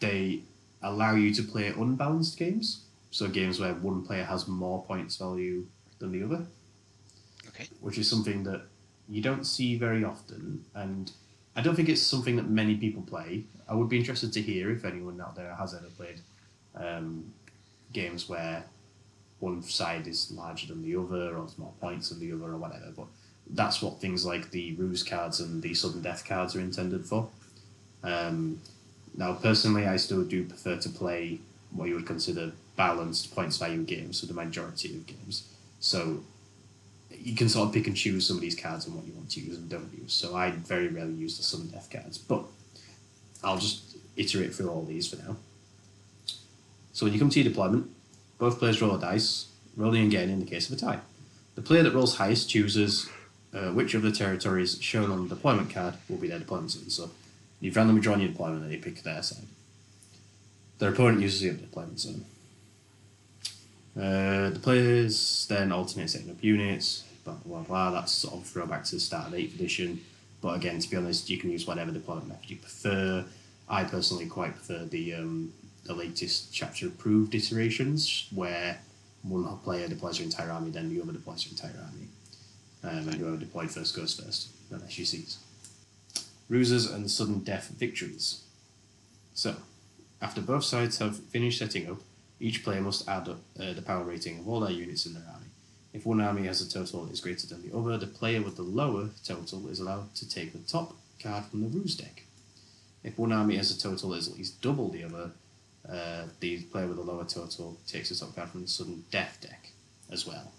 [0.00, 0.42] they
[0.82, 2.82] allow you to play unbalanced games.
[3.10, 5.66] So games where one player has more points value
[5.98, 6.46] than the other,
[7.48, 7.68] Okay.
[7.80, 8.62] which is something that
[9.08, 11.12] you don't see very often, and
[11.54, 13.44] I don't think it's something that many people play.
[13.68, 16.20] I would be interested to hear if anyone out there has ever played
[16.74, 17.32] um,
[17.92, 18.64] games where
[19.38, 22.56] one side is larger than the other, or has more points than the other, or
[22.56, 22.92] whatever.
[22.96, 23.06] But
[23.50, 27.28] that's what things like the ruse cards and the sudden death cards are intended for.
[28.04, 28.60] Um,
[29.16, 31.40] now, personally, I still do prefer to play
[31.72, 35.48] what you would consider balanced points value games for the majority of games.
[35.80, 36.20] So
[37.10, 39.30] you can sort of pick and choose some of these cards and what you want
[39.30, 40.12] to use and don't use.
[40.12, 42.44] So I very rarely use the sudden death cards, but
[43.42, 45.36] I'll just iterate through all these for now.
[46.92, 47.90] So when you come to your deployment,
[48.38, 51.00] both players roll a dice, rolling again in the case of a tie.
[51.54, 53.08] The player that rolls highest chooses
[53.52, 56.90] uh, which of the territories shown on the deployment card will be their deployment zone.
[56.90, 57.10] So
[57.64, 59.46] you've randomly drawn your deployment and you pick their side.
[60.78, 62.24] Their opponent uses the deployment zone.
[63.96, 67.90] Uh, the players then alternate setting up units, blah blah blah.
[67.90, 70.04] That's sort of throwback to the start of 8th edition.
[70.42, 73.24] But again, to be honest, you can use whatever deployment method you prefer.
[73.66, 75.54] I personally quite prefer the um,
[75.84, 78.78] the latest chapter approved iterations where
[79.22, 82.08] one player deploys your entire army, then the other deploys your entire army.
[82.82, 85.38] Um, and whoever deployed first goes first, unless you seize.
[86.48, 88.44] Ruses and sudden death victories.
[89.32, 89.56] So,
[90.20, 91.98] after both sides have finished setting up,
[92.40, 95.24] each player must add up uh, the power rating of all their units in their
[95.32, 95.46] army.
[95.92, 98.56] If one army has a total that is greater than the other, the player with
[98.56, 102.24] the lower total is allowed to take the top card from the ruse deck.
[103.02, 105.30] If one army has a total that is at least double the other,
[105.88, 109.38] uh, the player with the lower total takes the top card from the sudden death
[109.40, 109.70] deck
[110.10, 110.52] as well.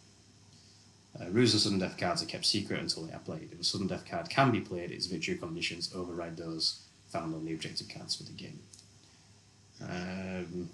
[1.20, 3.50] Uh, ruse and sudden death cards are kept secret until they are played.
[3.52, 7.46] If a sudden death card can be played, its victory conditions override those found on
[7.46, 8.60] the objective cards for the game.
[9.82, 10.70] Um,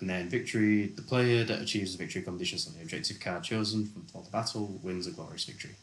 [0.00, 3.86] and then victory, the player that achieves the victory conditions on the objective card chosen
[3.86, 5.76] from before the battle wins a glorious victory.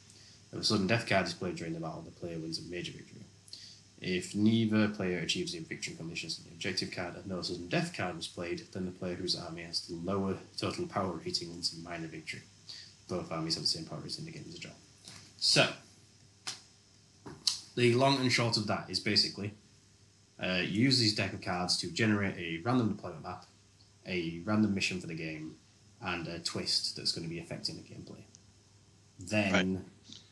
[0.52, 2.92] If a sudden death card is played during the battle, the player wins a major
[2.92, 3.22] victory.
[4.00, 7.96] If neither player achieves the victory conditions on the objective card and no sudden death
[7.96, 11.74] card was played, then the player whose army has the lower total power rating wins
[11.74, 12.42] a minor victory.
[13.08, 14.70] Both armies have the same power rating, the game is a.
[15.38, 15.68] So,
[17.76, 19.54] the long and short of that is basically
[20.42, 23.46] uh, you use these deck of cards to generate a random deployment map,
[24.08, 25.56] a random mission for the game,
[26.02, 28.22] and a twist that's going to be affecting the gameplay.
[29.20, 29.86] Then,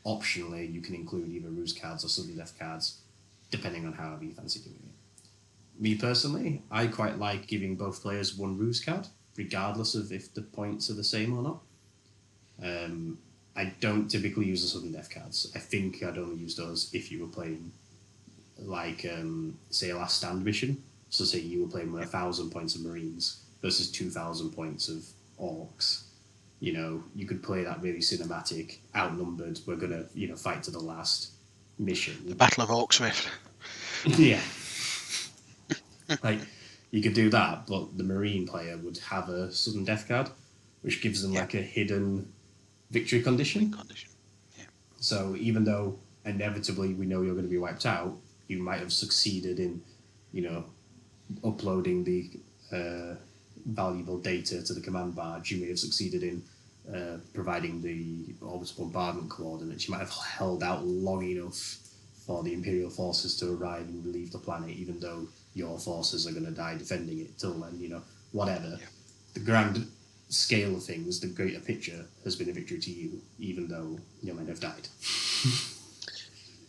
[0.04, 3.00] optionally, you can include either ruse cards or sudden death cards,
[3.50, 5.82] depending on however you fancy doing it.
[5.82, 10.42] Me personally, I quite like giving both players one ruse card, regardless of if the
[10.42, 11.62] points are the same or not.
[12.62, 13.18] Um,
[13.54, 15.50] I don't typically use the sudden death cards.
[15.54, 17.72] I think I'd only use those if you were playing,
[18.58, 20.82] like, um, say, a last stand mission.
[21.10, 24.88] So, say you were playing with a thousand points of Marines versus two thousand points
[24.88, 25.04] of
[25.40, 26.02] Orks.
[26.60, 30.70] you know, you could play that really cinematic, outnumbered, we're gonna, you know, fight to
[30.70, 31.30] the last
[31.78, 32.16] mission.
[32.26, 33.28] The Battle of Rift.
[34.18, 34.40] yeah.
[36.22, 36.40] like
[36.90, 40.30] you could do that, but the marine player would have a sudden death card,
[40.82, 41.40] which gives them Yeah.
[41.40, 42.32] like a hidden
[42.90, 43.72] victory condition.
[43.72, 44.10] Condition.
[44.98, 48.16] So even though inevitably we know you're going to be wiped out,
[48.48, 49.82] you might have succeeded in,
[50.32, 50.64] you know,
[51.44, 52.30] uploading the
[52.72, 53.14] uh,
[53.66, 55.50] valuable data to the command barge.
[55.50, 56.42] You may have succeeded in
[56.92, 59.86] uh, providing the orbital bombardment coordinates.
[59.86, 61.78] You might have held out long enough
[62.26, 66.32] for the Imperial forces to arrive and leave the planet, even though your forces are
[66.32, 67.78] going to die defending it till then.
[67.78, 68.02] You know,
[68.32, 68.76] whatever.
[68.80, 68.86] Yeah.
[69.34, 69.86] The grand
[70.28, 74.34] scale of things, the greater picture, has been a victory to you, even though your
[74.34, 74.88] men have died.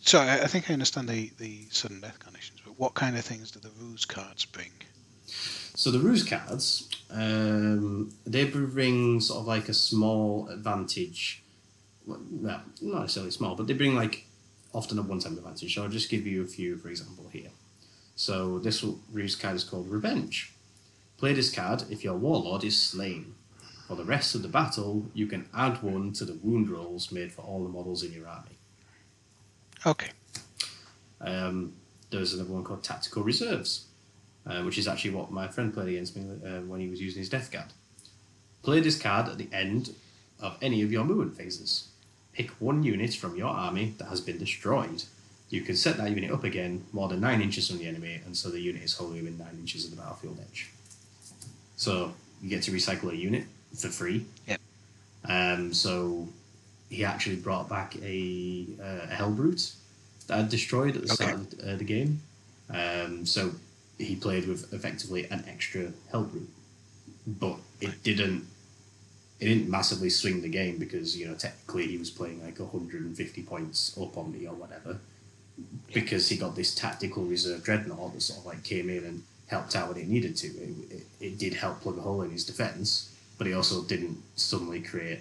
[0.08, 3.26] So I, I think I understand the, the sudden death conditions, but what kind of
[3.26, 4.70] things do the ruse cards bring?
[5.26, 11.42] So the ruse cards, um, they bring sort of like a small advantage.
[12.06, 14.24] Well, not necessarily small, but they bring like
[14.72, 15.74] often a one-time advantage.
[15.74, 17.50] So I'll just give you a few, for example, here.
[18.16, 18.82] So this
[19.12, 20.54] ruse card is called Revenge.
[21.18, 23.34] Play this card if your warlord is slain.
[23.88, 27.32] For the rest of the battle, you can add one to the wound rolls made
[27.32, 28.58] for all the models in your army.
[29.86, 30.10] Okay.
[31.22, 31.72] Um,
[32.10, 33.86] there's another one called Tactical Reserves,
[34.46, 37.20] uh, which is actually what my friend played against me uh, when he was using
[37.20, 37.72] his Death Guard.
[38.62, 39.94] Play this card at the end
[40.38, 41.88] of any of your movement phases.
[42.34, 45.04] Pick one unit from your army that has been destroyed.
[45.48, 48.36] You can set that unit up again more than 9 inches from the enemy, and
[48.36, 50.68] so the unit is wholly within 9 inches of the battlefield edge.
[51.76, 52.12] So
[52.42, 53.44] you get to recycle a unit
[53.76, 54.26] for free.
[54.46, 54.60] Yep.
[55.28, 56.28] Um, so
[56.88, 59.74] he actually brought back a, uh, a Hellbrute
[60.26, 62.20] that I'd destroyed at the start of the, uh, the game.
[62.70, 63.52] Um, so
[63.98, 66.46] he played with effectively an extra Hellbrute,
[67.26, 68.46] but it didn't.
[69.40, 73.42] It didn't massively swing the game because you know technically he was playing like 150
[73.44, 74.98] points up on me or whatever,
[75.92, 79.76] because he got this tactical reserve dreadnought that sort of like came in and helped
[79.76, 80.48] out when it needed to.
[80.48, 84.18] It, it, it did help plug a hole in his defense, but it also didn't
[84.36, 85.20] suddenly create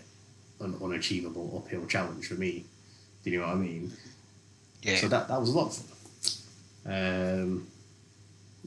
[0.59, 2.65] an unachievable uphill challenge for me.
[3.23, 3.93] Do you know what I mean?
[4.81, 4.97] Yeah.
[4.97, 5.93] So that that was a lot of fun.
[6.87, 7.67] Um,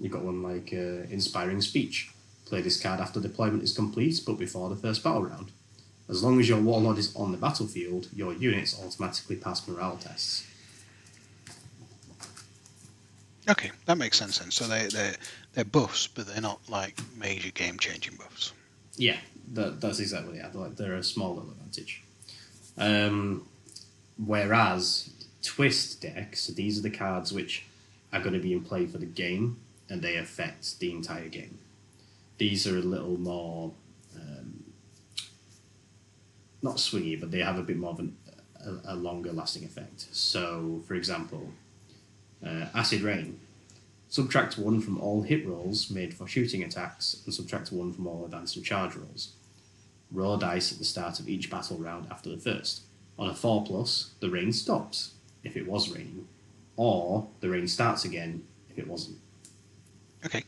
[0.01, 2.11] you got one like uh, inspiring speech.
[2.47, 5.51] Play this card after deployment is complete, but before the first battle round.
[6.09, 10.45] As long as your warlord is on the battlefield, your units automatically pass morale tests.
[13.49, 14.51] Okay, that makes sense then.
[14.51, 15.15] So they they're
[15.55, 18.53] they're buffs, but they're not like major game changing buffs.
[18.97, 19.19] Yeah,
[19.51, 20.55] that, that's exactly it.
[20.55, 22.03] Like they're a small advantage.
[22.79, 23.47] Um,
[24.25, 25.11] whereas
[25.43, 27.67] twist decks, these are the cards which
[28.13, 29.59] are going to be in play for the game,
[29.89, 31.59] and they affect the entire game.
[32.39, 33.73] These are a little more
[34.17, 34.65] um,
[36.63, 38.17] not swingy, but they have a bit more of an,
[38.65, 40.07] a, a longer lasting effect.
[40.13, 41.53] So, for example,
[42.45, 43.41] uh, acid rain.
[44.09, 48.25] Subtract one from all hit rolls made for shooting attacks, and subtract one from all
[48.25, 49.35] advance and charge rolls.
[50.13, 52.83] Roll dice at the start of each battle round after the first.
[53.19, 55.13] On a 4 plus, the rain stops
[55.45, 56.27] if it was raining,
[56.77, 59.19] or the rain starts again if it wasn't.
[60.25, 60.43] Okay.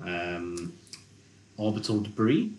[0.00, 0.74] Um,
[1.56, 2.52] orbital debris.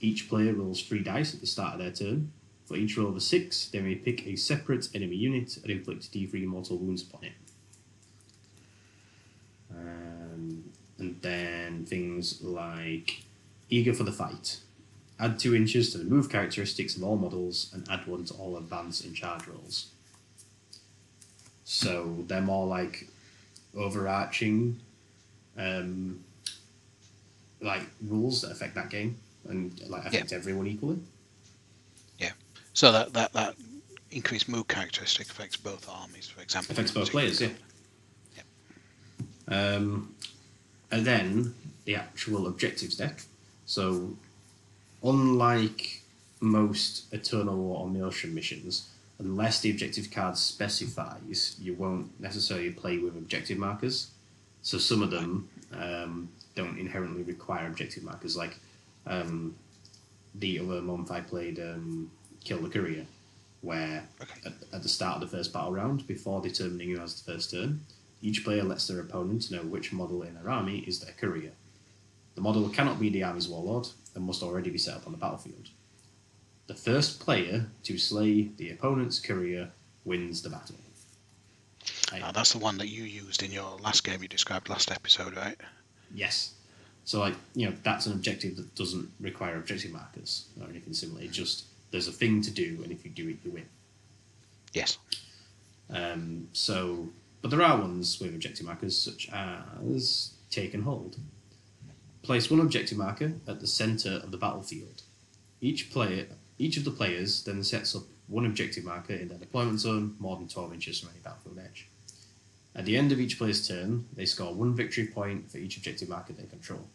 [0.00, 2.32] Each player rolls three dice at the start of their turn.
[2.66, 6.12] For each roll of a six, they may pick a separate enemy unit and inflict
[6.12, 7.32] D3 mortal wounds upon it.
[9.70, 10.64] Um,
[10.98, 13.22] and then things like
[13.68, 14.60] eager for the fight.
[15.24, 18.56] Add two inches to the move characteristics of all models and add one to all
[18.56, 19.86] advance and charge rolls.
[21.64, 23.08] So they're more like
[23.74, 24.78] overarching
[25.56, 26.22] um,
[27.60, 29.16] like rules that affect that game
[29.48, 30.98] and like affect everyone equally.
[32.18, 32.32] Yeah.
[32.74, 33.54] So that that that
[34.10, 36.72] increased move characteristic affects both armies, for example.
[36.72, 37.48] Affects both players, yeah.
[39.48, 40.14] Um,
[40.90, 43.22] and then the actual objectives deck.
[43.66, 44.16] So,
[45.04, 46.02] unlike
[46.40, 52.98] most Eternal War or Maelstrom missions, unless the objective card specifies, you won't necessarily play
[52.98, 54.10] with objective markers.
[54.62, 58.36] So some of them um, don't inherently require objective markers.
[58.36, 58.58] Like
[59.06, 59.54] um,
[60.34, 62.10] the other month I played um,
[62.42, 63.06] Kill the Courier,
[63.60, 64.40] where Okay.
[64.46, 67.50] at, at the start of the first battle round, before determining who has the first
[67.50, 67.80] turn,
[68.22, 71.52] each player lets their opponent know which model in their army is their courier.
[72.34, 75.18] The model cannot be the army's warlord and must already be set up on the
[75.18, 75.68] battlefield.
[76.66, 79.70] The first player to slay the opponent's courier
[80.04, 80.76] wins the battle.
[82.12, 85.36] Ah, that's the one that you used in your last game you described last episode,
[85.36, 85.56] right?
[86.14, 86.54] Yes.
[87.04, 91.22] So like you know that's an objective that doesn't require objective markers or anything similar.
[91.22, 93.66] It just there's a thing to do, and if you do it, you win.
[94.72, 94.98] Yes.
[95.90, 97.08] Um, so,
[97.42, 101.16] but there are ones with objective markers, such as take and hold.
[102.24, 105.02] Place one objective marker at the center of the battlefield.
[105.60, 106.26] Each player,
[106.58, 110.36] each of the players then sets up one objective marker in their deployment zone, more
[110.36, 111.86] than 12 inches from any battlefield edge.
[112.74, 116.08] At the end of each player's turn, they score one victory point for each objective
[116.08, 116.88] marker they control.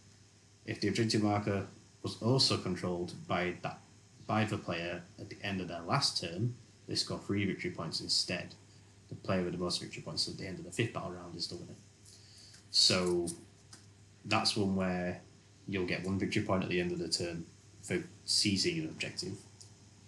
[0.66, 1.68] If the objective marker
[2.02, 3.80] was also controlled by that
[4.26, 6.56] by the player at the end of their last turn,
[6.88, 8.56] they score three victory points instead.
[9.10, 11.36] The player with the most victory points at the end of the fifth battle round
[11.36, 11.76] is the winner.
[12.72, 13.28] So
[14.30, 15.22] that's one where
[15.68, 17.46] you'll get one victory point at the end of the turn
[17.82, 19.34] for seizing an objective.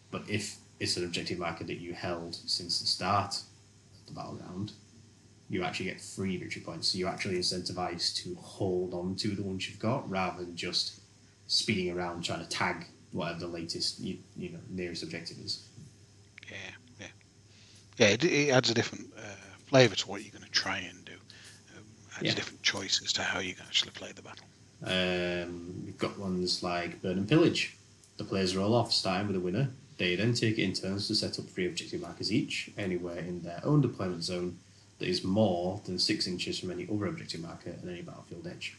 [0.10, 4.39] But if it's an objective marker that you held since the start of the battle
[4.41, 4.73] round,
[5.49, 6.88] you actually get three victory points.
[6.88, 11.02] So you're actually incentivized to hold on to the ones you've got rather than just
[11.48, 15.65] speeding around trying to tag whatever the latest you, you know nearest objective is.
[16.49, 16.57] Yeah,
[16.99, 17.07] yeah,
[17.98, 18.07] yeah.
[18.07, 19.35] It, it adds a different uh,
[19.65, 21.01] flavour to what you're going to try and
[22.22, 22.35] adds Yeah.
[22.35, 24.45] different choices to how you can actually play the battle.
[24.84, 27.76] Um, you've got ones like Burn and Pillage.
[28.18, 29.69] The players roll off, starting with a winner.
[29.98, 33.41] They then take it in turns to set up three objective markers each, anywhere in
[33.43, 34.57] their own deployment zone
[34.99, 38.76] that is more than six inches from any other objective marker at any battlefield edge.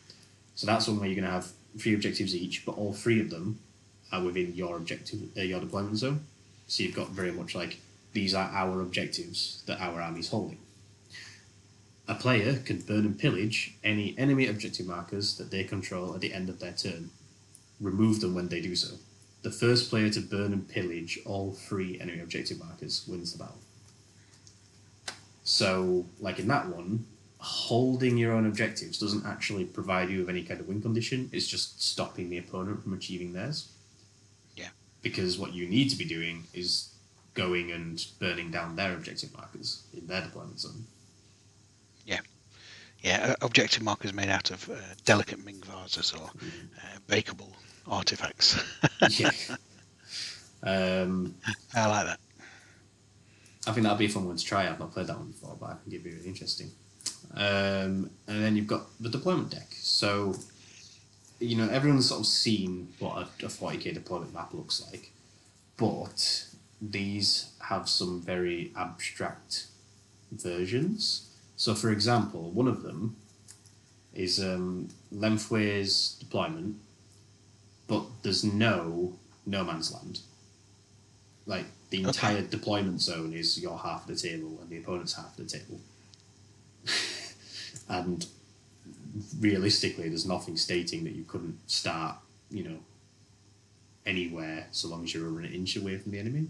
[0.54, 3.30] So that's one where you're going to have three objectives each, but all three of
[3.30, 3.58] them
[4.12, 6.20] are within your objective, uh, your deployment zone.
[6.68, 7.78] So you've got very much like
[8.12, 10.58] these are our objectives that our army's holding.
[12.12, 16.34] A player can burn and pillage any enemy objective markers that they control at the
[16.34, 17.08] end of their turn.
[17.80, 18.96] Remove them when they do so.
[19.40, 23.62] The first player to burn and pillage all three enemy objective markers wins the battle.
[25.42, 27.06] So, like in that one,
[27.38, 31.30] holding your own objectives doesn't actually provide you with any kind of win condition.
[31.32, 33.68] It's just stopping the opponent from achieving theirs.
[34.54, 34.68] Yeah.
[35.00, 36.92] Because what you need to be doing is
[37.32, 40.84] going and burning down their objective markers in their deployment zone.
[43.02, 44.74] Yeah, objective markers made out of uh,
[45.04, 47.52] delicate Ming vases or uh, bakeable
[47.86, 48.62] artifacts.
[49.10, 49.30] yeah.
[50.64, 51.34] Um,
[51.74, 52.20] I like that.
[53.66, 54.68] I think that'll be a fun one to try.
[54.68, 56.70] I've not played that one before, but I think it'd be really interesting.
[57.34, 59.68] Um, and then you've got the deployment deck.
[59.72, 60.36] So,
[61.40, 65.10] you know, everyone's sort of seen what a, a 40k deployment map looks like,
[65.76, 66.46] but
[66.80, 69.66] these have some very abstract
[70.30, 71.28] versions.
[71.56, 73.16] So, for example, one of them
[74.14, 76.76] is um, lengthways deployment,
[77.88, 79.14] but there's no
[79.46, 80.20] no man's land.
[81.46, 82.08] Like the Okay.
[82.08, 85.58] entire deployment zone is your half of the table and the opponent's half of the
[85.58, 85.80] table.
[87.88, 88.26] and
[89.40, 92.16] realistically, there's nothing stating that you couldn't start,
[92.50, 92.78] you know,
[94.06, 96.46] anywhere so long as you're over an inch away from the enemy.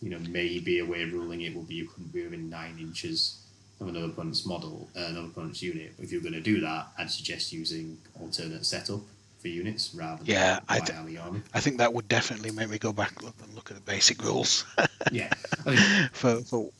[0.00, 2.78] You know, maybe a way of ruling it would be you couldn't be within nine
[2.78, 3.38] inches
[3.80, 5.92] of another opponent's model, uh, another opponent's unit.
[5.98, 9.00] If you're going to do that, I'd suggest using alternate setup
[9.40, 11.42] for units rather than Yeah, I white d- army army.
[11.54, 14.22] I think that would definitely make me go back look, and look at the basic
[14.24, 14.64] rules
[15.12, 15.30] Yeah,
[15.64, 16.70] I think for, for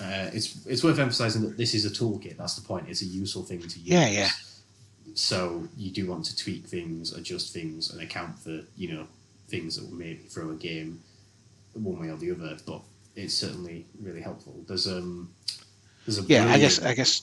[0.00, 2.36] uh, it's it's worth emphasising that this is a toolkit.
[2.36, 2.88] That's the point.
[2.88, 3.86] It's a useful thing to use.
[3.86, 4.28] Yeah, yeah.
[5.14, 9.06] So you do want to tweak things, adjust things, and account for you know
[9.48, 11.00] things that will maybe throw a game
[11.74, 12.56] one way or the other.
[12.66, 12.80] But
[13.16, 14.54] it's certainly really helpful.
[14.66, 15.30] There's um
[16.06, 16.46] there's a yeah.
[16.46, 17.22] I guess I guess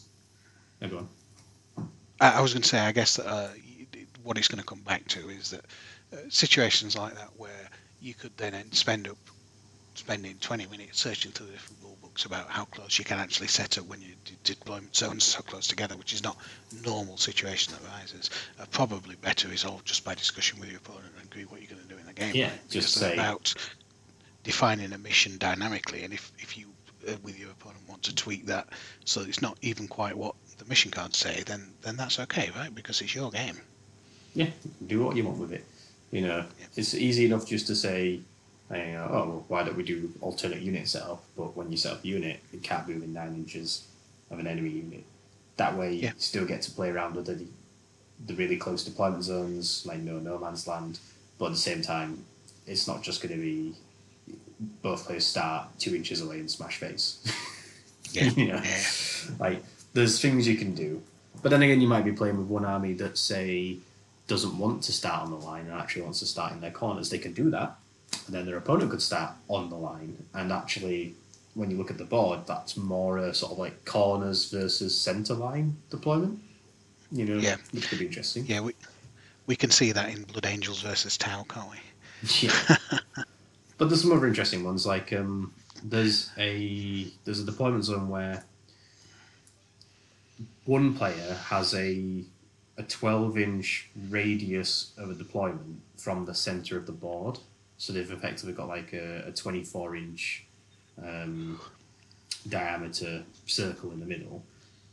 [0.81, 1.09] on.
[2.19, 3.49] I, I was going to say I guess that, uh,
[4.23, 5.65] what it's going to come back to is that
[6.13, 7.69] uh, situations like that where
[8.01, 9.17] you could then spend up
[9.95, 13.47] spending 20 minutes searching through the different rule books about how close you can actually
[13.47, 16.37] set up when your d- deployment zones are so close together, which is not
[16.83, 21.25] normal situation that arises, are probably better resolved just by discussion with your opponent and
[21.29, 22.33] agree what you're going to do in the game.
[22.33, 22.69] Yeah, right?
[22.69, 23.53] just say- about
[24.43, 26.67] defining a mission dynamically, and if, if you
[27.07, 28.67] uh, with your opponent want to tweak that
[29.05, 32.73] so it's not even quite what the mission cards say, then then that's okay, right?
[32.73, 33.57] Because it's your game.
[34.33, 34.49] Yeah,
[34.87, 35.65] do what you want with it.
[36.11, 36.65] You know, Yeah.
[36.75, 38.19] it's easy enough just to say,
[38.69, 41.23] you know, oh, well, why don't we do alternate unit setup?
[41.35, 43.83] But when you set up a unit, it can't be within nine inches
[44.29, 45.03] of an enemy unit.
[45.57, 46.09] That way, Yeah.
[46.13, 47.45] you still get to play around with the,
[48.25, 50.99] the really close deployment zones, like no no man's land.
[51.37, 52.23] But at the same time,
[52.67, 53.75] it's not just going to be
[54.81, 57.19] both players start two inches away and smash face.
[58.13, 58.83] Yeah, you know, yeah.
[59.39, 59.63] like
[59.93, 61.01] there's things you can do,
[61.41, 63.77] but then again, you might be playing with one army that say
[64.27, 67.09] doesn't want to start on the line and actually wants to start in their corners.
[67.09, 67.77] They can do that,
[68.25, 70.17] and then their opponent could start on the line.
[70.33, 71.15] And actually,
[71.53, 75.33] when you look at the board, that's more a sort of like corners versus centre
[75.35, 76.37] line deployment.
[77.13, 77.55] You know, Yeah.
[77.71, 78.45] which could be interesting.
[78.45, 78.73] Yeah, we
[79.47, 81.77] we can see that in Blood Angels versus Tau, can't we?
[82.41, 82.51] Yeah.
[83.81, 84.85] But there's some other interesting ones.
[84.85, 88.43] Like um, there's a there's a deployment zone where
[90.65, 92.23] one player has a
[92.77, 97.39] a 12 inch radius of a deployment from the center of the board.
[97.79, 100.45] So they've effectively got like a, a 24 inch
[101.03, 101.59] um,
[102.47, 104.43] diameter circle in the middle,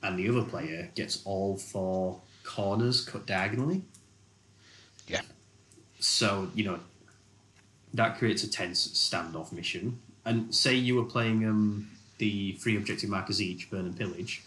[0.02, 3.82] and the other player gets all four corners cut diagonally.
[5.06, 5.20] Yeah.
[6.00, 6.80] So, you know,
[7.94, 9.98] that creates a tense standoff mission.
[10.24, 14.42] And say you were playing um, the three objective markers each, burn and pillage,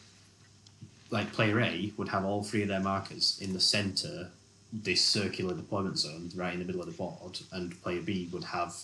[1.09, 4.29] like player A would have all three of their markers in the center,
[4.71, 8.43] this circular deployment zone right in the middle of the board, and player B would
[8.45, 8.75] have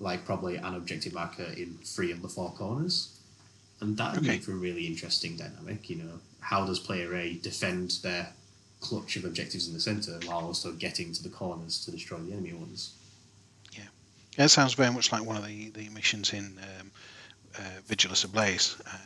[0.00, 3.16] like probably an objective marker in three of the four corners.
[3.80, 4.32] And that would Okay.
[4.32, 6.20] make for a really interesting dynamic, you know.
[6.40, 8.32] How does player A defend their
[8.80, 12.32] clutch of objectives in the center while also getting to the corners to destroy the
[12.32, 12.92] enemy ones?
[14.38, 16.90] Yeah, it sounds very much like one of the, the missions in um,
[17.58, 18.76] uh, Vigilus Ablaze.
[18.86, 18.96] Uh,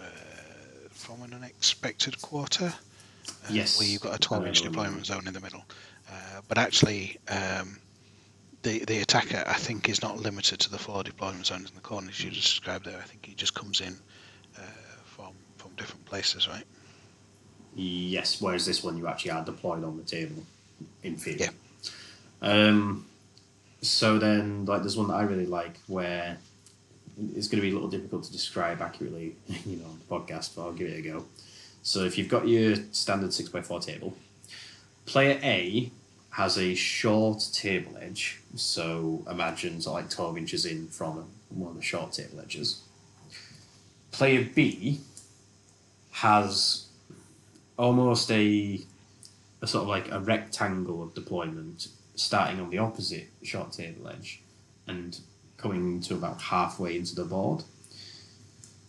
[0.00, 0.06] uh,
[0.90, 2.66] from an unexpected quarter.
[2.66, 5.64] Uh, Yes, Where you've got a 12 inch deployment zone in the middle.
[6.10, 7.78] Uh, but actually, um,
[8.62, 11.80] the, the attacker, I think, is not limited to the four deployment zones in the
[11.80, 12.98] corners you just described there.
[12.98, 13.96] I think he just comes in
[14.58, 14.62] uh,
[15.04, 16.64] from, from different places, right?
[17.74, 20.42] Yes, whereas this one you actually are deployed on the table,
[21.02, 21.38] in theory.
[21.40, 21.50] Yeah.
[22.42, 23.06] Um,
[23.82, 26.38] so then, like, there's one that I really like where
[27.34, 29.36] it's going to be a little difficult to describe accurately,
[29.66, 31.24] you know, on the podcast, but I'll give it a go.
[31.82, 34.14] So if you've got your standard six x four table,
[35.06, 35.90] player A
[36.30, 38.40] has a short table edge.
[38.54, 42.82] So imagine sort of like twelve inches in from one of the short table edges.
[44.12, 45.00] Player B
[46.12, 46.86] has
[47.78, 48.80] almost a
[49.62, 51.88] a sort of like a rectangle of deployment
[52.20, 54.40] starting on the opposite short table edge
[54.86, 55.20] and
[55.56, 57.64] coming to about halfway into the board.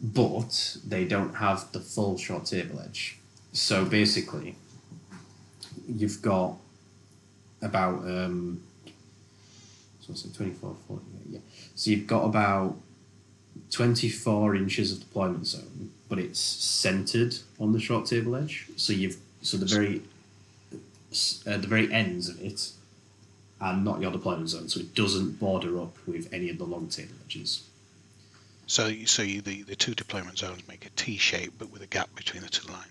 [0.02, 3.18] But they don't have the full short table edge.
[3.54, 4.56] So basically,
[5.88, 6.56] you've got
[7.62, 8.64] about um,
[10.02, 11.40] so it's like 24, 40, yeah.
[11.76, 12.76] So you've got about
[13.70, 18.68] 24 inches of deployment zone, but it's centered on the short table edge.
[18.76, 20.02] So you've so the very
[21.46, 22.72] uh, the very ends of it
[23.62, 26.88] are not your deployment zone, so it doesn't border up with any of the long
[26.88, 27.64] tail edges.
[28.68, 31.82] So, you- so you, the, the two deployment zones make a T shape, but with
[31.82, 32.88] a gap between the two lines.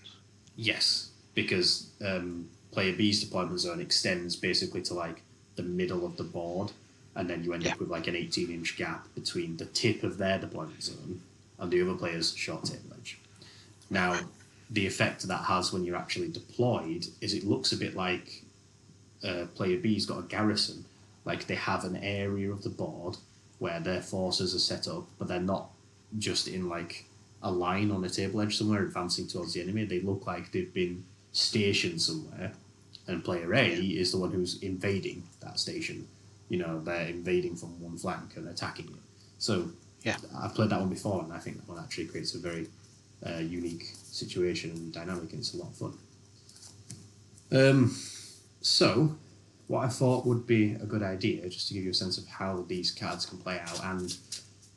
[0.57, 5.23] Yes, because um, player B's deployment zone extends basically to like
[5.57, 6.71] the middle of the board,
[7.17, 7.73] and then you end Yeah.
[7.73, 11.21] up with like an 18 inch gap between the tip of their deployment zone
[11.59, 13.19] and the other player's short tail edge.
[13.91, 14.21] Now,
[14.71, 18.45] the effect that has when you're actually deployed is it looks a bit like
[19.25, 20.85] uh, player B's got a garrison.
[21.25, 23.17] Like they have an area of the board
[23.59, 25.71] where their forces are set up, but they're not
[26.19, 27.05] just in like
[27.43, 29.85] a line on a table edge somewhere advancing towards the enemy.
[29.85, 32.53] They look like they've been stationed somewhere,
[33.07, 36.07] and player A is the one who's invading that station.
[36.49, 39.03] You know, they're invading from one flank and attacking it.
[39.39, 39.71] So
[40.03, 40.17] Yeah.
[40.39, 42.67] I've played that one before, and I think that one actually creates a very
[43.25, 45.99] uh, unique situation and dynamic, and it's a lot of fun.
[47.53, 47.97] Um,
[48.61, 49.17] so,
[49.67, 52.27] what I thought would be a good idea, just to give you a sense of
[52.27, 54.17] how these cards can play out, and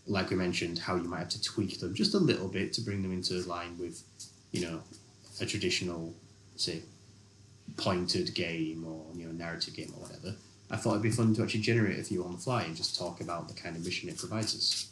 [0.05, 2.81] like we mentioned, how you might have to tweak them just a little bit to
[2.81, 4.03] bring them into line with,
[4.51, 4.81] you know,
[5.41, 6.13] a traditional,
[6.55, 6.81] say,
[7.77, 10.35] pointed game or you know narrative game or whatever.
[10.69, 12.97] I thought it'd be fun to actually generate a few on the fly and just
[12.97, 14.87] talk about the kind of mission it provides us.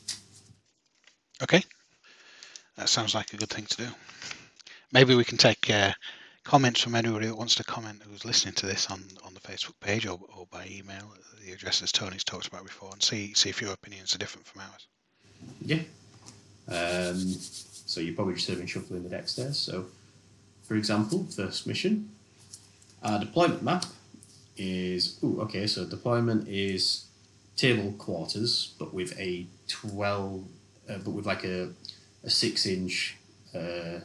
[1.41, 1.63] Okay.
[2.77, 3.87] That sounds like a good thing to do.
[4.91, 5.91] Maybe we can take uh,
[6.43, 9.79] comments from anybody that wants to comment who's listening to this on, on the Facebook
[9.79, 11.13] page or, or by email.
[11.45, 14.61] The addresses Tony's talked about before and see see if your opinions are different from
[14.61, 14.87] ours.
[15.61, 15.81] Yeah.
[16.67, 19.53] Um, so you're probably just having shuffling the decks there.
[19.53, 19.87] So,
[20.63, 22.09] for example, first mission,
[23.03, 23.85] our deployment map
[24.55, 25.65] is ooh, okay.
[25.67, 27.05] So deployment is
[27.55, 30.43] table quarters, but with a twelve,
[30.87, 31.69] uh, but with like a
[32.23, 33.17] a six inch
[33.55, 34.01] uh,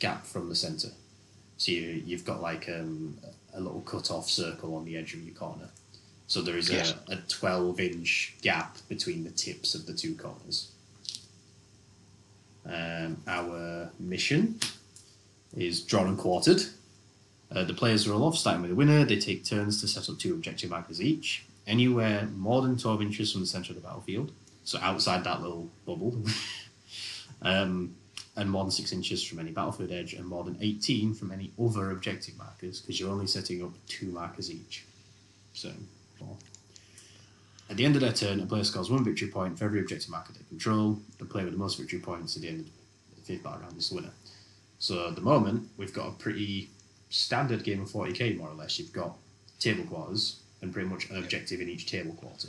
[0.00, 0.88] gap from the center.
[1.60, 3.18] So you, you've got like um,
[3.52, 5.68] a little cut off circle on the edge of your corner.
[6.26, 6.94] So there is Yes.
[7.10, 10.68] a, a 12 inch gap between the tips of the two corners.
[12.64, 14.58] Um, our mission
[15.54, 16.62] is drawn and quartered.
[17.54, 19.04] Uh, the players roll off, starting with the winner.
[19.04, 23.32] They take turns to set up two objective markers each, anywhere more than 12 inches
[23.32, 24.32] from the centre of the battlefield.
[24.64, 26.22] So outside that little bubble.
[27.42, 27.96] um,
[28.36, 31.52] and more than 6 inches from any battlefield edge, and more than 18 from any
[31.62, 34.84] other objective markers, because you're only setting up two markers each.
[35.52, 35.70] So,
[36.18, 36.36] four.
[37.68, 40.10] At the end of their turn, a player scores one victory point for every objective
[40.10, 40.98] marker they control.
[41.18, 42.66] The player with the most victory points at the end of
[43.16, 44.12] the fifth battle round is the winner.
[44.78, 46.70] So at the moment, we've got a pretty
[47.10, 48.78] standard game of 40k, more or less.
[48.78, 49.16] You've got
[49.58, 52.48] table quarters and pretty much an objective in each table quarter.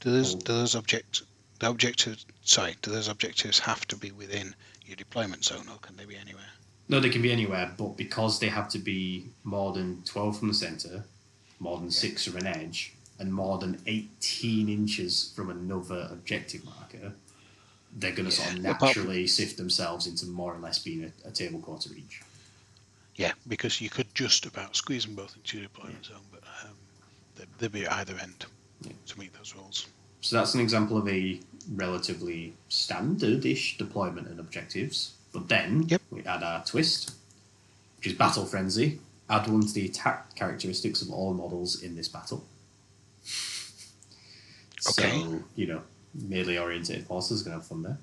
[0.00, 1.22] Do those do those object
[1.58, 4.54] the objectives sorry, do those objectives have to be within
[4.86, 6.44] your deployment zone or can they be anywhere?
[6.88, 10.48] No, they can be anywhere, but because they have to be more than 12 from
[10.48, 11.04] the centre,
[11.58, 17.12] more than 6 from an edge, and more than 18 inches from another objective marker,
[17.98, 21.04] they're going to sort of Yeah, apart naturally sift themselves into more or less being
[21.04, 22.20] a, a table quarter each.
[23.16, 26.74] Yeah, because you could just about squeeze them both into your deployment zone, but um,
[27.36, 28.44] they'd, they'd be at either end
[28.82, 28.92] Yeah.
[29.06, 29.86] to meet those rules.
[30.20, 31.40] So that's an example of a
[31.74, 35.14] relatively standard-ish deployment and objectives.
[35.32, 36.02] But then Yep.
[36.10, 37.12] we add our twist,
[37.98, 39.00] which is battle frenzy.
[39.28, 42.46] Add one to the attack characteristics of all models in this battle.
[44.88, 45.20] Okay.
[45.22, 45.82] So you know,
[46.14, 47.98] melee oriented forces gonna have fun there.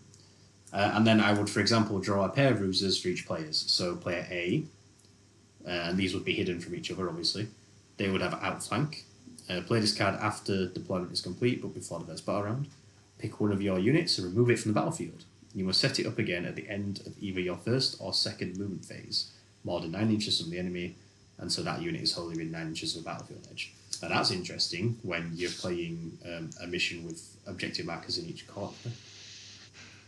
[0.74, 3.64] Uh, and then I would, for example, draw a pair of ruses for each players.
[3.68, 4.66] So player A,
[5.66, 7.48] uh, and these would be hidden from each other, obviously.
[7.98, 9.06] They would have outflank.
[9.50, 12.68] Uh, play this card after deployment is complete, but before the first battle round.
[13.24, 15.24] Pick one of your units and remove it from the battlefield.
[15.56, 18.58] You must set it up again at the end of either your first or second
[18.58, 19.32] movement phase,
[19.64, 20.98] more than nine inches from the enemy,
[21.38, 23.72] and so that unit is wholly within nine inches of the battlefield edge.
[24.02, 28.74] Now that's interesting when you're playing um, a mission with objective markers in each corner.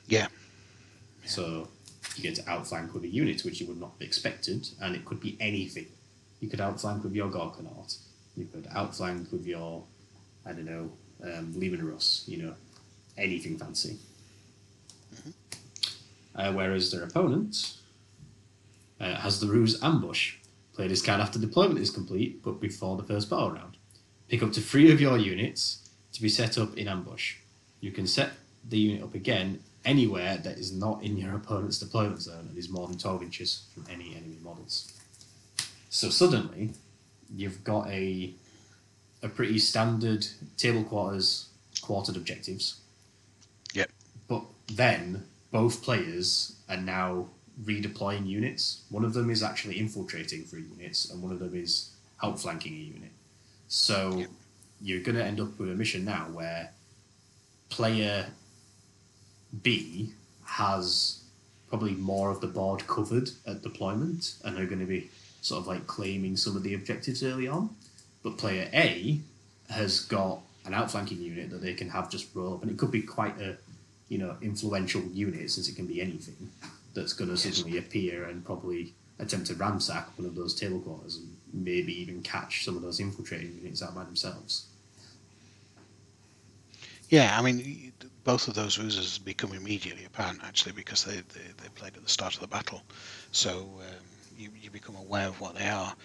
[0.08, 0.28] Yeah.
[1.24, 1.70] So
[2.18, 5.06] you get to outflank with a unit which you would not have expected, and it
[5.06, 5.88] could be anything.
[6.42, 7.98] You could outflank with your Gorkanaut.
[8.36, 9.86] You could outflank with your,
[10.46, 10.92] I don't know,
[11.24, 12.26] um, Leman Russ.
[12.28, 12.56] You know,
[13.18, 13.98] anything fancy.
[16.36, 17.78] Uh, whereas their opponent
[19.00, 20.36] uh, has the ruse ambush.
[20.74, 23.78] Play this card after deployment is complete, but before the first battle round.
[24.28, 27.38] Pick up to three of your units to be set up in ambush.
[27.80, 28.32] You can set
[28.68, 32.70] the unit up again anywhere that is not in your opponent's deployment zone and is
[32.70, 34.92] more than 12 inches from any enemy models.
[35.90, 36.72] So suddenly,
[37.34, 38.34] you've got a
[39.24, 40.28] a pretty standard
[40.58, 41.50] table quarters
[41.82, 42.82] quartered objectives.
[44.68, 47.28] Then both players are now
[47.64, 48.84] redeploying units.
[48.90, 51.92] One of them is actually infiltrating three units, and one of them is
[52.24, 53.12] outflanking a unit.
[53.68, 54.30] So Yep.
[54.82, 56.72] you're going to end up with a mission now where
[57.70, 58.28] player
[59.64, 60.14] B
[60.44, 61.22] has
[61.70, 65.10] probably more of the board covered at deployment and are going to be
[65.42, 67.76] sort of like claiming some of the objectives early on.
[68.24, 69.20] But player A
[69.70, 72.92] has got an outflanking unit that they can have just roll up, and it could
[72.92, 73.58] be quite a
[74.10, 76.52] you know influential unit since it can be anything
[76.94, 77.64] that's going to Yes.
[77.64, 82.22] suddenly appear and probably attempt to ransack one of those table quarters and maybe even
[82.22, 84.68] catch some of those infiltrating units out by themselves.
[87.10, 91.70] Yeah, I mean, both of those ruses become immediately apparent actually because they, they, they
[91.76, 92.82] played at the start of the battle.
[93.32, 94.06] So um,
[94.38, 95.96] you, you become aware of what they are,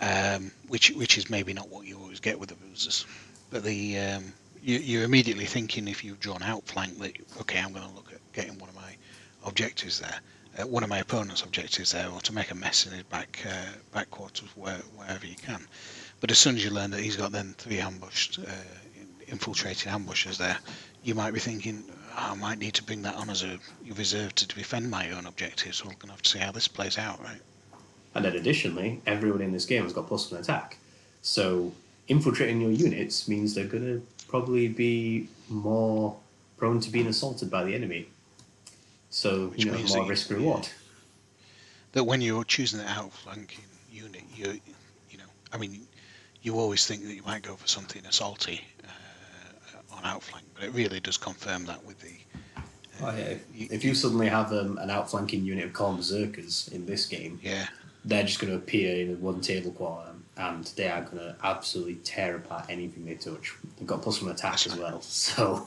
[0.00, 3.06] um, which which is maybe not what you always get with the ruses.
[3.50, 7.88] But the um, you, you're immediately thinking if you've drawn outflank that okay, I'm going
[7.88, 8.96] to look at getting one of my
[9.44, 10.20] objectives there,
[10.58, 13.40] uh, one of my opponent's objectives there, or to make a mess in his back
[13.46, 15.66] uh, back quarters where, wherever you can.
[16.20, 18.50] But as soon as you learn that he's got then three ambushed, uh,
[19.28, 20.58] infiltrating ambushers there,
[21.04, 21.84] you might be thinking,
[22.16, 23.58] "Oh, I might need to bring that on as a
[23.94, 25.78] reserve to defend my own objectives.
[25.78, 27.40] So we're going to have to see how this plays out, right?
[28.14, 30.78] And then additionally, everyone in this game has got plus one attack.
[31.22, 31.72] So
[32.08, 36.16] infiltrating your units means they're going to probably be more
[36.56, 38.06] prone to being assaulted by the enemy.
[39.10, 40.68] So, Which you know, more risk reward.
[41.92, 44.60] That when you're choosing an outflanking unit, you
[45.10, 45.80] you know, I mean,
[46.42, 50.72] you always think that you might go for something assaulty uh, on outflank, but it
[50.72, 52.12] really does confirm that with the.
[53.00, 53.34] Oh, yeah.
[53.54, 57.66] you- If you suddenly have um, an outflanking unit of Berserkers in this game, Yeah,
[58.04, 60.07] they're just going to appear in one table quarter
[60.38, 63.54] and they are going to absolutely tear apart anything they touch.
[63.76, 65.00] They've got plus one attack That's as well.
[65.02, 65.66] So,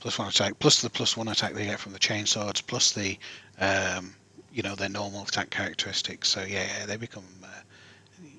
[0.00, 3.18] plus one attack, plus the plus one attack they get from the chainswords, plus the,
[3.60, 4.14] um,
[4.52, 6.28] you know, their normal attack characteristics.
[6.28, 7.24] So yeah, yeah they become.
[7.42, 7.48] Uh,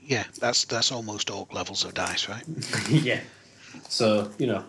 [0.04, 2.44] yeah, that's that's almost Ork levels of dice, right?
[2.90, 3.20] yeah.
[3.88, 4.64] So, you know,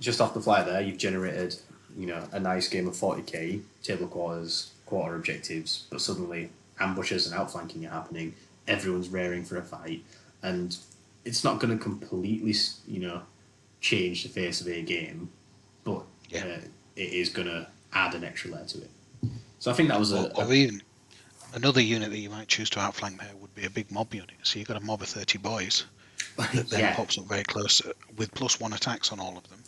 [0.00, 1.56] just off the fly there, you've generated,
[1.96, 6.50] you know, a nice game of 40k, table quarters, quarter objectives, but suddenly
[6.80, 8.34] ambushes and outflanking are happening.
[8.68, 10.02] Everyone's raring for a fight.
[10.42, 10.76] And
[11.24, 12.54] it's not going to completely,
[12.86, 13.22] you know,
[13.80, 15.30] change the face of a game,
[15.84, 16.44] but Yeah.
[16.44, 16.60] uh,
[16.96, 18.90] it is going to add an extra layer to it.
[19.58, 20.82] So I think that was a, Or, or even
[21.54, 24.32] another unit that you might choose to outflank there would be a big mob unit.
[24.42, 25.84] So you've got a mob of thirty boys.
[26.36, 26.94] that then Yeah.
[26.94, 29.62] pops up very close uh, with plus one attacks on all of them.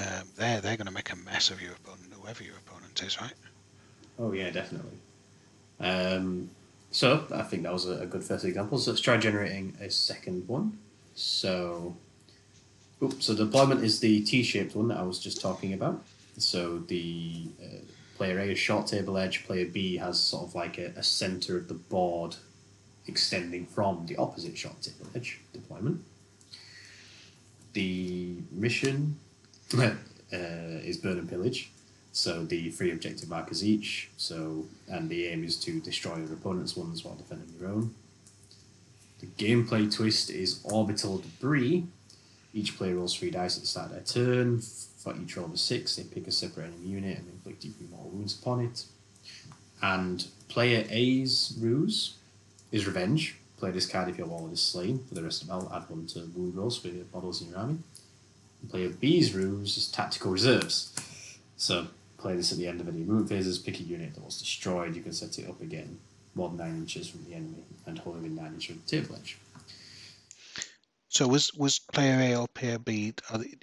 [0.00, 3.20] Um, they're they're going to make a mess of your opponent, whoever your opponent is,
[3.20, 3.34] right?
[4.18, 4.96] Oh yeah, definitely.
[5.80, 6.50] Um,
[6.90, 8.78] so I think that was a, good first example.
[8.78, 10.78] So let's try generating a second one.
[11.14, 11.96] So,
[13.02, 16.02] oops, so deployment is the T-shaped one that I was just talking about.
[16.38, 17.66] So the uh,
[18.16, 19.46] player A is short table edge.
[19.46, 22.36] Player B has sort of like a, a center of the board
[23.06, 26.02] extending from the opposite short table edge deployment.
[27.72, 29.16] The mission
[29.78, 29.92] uh,
[30.32, 31.70] is burn and pillage.
[32.12, 34.10] So the three objective markers each.
[34.16, 37.94] So and the aim is to destroy your opponent's ones while defending your own.
[39.20, 41.86] The gameplay twist is orbital debris.
[42.52, 44.60] Each player rolls three dice at the start of their turn.
[44.60, 47.90] For each roll of a six, they pick a separate enemy unit and inflict even
[47.90, 48.84] more wounds upon it.
[49.82, 52.14] And player A's ruse
[52.72, 53.36] is revenge.
[53.58, 55.04] Play this card if your warlord is slain.
[55.08, 57.50] For the rest of the battle, add one to wound rolls for your models in
[57.50, 57.78] your army.
[58.62, 60.92] And player B's ruse is tactical reserves.
[61.56, 61.88] So
[62.20, 64.94] play this at the end of any movement phases, pick a unit that was destroyed,
[64.94, 65.98] you can set it up again
[66.34, 69.00] more than nine inches from the enemy and hold it in nine inches from the
[69.02, 69.38] table edge.
[71.08, 73.14] So was was player A or player B?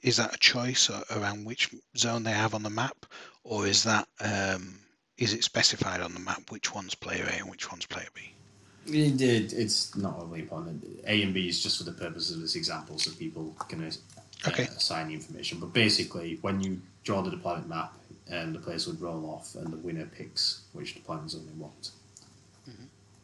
[0.04, 3.06] Is that a choice around which zone they have on the map,
[3.44, 4.80] or is that um,
[5.18, 8.34] is it specified on the map which one's player A and which one's player B?
[8.86, 10.84] It, it, it's not overly important.
[11.06, 13.92] A and B is just for the purposes of this example, so people can uh,
[14.48, 14.68] Okay.
[14.76, 15.60] assign the information.
[15.60, 17.97] But basically, when you draw the deployment map,
[18.32, 21.92] um, the players would roll off, and the winner picks which deployment zone they want.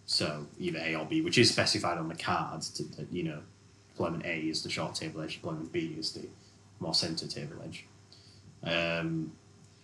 [0.06, 2.70] So either A or B, which is specified on the cards.
[2.72, 3.40] To, that you know,
[3.92, 5.36] deployment A is the short table edge.
[5.36, 6.28] Deployment B is the
[6.80, 7.86] more center table edge.
[8.64, 9.32] Um,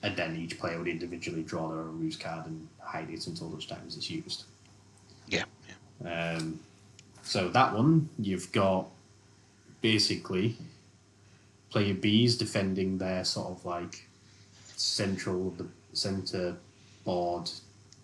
[0.02, 3.52] and then each player would individually draw their own ruse card and hide it until
[3.52, 4.44] such time as it's used.
[5.28, 5.46] Yeah,
[6.04, 6.36] yeah.
[6.38, 6.60] Um,
[7.24, 8.88] so that one, you've got
[9.82, 10.58] basically
[11.70, 14.09] player B's defending their sort of like
[14.80, 16.56] central, the center
[17.04, 17.50] board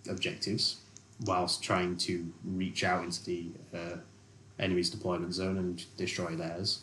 [0.09, 0.77] objectives,
[1.25, 3.97] whilst trying to reach out into the uh,
[4.59, 6.81] enemy's deployment zone and destroy theirs.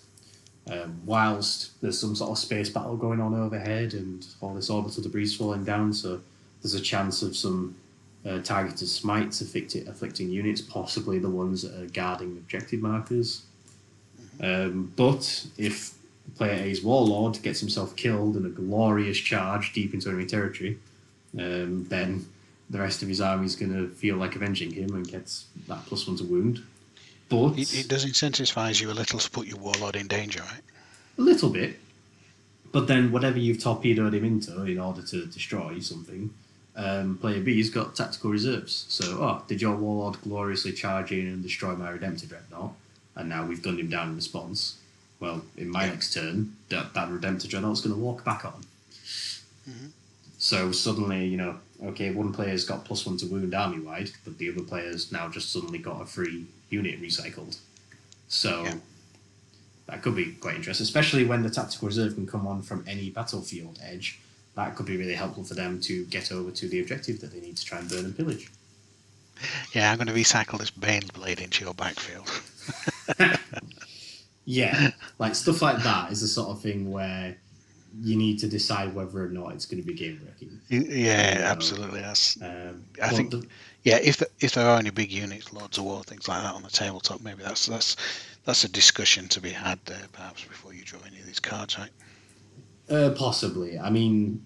[0.70, 5.02] Um, whilst there's some sort of space battle going on overhead and all this orbital
[5.02, 6.20] debris falling down, so
[6.62, 7.74] there's a chance of some
[8.24, 13.42] uh, targeted smites afflicting, afflicting units, possibly the ones that are guarding objective markers.
[14.40, 15.94] Um, but if
[16.36, 20.78] player A's warlord gets himself killed in a glorious charge deep into enemy territory,
[21.38, 22.26] um, then
[22.70, 25.84] the rest of his army is going to feel like avenging him and gets that
[25.86, 26.62] plus one to wound.
[27.28, 30.62] But It, it does incentivize you a little to put your warlord in danger, right?
[31.18, 31.78] a little bit.
[32.72, 36.32] But then whatever you've torpedoed him into in order to destroy something,
[36.74, 38.86] um, player B's got tactical reserves.
[38.88, 42.72] So, oh, did your warlord gloriously charge in and destroy my Redemptor dreadnought?
[43.14, 44.78] And now we've gunned him down in response.
[45.22, 45.90] Well, in my Yeah.
[45.92, 48.64] next turn, that, that Redemptor dreadnought's going to walk back on.
[49.70, 49.86] Mm-hmm.
[50.38, 54.38] So suddenly, you know, okay, one player's got plus one to wound army wide, but
[54.38, 57.58] the other player's now just suddenly got a free unit recycled.
[58.26, 58.74] So Yeah.
[59.86, 63.08] that could be quite interesting, especially when the tactical reserve can come on from any
[63.08, 64.18] battlefield edge.
[64.56, 67.38] That could be really helpful for them to get over to the objective that they
[67.40, 68.50] need to try and burn and pillage.
[69.72, 72.28] Yeah, I'm going to recycle this Baneblade into your backfield.
[74.44, 77.36] Yeah, like stuff like that is the sort of thing where
[78.00, 80.58] you need to decide whether or not it's going to be game breaking.
[80.88, 82.00] yeah, absolutely.
[82.00, 83.46] That's Um, I think- the-
[83.84, 83.98] yeah.
[84.02, 86.62] If the, if there are any big units, Lords of War, things like that on
[86.62, 87.96] the tabletop, maybe that's that's
[88.44, 91.78] that's a discussion to be had there, perhaps before you draw any of these cards,
[91.78, 91.90] right?
[92.88, 93.78] Uh, possibly.
[93.78, 94.44] I mean,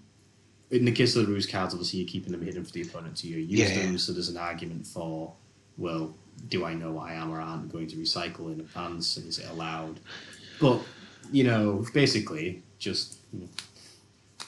[0.70, 3.16] in the case of the ruse cards, obviously you're keeping them hidden for the opponent
[3.18, 3.36] to you.
[3.39, 3.93] use Yeah, them.
[3.93, 3.98] yeah.
[3.98, 5.32] So there's an argument for,
[5.78, 6.14] well,
[6.48, 9.38] do I know what I am or aren't going to recycle in advance, and is
[9.38, 10.00] it allowed?
[10.60, 10.80] But
[11.32, 13.48] you know, basically, just you know,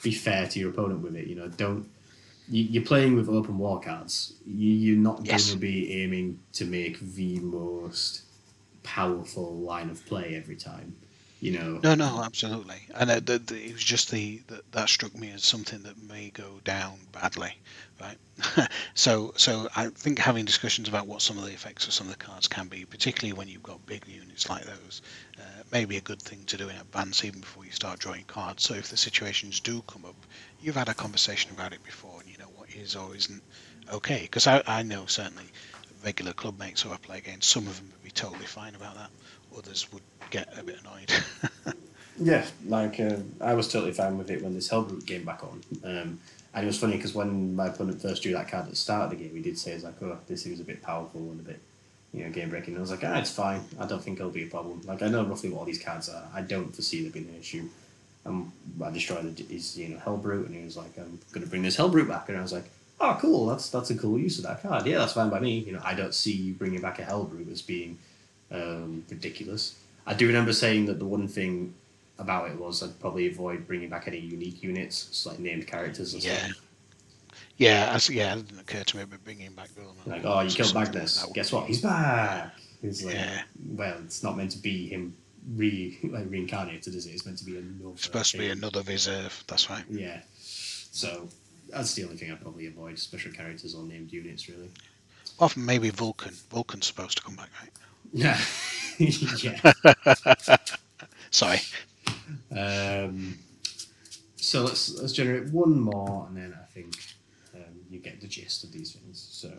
[0.01, 1.27] be fair to your opponent with it.
[1.27, 1.89] You know, don't.
[2.51, 4.33] You, you're playing with open war cards.
[4.45, 5.45] You, you're not Yes.
[5.47, 8.23] going to be aiming to make the most
[8.81, 10.95] powerful line of play every time.
[11.39, 12.87] You know, No, no, absolutely.
[12.95, 15.97] And uh, the, the, it was just the that, that struck me as something that
[16.01, 17.59] may go down badly,
[17.99, 18.17] right?
[18.93, 22.11] so, so I think having discussions about what some of the effects of some of
[22.11, 25.01] the cards can be, particularly when you've got big units like those,
[25.39, 28.25] uh, may be a good thing to do in advance, even before you start drawing
[28.25, 28.63] cards.
[28.63, 30.25] So, if the situations do come up,
[30.59, 33.43] you've had a conversation about it before, and you know what is or isn't
[33.91, 34.21] okay.
[34.23, 35.51] Because I, I know certainly
[36.03, 38.95] regular club mates who I play against, some of them would be totally fine about
[38.95, 39.11] that.
[39.57, 41.11] Others would get a bit annoyed.
[42.21, 45.61] Yeah, like uh, I was totally fine with it when this Hellbrute came back on.
[45.85, 46.19] Um,
[46.53, 49.05] and it was funny because when my opponent first drew that card at the start
[49.05, 51.39] of the game, he did say, "It's like, oh, this seems a bit powerful and
[51.39, 51.61] a bit
[52.13, 52.73] you know, game breaking.
[52.73, 53.61] And I was like, ah, it's fine.
[53.79, 54.81] I don't think it'll be a problem.
[54.85, 56.27] Like, I know roughly what all these cards are.
[56.33, 57.69] I don't foresee there being an issue.
[58.25, 58.51] Um,
[58.83, 61.77] I destroyed his, you know, Hellbrute, and he was like, I'm going to bring this
[61.77, 62.29] Hellbrute back.
[62.29, 62.69] And I was like,
[62.99, 64.85] oh, cool, that's that's a cool use of that card.
[64.85, 65.59] Yeah, that's fine by me.
[65.59, 67.97] You know, I don't see you bringing back a Hellbrute as being
[68.51, 69.75] um, ridiculous.
[70.05, 71.73] I do remember saying that the one thing
[72.17, 76.13] about it was I'd probably avoid bringing back any unique units, just like named characters
[76.15, 76.37] or Yeah.
[76.39, 76.61] something.
[77.57, 79.95] Yeah, yeah, it didn't occur to me about bringing back Gorman.
[80.05, 81.23] Like, oh, you killed Magnus.
[81.25, 81.67] like Guess what?
[81.67, 82.55] He's back.
[82.81, 83.41] It's like, Yeah.
[83.73, 85.15] well, it's not meant to be him
[85.55, 87.11] re like reincarnated, is it?
[87.11, 87.91] It's meant to be another.
[87.93, 88.57] It's supposed to be thing.
[88.57, 89.43] another reserve.
[89.47, 89.83] That's right.
[89.89, 90.21] Yeah.
[90.37, 91.27] So
[91.69, 94.69] that's the only thing I'd probably avoid: special characters or named units, really.
[95.37, 96.33] Well, maybe Vulkan.
[96.49, 97.71] Vulkan's supposed to come back, right?
[98.21, 98.37] Yeah.
[101.31, 101.59] Sorry.
[102.51, 103.37] Um,
[104.35, 106.97] so let's let's generate one more, and then I think
[107.55, 109.25] um, you get the gist of these things.
[109.31, 109.53] So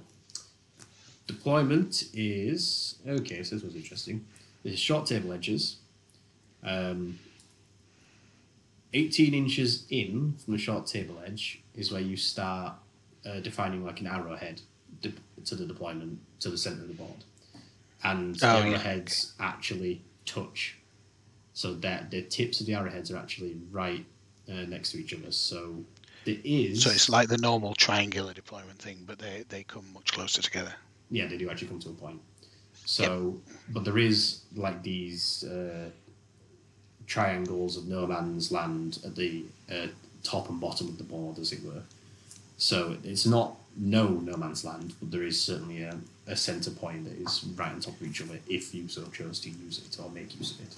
[1.27, 3.43] deployment is okay.
[3.43, 4.27] So this was interesting.
[4.63, 5.77] There's short table edges.
[6.63, 7.19] Um,
[8.93, 12.75] 18 inches in from the short table edge is where you start
[13.25, 14.61] uh, defining like an arrowhead
[15.45, 17.25] to the deployment to the center of the board,
[18.05, 18.65] and the Oh, yeah.
[18.71, 20.77] arrowheads actually touch.
[21.53, 24.05] So that the tips of the arrowheads are actually right
[24.49, 25.31] uh, next to each other.
[25.33, 25.85] So
[26.25, 26.83] there is.
[26.83, 30.73] So it's like the normal triangular deployment thing, but they, they come much closer together.
[31.11, 32.21] Yeah, they do actually come to a point.
[32.87, 35.91] So, but there is like these uh,
[37.07, 39.89] triangles of no man's land at the uh,
[40.23, 41.83] top and bottom of the board, as it were.
[42.59, 45.97] So it's not no no man's land, but there is certainly a,
[46.31, 49.41] a center point that is right on top of each other if you so chose
[49.41, 50.75] to use it or make use of it.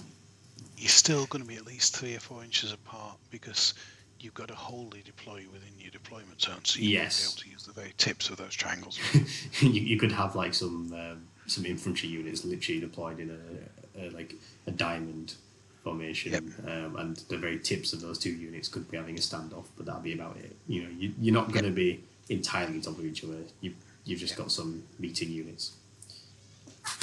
[0.77, 3.73] You're still going to be at least three or four inches apart because
[4.19, 7.27] you've got to wholly deploy within your deployment zone, so you Yes.
[7.27, 8.99] won't be able to use the very tips of those triangles.
[9.61, 14.09] you, you could have like some um, some infantry units literally deployed in a, a
[14.11, 14.33] like
[14.67, 15.35] a diamond
[15.83, 16.43] formation, Yep.
[16.71, 19.85] um, and the very tips of those two units could be having a standoff, but
[19.85, 20.55] that'd be about it.
[20.67, 23.35] You know, you, you're not going to be entirely on top of each other.
[23.59, 23.73] You
[24.05, 25.73] you've just got some meeting units.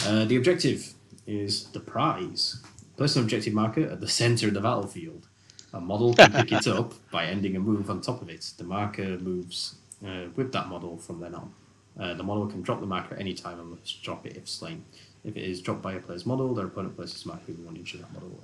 [0.07, 0.95] Uh, the objective
[1.27, 2.63] is the prize.
[2.97, 5.27] Place an objective marker at the center of the battlefield.
[5.73, 8.53] A model can pick it up by ending a move on top of it.
[8.59, 11.53] The marker moves uh, with that model from then on.
[11.99, 14.49] Uh, the model can drop the marker at any time and must drop it if
[14.49, 14.85] slain.
[15.25, 17.77] If it is dropped by a player's model, their opponent places a marker within one
[17.77, 18.43] inch of that model.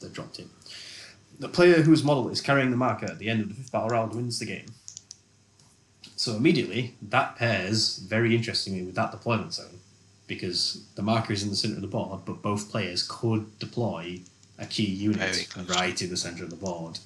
[0.00, 0.48] They dropped it.
[1.38, 3.88] The player whose model is carrying the marker at the end of the fifth battle
[3.88, 4.66] round wins the game.
[6.22, 9.80] So immediately, that pairs very interestingly with that deployment zone,
[10.28, 14.20] because the marker is in the center of the board, but both players could deploy
[14.56, 17.00] a key unit right in the center of the board,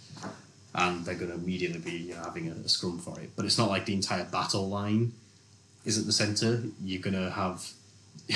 [0.74, 3.30] and they're going to immediately be you know, having a, a scrum for it.
[3.36, 5.14] But it's not like the entire battle line
[5.86, 6.64] is at the center.
[6.84, 7.72] You're going to have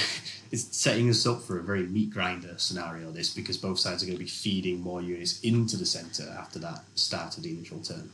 [0.51, 3.11] it's setting us up for a very meat grinder scenario.
[3.11, 6.59] This because both sides are going to be feeding more units into the center after
[6.61, 8.09] that start of the initial turn.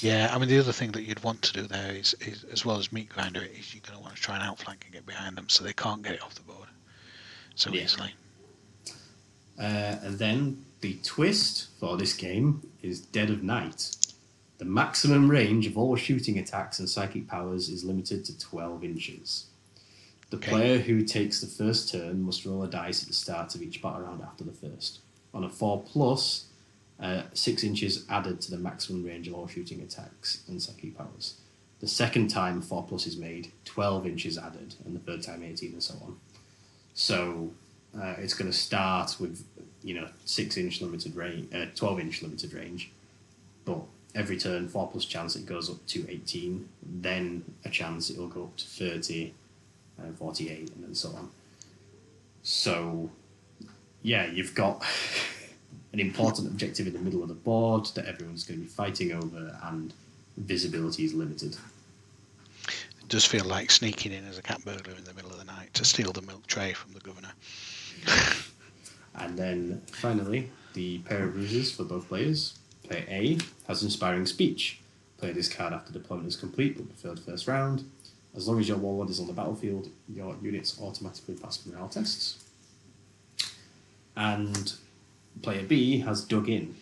[0.00, 2.64] Yeah, I mean, the other thing that you'd want to do there is, is as
[2.64, 5.06] well as meat grinder, is you're going to want to try and outflank and get
[5.06, 6.68] behind them so they can't get it off the board
[7.54, 7.82] so Yeah.
[7.84, 8.12] easily.
[9.58, 9.62] Uh,
[10.02, 13.96] and then the twist for this game is Dead of Night.
[14.58, 19.46] The maximum range of all shooting attacks and psychic powers is limited to 12 inches.
[20.30, 20.50] The Okay.
[20.50, 23.80] player who takes the first turn must roll a dice at the start of each
[23.80, 25.00] battle round after the first.
[25.32, 26.46] On a 4 plus,
[27.00, 31.40] uh, 6 inches added to the maximum range of all shooting attacks and psychic powers.
[31.80, 35.72] The second time 4 plus is made, 12 inches added, and the third time 18
[35.72, 36.16] and so on.
[36.94, 37.50] So
[38.00, 39.44] uh, it's going to start with
[39.82, 42.90] you know six inch limited range, uh, twelve inch limited range,
[43.64, 43.80] but
[44.14, 46.68] every turn four plus chance it goes up to eighteen.
[46.82, 49.34] Then a chance it'll go up to thirty,
[49.98, 51.30] and forty eight, and then so on.
[52.42, 53.10] So
[54.02, 54.82] yeah, you've got
[55.92, 59.12] an important objective in the middle of the board that everyone's going to be fighting
[59.12, 59.92] over, and
[60.36, 61.56] visibility is limited.
[62.66, 65.44] It does feel like sneaking in as a cat burglar in the middle of the
[65.44, 67.32] night to steal the milk tray from the governor.
[69.16, 72.58] And then finally, the pair of ruses for both players.
[72.82, 73.38] Player A
[73.68, 74.80] has inspiring speech.
[75.18, 77.88] Play this card after deployment is complete but preferred first round.
[78.36, 82.44] As long as your warlord is on the battlefield, your units automatically pass morale tests.
[84.16, 84.74] And
[85.42, 86.74] player B has dug in.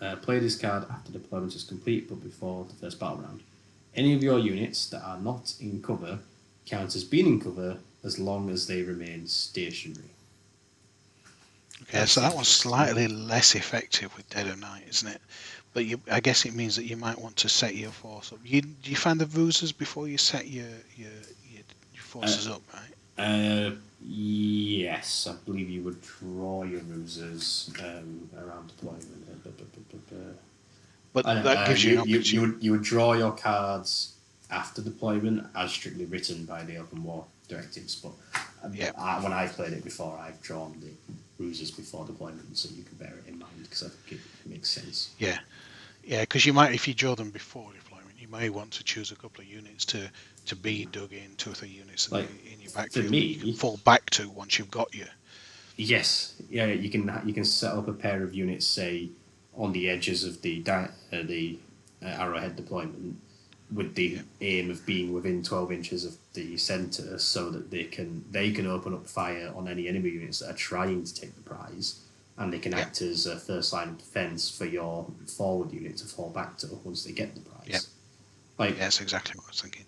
[0.00, 3.40] Uh, play this card after deployment is complete but before the first battle round.
[3.94, 6.18] Any of your units that are not in cover
[6.66, 10.10] count as being in cover as long as they remain stationary.
[11.82, 15.20] Okay, so that one's slightly less effective with Dead of Night, isn't it?
[15.74, 18.38] But you, I guess it means that you might want to set your force up.
[18.44, 21.10] You, do you find the ruses before you set your your,
[21.50, 21.62] your,
[21.92, 22.92] your forces up, right?
[23.18, 23.72] Uh,
[24.06, 29.28] yes, I believe you would draw your ruses um, around deployment.
[29.30, 30.34] Uh, bu- bu- bu- bu- bu-
[31.12, 34.14] But that know, gives you, you, you, would, you would draw your cards
[34.50, 37.94] after deployment as strictly written by the open war directives.
[37.96, 38.12] But
[38.62, 38.92] um, Yeah.
[38.98, 40.90] I, when I played it before, I've drawn the
[41.42, 44.70] ruses before deployment, so you can bear it in mind because I think it makes
[44.70, 45.10] sense.
[45.18, 45.38] Yeah,
[46.04, 49.10] yeah, because you might, if you draw them before deployment, you may want to choose
[49.10, 50.10] a couple of units to
[50.46, 53.00] to be dug in, two or three units in, Like, the, in your back for
[53.00, 55.06] me- you can fall back to once you've got your.
[55.76, 59.08] Yes, yeah, you can you can set up a pair of units, say,
[59.56, 61.58] on the edges of the uh, the
[62.02, 63.16] uh, arrowhead deployment,
[63.74, 68.24] with the aim of being within twelve inches of the center, so that they can
[68.30, 71.40] they can open up fire on any enemy units that are trying to take the
[71.42, 72.00] prize,
[72.38, 72.78] and they can Yeah.
[72.80, 76.68] act as a first line of defense for your forward unit to fall back to
[76.84, 77.66] once they get the prize.
[77.66, 77.78] Yeah.
[78.58, 79.86] Like Yeah, that's exactly what I was thinking.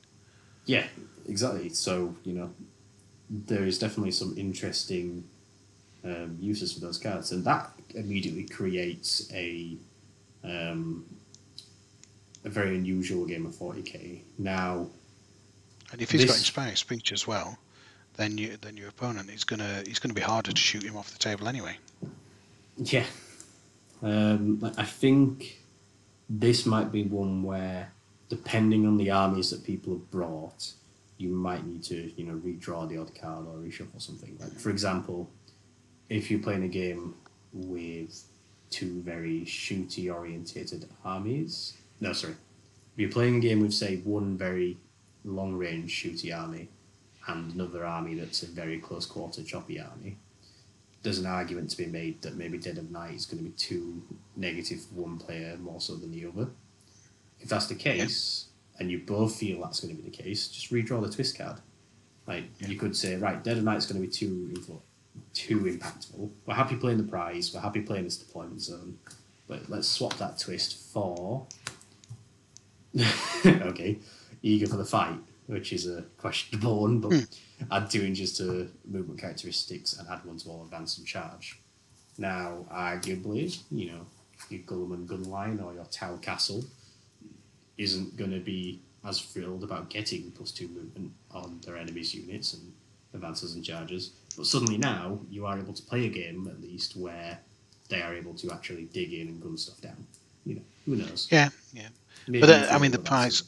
[0.67, 0.87] Yeah,
[1.29, 1.69] exactly.
[1.71, 2.51] So you know,
[3.31, 5.25] there is definitely some interesting
[6.05, 9.77] um, uses for those cards, and that immediately creates a
[10.45, 11.05] um,
[12.45, 14.23] a very unusual game of forty k.
[14.39, 14.89] Now,
[15.93, 17.59] And if he's got This- inspiring speech as well,
[18.17, 21.11] then you then your opponent is gonna he's gonna be harder to shoot him off
[21.13, 21.77] the table anyway.
[22.77, 23.07] yeah,
[24.03, 25.61] um, I think
[26.29, 27.93] this might be one where,
[28.29, 30.73] depending on the armies that people have brought,
[31.19, 34.37] you might need to you know redraw the odd card or reshuffle something.
[34.41, 35.31] Like for example,
[36.09, 37.15] if you're playing a game
[37.53, 38.25] with
[38.71, 42.35] two very shooty orientated armies, no sorry,
[42.95, 44.77] if you're playing a game with say one very
[45.25, 46.69] long range shooty army
[47.29, 50.17] and another army that's a very close quarter choppy army,
[51.03, 53.57] there's an argument to be made that maybe Dead of Night is going to be
[53.57, 54.03] too
[54.37, 56.49] negative for one player more so than the other.
[57.47, 58.47] If that's the case,
[58.81, 61.61] and you both feel that's going to be the case, just redraw the twist card.
[62.27, 64.81] Like you could say, right, Dead of Night is going to be too influ-
[65.33, 66.29] too impactful.
[66.45, 67.55] We're happy playing the prize.
[67.55, 68.99] We're happy playing this deployment zone,
[69.47, 71.47] but let's swap that twist for
[73.47, 74.01] okay,
[74.43, 77.65] eager for the fight, which is a questionable one, but hmm.
[77.71, 81.61] add two inches to movement characteristics and add one to all advance and charge.
[82.19, 84.07] Now, arguably, you know,
[84.51, 86.65] your Guilliman gun line or your Tau Castle
[87.79, 92.55] isn't going to be as thrilled about getting plus two movement on their enemies' units
[92.55, 92.73] and
[93.15, 94.13] advances and charges.
[94.37, 97.41] But suddenly now you are able to play a game at least where
[97.89, 100.07] they are able to actually dig in and gun stuff down.
[100.45, 101.29] You know, who knows?
[101.31, 101.89] Yeah, yeah.
[102.27, 103.43] Maybe But uh, I mean, the that that's prize.
[103.43, 103.45] a-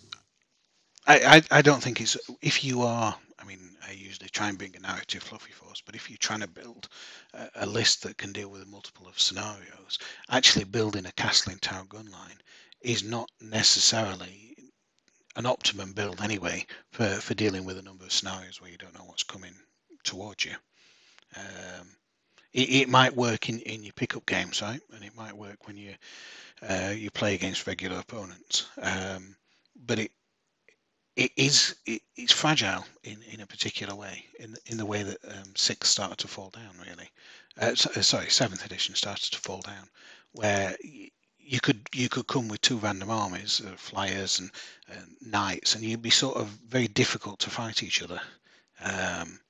[1.06, 3.16] I, I, I don't think it's if you are.
[3.38, 6.40] I mean, I usually try and bring a narrative fluffy force, but if you're trying
[6.40, 6.88] to build
[7.32, 9.98] a, a list that can deal with a multiple of scenarios,
[10.30, 12.38] actually building a castle in tower gun line
[12.82, 14.56] is not necessarily
[15.36, 18.94] an optimum build anyway for, for dealing with a number of scenarios where you don't
[18.94, 19.54] know what's coming
[20.02, 20.54] towards you.
[21.36, 21.88] Um,
[22.52, 24.80] it, it might work in, in your pickup games, right?
[24.94, 25.94] And it might work when you
[26.68, 28.66] uh, you play against regular opponents.
[28.80, 29.36] Um,
[29.86, 30.10] but it
[31.14, 35.18] it is it, it's fragile in, in a particular way, in in the way that
[35.28, 36.74] um, six started to fall down.
[36.80, 37.10] Really,
[37.60, 39.88] uh, uh, sorry, seventh edition started to fall down,
[40.32, 40.76] where
[41.48, 44.50] you could you could come with two random armies, uh, flyers and,
[45.20, 48.20] knights, and you'd be sort of very difficult to fight each other.
[48.84, 49.40] Um,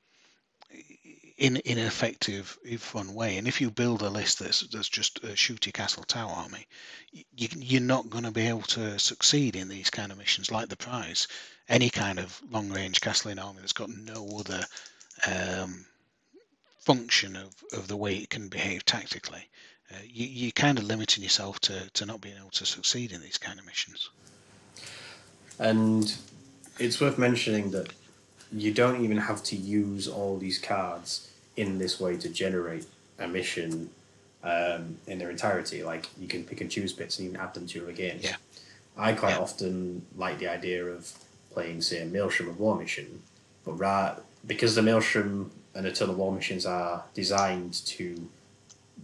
[1.37, 5.19] in in an effective, fun way, and if you build a list that's that's just
[5.19, 6.67] a shooty castle tower army,
[7.13, 10.69] you, you're not going to be able to succeed in these kind of missions like
[10.69, 11.27] the prize
[11.69, 14.65] any kind of long range castling army that's got no other
[15.27, 15.85] um,
[16.81, 19.49] function of, of the way it can behave tactically
[19.93, 23.21] uh, you, you're kind of limiting yourself to, to not being able to succeed in
[23.23, 24.11] these kind of missions
[25.59, 26.15] And
[26.79, 27.93] it's worth mentioning that
[28.53, 32.87] you don't even have to use all these cards in this way to generate
[33.19, 33.91] a mission
[34.45, 35.83] um, in their entirety.
[35.83, 38.19] Like you can pick and choose bits and even add them to your game.
[38.23, 38.37] Yeah.
[38.97, 39.39] I quite Yeah.
[39.41, 41.13] often like the idea of
[41.53, 43.23] playing, say, a Maelstrom of War mission,
[43.65, 44.17] but ra-
[44.47, 48.29] because the Maelstrom and Eternal War missions are designed to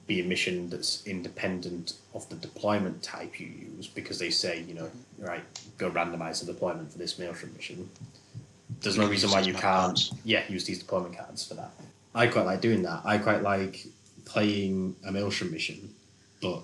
[0.06, 4.74] be a mission that's independent of the deployment type you use because they say, you
[4.74, 5.43] know, right,
[5.78, 7.89] go randomize the deployment for this Maelstrom mission.
[8.81, 11.70] There's no reason why you can't, yeah, use these deployment cards for that.
[12.14, 13.01] I quite like doing that.
[13.05, 13.86] I quite like
[14.24, 15.94] playing a Maelstrom mission,
[16.43, 16.60] but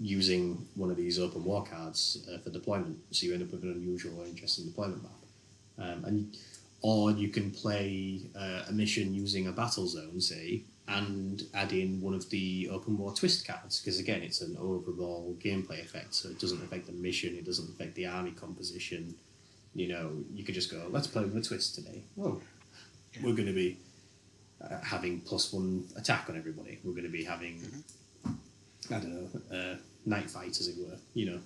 [0.00, 3.62] using one of these open war cards uh, for deployment, so you end up with
[3.62, 5.12] an unusual or interesting deployment map.
[5.78, 6.36] Um, and
[6.82, 12.00] or you can play uh, a mission using a battle zone, say, and add in
[12.00, 16.28] one of the open war twist cards because again, it's an overall gameplay effect, so
[16.28, 19.14] it doesn't affect the mission, it doesn't affect the army composition.
[19.74, 22.02] You know, you could just go, let's play with a twist today.
[22.20, 22.40] Oh,
[23.22, 23.78] we're going to be
[24.60, 26.78] uh, having plus one attack on everybody.
[26.84, 27.62] We're going to be having,
[28.26, 30.96] I don't know, uh, night fight as it were.
[31.14, 31.40] You know.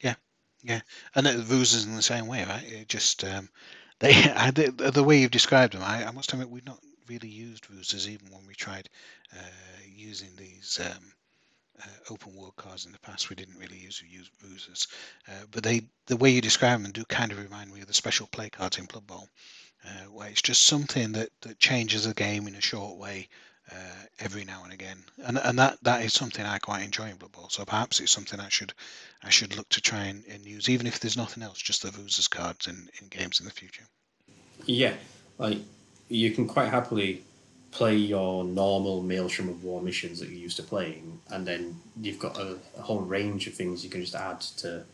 [0.00, 0.14] Yeah,
[0.62, 0.80] yeah,
[1.14, 2.64] and the Ruse is in the same way, right?
[2.64, 3.48] It just um,
[3.98, 5.82] they the, the way you've described them.
[5.82, 8.88] I, I must admit we've not really used ruses even when we tried
[9.34, 9.40] uh,
[9.86, 11.12] using these um,
[11.82, 13.30] uh, open war cards in the past.
[13.30, 14.88] We didn't really use use ruses,
[15.28, 17.94] uh, but they the way you describe them do kind of remind me of the
[17.94, 19.28] special play cards in Blood Bowl,
[19.84, 23.28] uh, where it's just something that that changes the game in a short way.
[23.70, 27.16] Uh, every now and again, and and that that is something I quite enjoy in
[27.16, 27.48] Blood Bowl.
[27.48, 28.74] So perhaps it's something I should
[29.22, 31.92] I should look to try and, and use, even if there's nothing else, just the
[31.92, 33.84] ruses cards in, in games in the future.
[34.66, 34.94] Yeah,
[35.38, 35.58] like
[36.12, 37.22] you can quite happily
[37.70, 42.18] play your normal Maelstrom of War missions that you're used to playing, and then you've
[42.18, 44.84] got a, a whole range of things you can just add to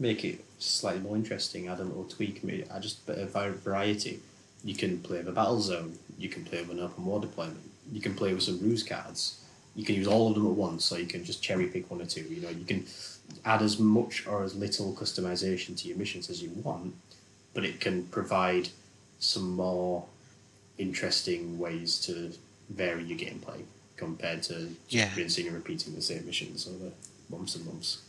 [0.00, 1.68] make it slightly more interesting.
[1.68, 4.20] Add a little tweak, maybe add just a bit of variety.
[4.64, 5.98] You can play with a battle zone.
[6.18, 7.70] You can play with an open war deployment.
[7.92, 9.40] You can play with some ruse cards.
[9.76, 12.00] You can use all of them at once, so you can just cherry pick one
[12.00, 12.22] or two.
[12.22, 12.86] You know, you can
[13.44, 16.94] add as much or as little customization to your missions as you want,
[17.52, 18.68] but it can provide
[19.20, 20.04] some more
[20.78, 22.32] interesting ways to
[22.70, 23.62] vary your gameplay
[23.96, 25.10] compared to just yeah.
[25.16, 26.90] rinsing and repeating the same missions over
[27.30, 28.02] months and months.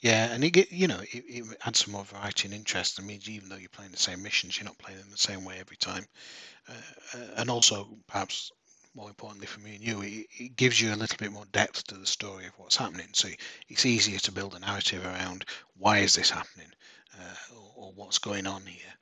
[0.00, 3.00] Yeah, and it get you know it, it adds some more variety and interest.
[3.00, 5.44] I mean, even though you're playing the same missions, you're not playing them the same
[5.44, 6.04] way every time.
[6.68, 6.72] Uh,
[7.14, 8.52] uh, and also, perhaps
[8.94, 11.84] more importantly for me and you, it, it, gives you a little bit more depth
[11.84, 13.08] to the story of what's happening.
[13.12, 13.28] So
[13.68, 15.44] it's easier to build a narrative around
[15.76, 16.72] why is this happening,
[17.14, 18.94] uh, or, or, what's going on here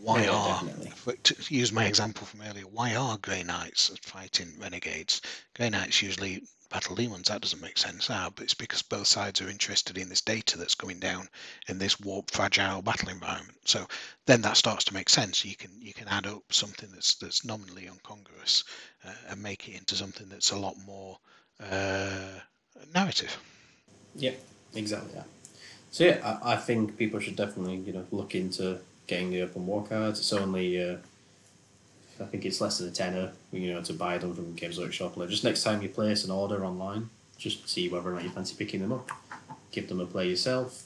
[0.00, 0.62] why yeah, are
[1.22, 5.20] to use my example from earlier why are grey knights fighting renegades?
[5.54, 9.40] Grey knights usually battle demons that doesn't make sense now but it's because both sides
[9.40, 11.28] are interested in this data that's coming down
[11.68, 13.56] in this warp fragile battle environment.
[13.64, 13.86] So
[14.26, 15.44] then that starts to make sense.
[15.44, 18.64] You can you can add up something that's that's nominally incongruous
[19.04, 21.18] uh, and make it into something that's a lot more
[21.60, 22.40] uh,
[22.92, 23.38] narrative.
[24.16, 24.32] Yeah
[24.74, 25.22] exactly yeah
[25.92, 29.66] so yeah I, I think people should definitely you know look into getting the open
[29.66, 30.18] war cards.
[30.18, 30.96] It's only, uh,
[32.20, 35.16] I think it's less than a tenner, you know, to buy them from Games Workshop.
[35.16, 38.30] Like just next time you place an order online, just see whether or not you
[38.30, 39.10] fancy picking them up.
[39.72, 40.84] Give them a play yourself,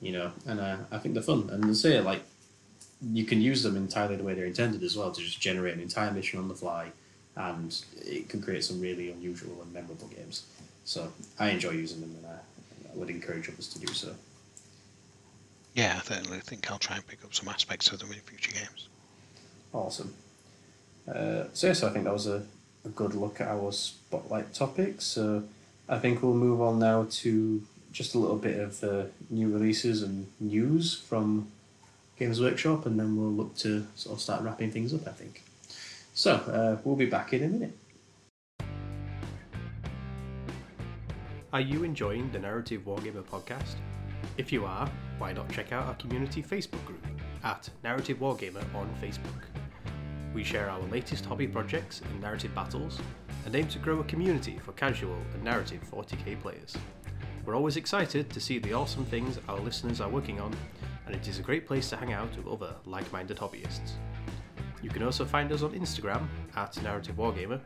[0.00, 1.50] you know, and uh, I think they're fun.
[1.50, 2.22] And say like,
[3.02, 5.80] you can use them entirely the way they're intended as well to just generate an
[5.80, 6.92] entire mission on the fly,
[7.36, 10.44] and it can create some really unusual and memorable games.
[10.84, 14.14] So I enjoy using them, and I, I would encourage others to do so.
[15.74, 18.52] Yeah, I certainly think I'll try and pick up some aspects of them in future
[18.52, 18.88] games.
[19.72, 20.14] Awesome.
[21.08, 22.42] Uh, so yes, I think that was a,
[22.84, 25.00] a good look at our spotlight topic.
[25.00, 25.44] So
[25.88, 30.02] I think we'll move on now to just a little bit of uh, new releases
[30.02, 31.48] and news from
[32.18, 35.06] Games Workshop, and then we'll look to sort of start wrapping things up.
[35.06, 35.42] I think.
[36.14, 37.76] So uh, we'll be back in a minute.
[41.52, 43.74] Are you enjoying the Narrative Wargamer podcast?
[44.36, 44.88] If you are,
[45.20, 47.06] why not check out our community Facebook group
[47.44, 49.44] at Narrative Wargamer on Facebook.
[50.34, 52.98] We share our latest hobby projects and narrative battles
[53.44, 56.74] and aim to grow a community for casual and narrative 40k players.
[57.44, 60.56] We're always excited to see the awesome things our listeners are working on,
[61.04, 63.92] and it is a great place to hang out with other like minded hobbyists.
[64.82, 66.26] You can also find us on Instagram
[66.56, 67.60] at Narrative Wargamer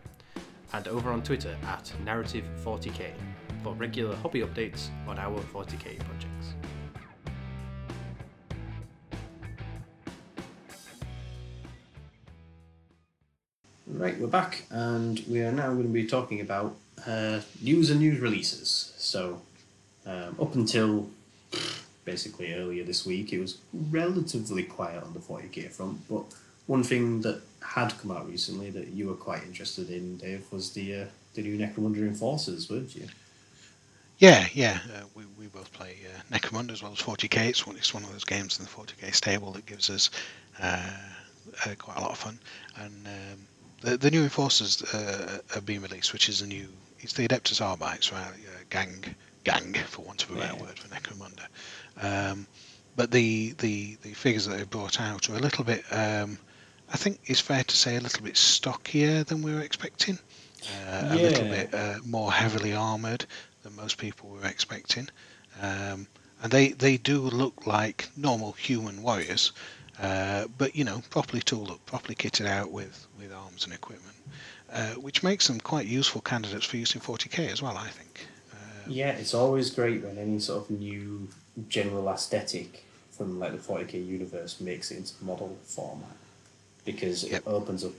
[0.72, 3.12] and over on Twitter at Narrative40k
[3.62, 6.33] for regular hobby updates on our 40k projects.
[13.86, 16.74] Right, we're back, and we are now going to be talking about
[17.06, 18.94] uh, news and news releases.
[18.96, 19.42] So,
[20.06, 21.10] um, up until
[22.06, 23.58] basically earlier this week, it was
[23.90, 26.08] relatively quiet on the 40k front.
[26.08, 26.24] But
[26.66, 30.72] one thing that had come out recently that you were quite interested in, Dave, was
[30.72, 31.04] the uh,
[31.34, 33.06] the new Necromunda Enforcers, weren't you?
[34.16, 34.78] Yeah, yeah.
[34.96, 37.48] Uh, we, we both play uh, Necromunda as well as 40k.
[37.48, 40.10] It's one, it's one of those games in the 40k stable that gives us
[40.58, 40.88] uh,
[41.66, 42.38] uh, quite a lot of fun.
[42.76, 43.46] And um,
[43.80, 46.68] the, the new Enforcers uh, have been released, which is a new.
[47.00, 48.22] It's the Adeptus Arbites, right?
[48.22, 49.04] Uh, gang,
[49.44, 50.62] gang, for want of a better yeah.
[50.62, 51.46] word for Necromunda.
[52.00, 52.46] Um,
[52.96, 55.84] but the, the the figures that they've brought out are a little bit.
[55.90, 56.38] Um,
[56.92, 60.18] I think it's fair to say a little bit stockier than we were expecting.
[60.62, 61.14] Uh, yeah.
[61.14, 63.26] A little bit uh, more heavily armored
[63.62, 65.08] than most people were expecting.
[65.60, 66.06] Um,
[66.42, 69.52] and they, they do look like normal human warriors,
[70.00, 74.16] uh, but you know, properly tooled up, properly kitted out with, with arms and equipment,
[74.72, 78.26] uh, which makes them quite useful candidates for use in 40k as well, I think.
[78.52, 78.56] Uh,
[78.86, 81.28] yeah, it's always great when any sort of new
[81.68, 86.16] general aesthetic from like the 40k universe makes it into model format
[86.84, 87.42] because it yep.
[87.46, 87.92] opens up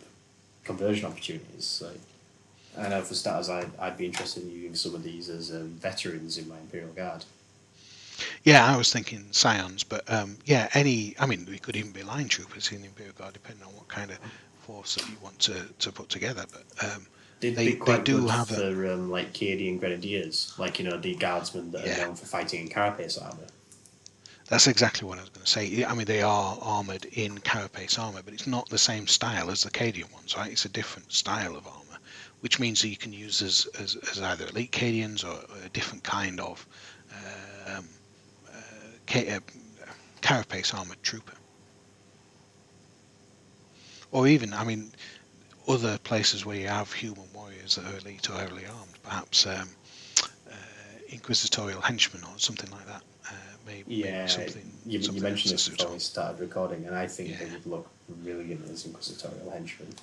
[0.64, 1.84] conversion opportunities.
[1.84, 5.52] Like, I know for starters, I, I'd be interested in using some of these as
[5.52, 7.24] um, veterans in my Imperial Guard.
[8.44, 11.16] Yeah, I was thinking scions, but um, yeah, any.
[11.20, 13.88] I mean, we could even be line troopers in the Imperial Guard, depending on what
[13.88, 14.20] kind of
[14.66, 16.46] force that you want to, to put together.
[16.52, 16.66] But
[16.96, 17.08] um,
[17.42, 21.72] They'd They- they do have a- um, like Cadian Grenadiers, like you know the guardsmen
[21.72, 21.96] that Yeah.
[21.96, 23.48] are known for fighting in carapace armor.
[24.48, 25.84] that's exactly what I was going to say.
[25.84, 29.64] I mean, they are armored in carapace armor, but it's not the same style as
[29.64, 30.52] the Cadian ones, right?
[30.52, 31.98] It's a different style of armor,
[32.42, 35.36] which means that you can use as, as, as either elite Cadians or
[35.66, 36.66] a different kind of
[37.68, 37.86] um,
[38.48, 38.60] uh,
[39.08, 39.40] ca- uh,
[40.22, 41.34] carapace armored trooper.
[44.16, 44.94] Or even, I mean,
[45.68, 49.68] other places where you have human warriors that are elite or heavily armed, perhaps um,
[50.50, 50.56] uh,
[51.10, 53.04] inquisitorial henchmen or something like that.
[53.30, 53.34] Uh,
[53.68, 54.72] maybe, Yeah, something.
[54.86, 57.90] you, you something mentioned this before we started recording, and I think they would look
[58.08, 59.94] brilliant as inquisitorial henchmen.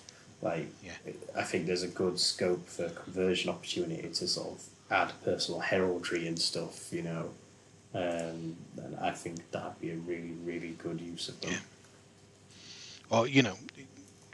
[0.43, 0.93] Like, Yeah.
[1.35, 6.29] I think there's a good scope for conversion opportunity to sort of add personal heraldry
[6.29, 7.31] and stuff, you know.
[7.95, 11.53] Um, and I think that'd be a really, really good use of them.
[11.53, 11.59] Yeah.
[13.09, 13.57] Or you know,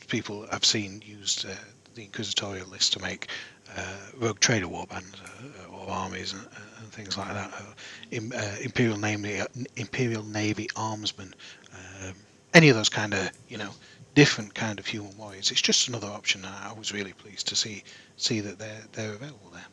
[0.09, 1.55] people I've seen used uh,
[1.95, 3.29] the inquisitorial list to make
[3.77, 6.47] uh, rogue trader warbands uh, or armies and,
[6.81, 7.53] and things like that.
[7.53, 9.41] Uh, uh, Imperial Navy,
[9.77, 11.33] Imperial Navy armsmen,
[11.75, 12.15] um,
[12.55, 13.71] any of those kind of you know
[14.15, 15.51] different kind of human warriors.
[15.51, 16.45] It's just another option.
[16.45, 17.85] and I was really pleased to see
[18.17, 19.67] see that they're they're available there.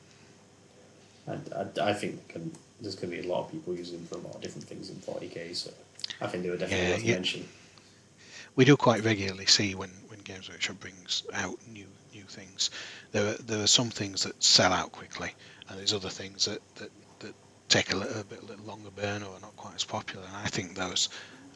[1.27, 1.33] I,
[1.81, 2.51] I, I think can,
[2.81, 4.67] there's going to be a lot of people using them for a lot of different
[4.67, 5.71] things in 40k, so
[6.21, 7.13] I think they were definitely Yeah, worth yeah.
[7.15, 7.45] mention.
[8.55, 9.89] we do quite regularly see when
[10.25, 12.71] Games Workshop brings out new new things.
[13.11, 15.33] There are there are some things that sell out quickly,
[15.69, 17.33] and there's other things that, that, that
[17.69, 20.25] take a little, bit a little longer burn or are not quite as popular.
[20.27, 21.09] And I think those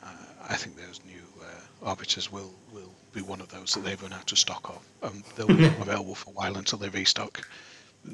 [0.04, 0.08] uh,
[0.48, 4.14] I think those new uh, arbiters will, will be one of those that they've run
[4.14, 5.10] out of stock of.
[5.10, 7.48] Um, they'll be available for a while until they restock.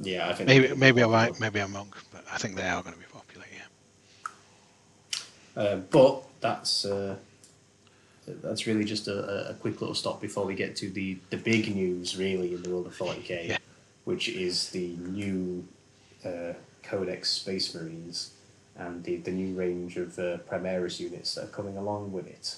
[0.02, 2.82] Yeah, I think Maybe maybe I'm right, maybe I'm wrong, but I think they are
[2.82, 3.46] going to be popular.
[3.54, 5.62] Yeah.
[5.62, 7.16] Uh, but that's uh,
[8.28, 11.76] that's really just a, a quick little stop before we get to the, the big
[11.76, 13.58] news, really, in the world of 40k, Yeah.
[14.06, 15.68] which is the new
[16.26, 16.54] uh,
[16.84, 18.32] Codex Space Marines
[18.78, 22.56] and the, the new range of uh, Primaris units that are coming along with it.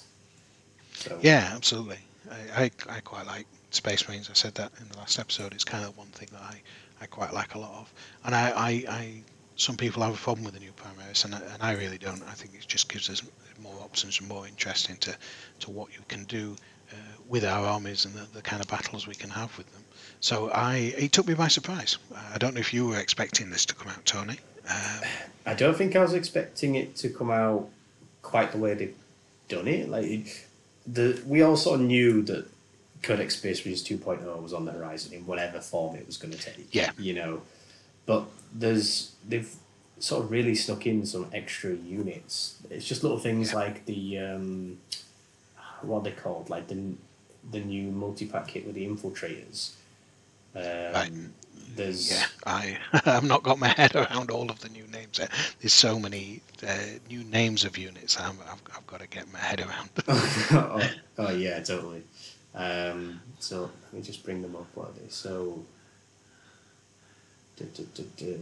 [0.94, 1.98] So, Yeah, absolutely.
[2.30, 4.28] I, I, I quite like Space Marines.
[4.30, 5.52] I said that in the last episode.
[5.54, 6.60] It's kind of one thing that I,
[7.00, 7.92] I quite like a lot of.
[8.24, 9.22] And I, I, I
[9.56, 12.22] some people have a problem with the new Primaris, and I, and I really don't.
[12.24, 13.22] I think it just gives us
[13.62, 15.16] more options and more interest into
[15.60, 16.56] to what you can do
[16.92, 16.94] uh,
[17.28, 19.84] with our armies and the, the kind of battles we can have with them.
[20.20, 21.98] So I, it took me by surprise.
[22.32, 24.38] I don't know if you were expecting this to come out, Tony.
[24.68, 25.00] Um,
[25.46, 27.68] I don't think I was expecting it to come out
[28.22, 28.96] quite the way they've
[29.48, 29.88] done it.
[29.88, 30.46] Like
[30.86, 32.46] the we all sort of knew that
[33.02, 36.38] Codex Space Marines 2.0 was on the horizon in whatever form it was going to
[36.38, 36.74] take.
[36.74, 36.90] Yeah.
[36.98, 37.42] You know,
[38.06, 39.54] but there's they've
[40.00, 42.56] sort of really snuck in some extra units.
[42.70, 44.78] It's just little things like the um,
[45.82, 46.94] what are they called, like the
[47.50, 49.70] the new multi-pack kit with the infiltrators.
[50.54, 51.12] Um, Right.
[51.76, 55.18] There's Yeah, I I've not got my head around all of the new names.
[55.18, 55.28] there.
[55.60, 56.76] There's so many uh,
[57.08, 58.18] new names of units.
[58.18, 59.90] I'm, I've, I've got to get my head around.
[60.08, 62.02] oh, oh yeah, totally.
[62.54, 64.66] Um, so let me just bring them up.
[64.74, 65.08] What are they?
[65.08, 65.64] So,
[67.56, 68.34] duh, duh, duh, duh.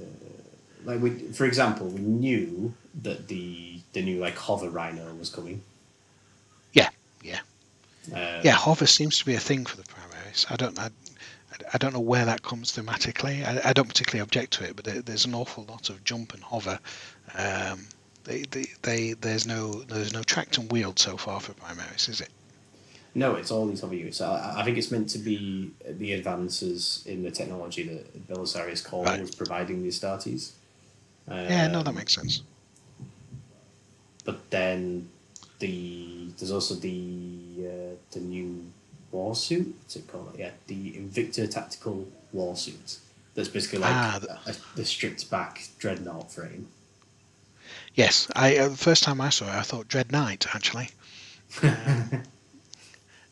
[0.87, 5.63] Like we, for example, we knew that the the new like hover rhino was coming.
[6.73, 6.91] yeah,
[7.23, 7.41] yeah,
[8.15, 8.53] Um, yeah.
[8.53, 10.47] Hover seems to be a thing for the Primaris.
[10.51, 10.91] I don't I,
[11.75, 13.45] I don't know where that comes thematically.
[13.47, 16.35] I, I don't particularly object to it, but there, there's an awful lot of jump
[16.35, 16.81] and hover.
[17.35, 17.89] Um,
[18.25, 22.21] they, they, they, there's no there's no tracked and wheeled so far for Primaris, is
[22.23, 22.31] it?
[23.15, 24.21] No, it's all these hover units.
[24.23, 29.05] I, I think it's meant to be the advances in the technology that Belisarius Cawl
[29.05, 29.21] Right.
[29.21, 30.56] was providing the Astartes.
[31.28, 32.43] Yeah, no, that Um, makes sense.
[34.24, 35.09] but then
[35.59, 38.65] the there's also the uh, the new
[39.12, 39.74] war suit.
[39.82, 40.35] What's it called?
[40.39, 42.98] Yeah, the Invicta tactical war suit.
[43.35, 46.69] That's basically like Ah, the- a, the stripped back dreadnought frame.
[47.94, 50.90] Yes, I uh, the first time I saw it, I thought Dread Knight actually.
[51.62, 52.23] Um,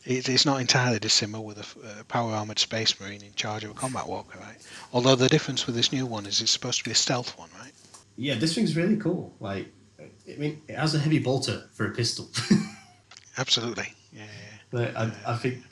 [0.05, 3.71] it, it's not entirely dissimilar with a, uh, power armored space marine in charge of
[3.71, 4.55] a combat walker, right?
[4.93, 7.49] Although the difference with this new one is it's supposed to be a stealth one,
[7.59, 7.73] right?
[8.17, 9.33] Yeah, this thing's really cool.
[9.39, 9.67] Like,
[9.99, 12.29] I mean, it has a heavy bolter for a pistol.
[13.37, 13.93] Absolutely.
[14.13, 14.23] Yeah.
[14.71, 15.63] But I, I think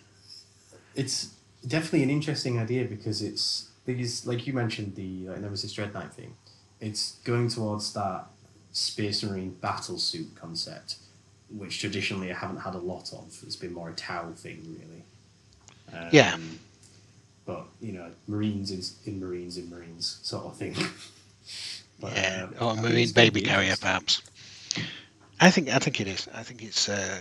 [0.96, 1.34] it's
[1.68, 6.14] definitely an interesting idea because it's because, like you mentioned, the like, Nemesis Dread Knight
[6.14, 6.36] thing.
[6.80, 8.26] It's going towards that
[8.72, 10.96] Space Marine battle suit concept,
[11.50, 13.38] which traditionally I haven't had a lot of.
[13.46, 15.04] It's been more a Tau thing, really.
[16.02, 16.38] Um, Yeah.
[17.46, 20.76] but you know, Marines is in Marines in Marines sort of thing.
[22.04, 24.22] Yeah, um, or a marine baby carrier, perhaps.
[25.40, 26.28] I think I think it is.
[26.34, 27.20] I think it's uh,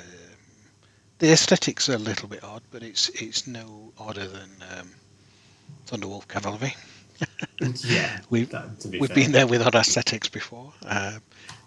[1.19, 4.91] the aesthetics are a little bit odd, but it's it's no odder than um,
[5.87, 6.75] Thunderwolf Cavalry.
[7.85, 9.15] yeah, we've that, be we've fair.
[9.15, 10.73] been there with odd aesthetics before.
[10.85, 11.19] Uh,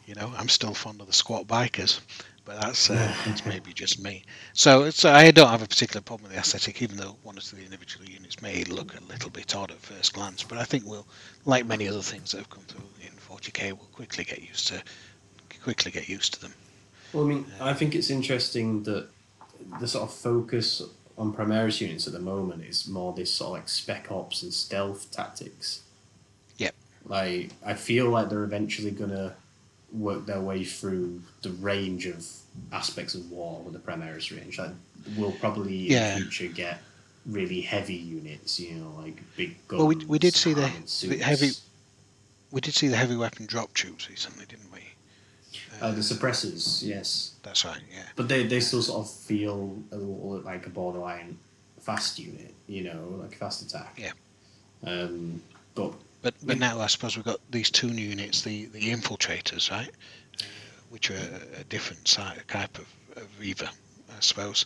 [0.05, 2.01] you know, I'm still fond of the squat bikers,
[2.45, 4.23] but that's uh, that's maybe just me.
[4.53, 7.41] So, so I don't have a particular problem with the aesthetic, even though one or
[7.41, 10.43] two of the individual units may look a little bit odd at first glance.
[10.43, 11.07] But I think we'll,
[11.45, 12.83] like many other things that have come through
[13.45, 14.81] in 40k, we'll quickly get used to
[15.63, 16.53] quickly get used to them.
[17.11, 19.07] Well, I mean, uh, I think it's interesting that
[19.79, 20.83] the sort of focus
[21.17, 24.53] on Primaris units at the moment is more this sort of like spec ops and
[24.53, 25.81] stealth tactics.
[26.57, 26.75] Yep.
[27.07, 29.33] Like I feel like they're eventually gonna
[29.91, 32.27] work their way through the range of
[32.71, 34.59] aspects of war with the Primaris range.
[34.59, 34.71] Like
[35.17, 36.13] we'll probably yeah.
[36.13, 36.81] in the future get
[37.25, 39.79] really heavy units, you know, like big guns.
[39.79, 40.69] Well, we, we did see the,
[41.07, 41.51] the heavy.
[42.55, 44.79] We did see the heavy weapon drop troops recently, didn't we?
[45.81, 47.33] Uh, the suppressors, yes.
[47.43, 48.03] That's right, yeah.
[48.15, 51.37] But they, they still sort of feel a little like a borderline
[51.81, 53.97] fast unit, you know, like fast attack.
[53.97, 54.13] Yeah.
[54.85, 55.41] Um,
[55.73, 59.69] but but but now I suppose we've got these two new units, the the infiltrators,
[59.69, 59.89] right,
[60.39, 60.43] uh,
[60.91, 62.87] which are a, a different type of,
[63.17, 63.69] of Reaver,
[64.09, 64.65] I suppose.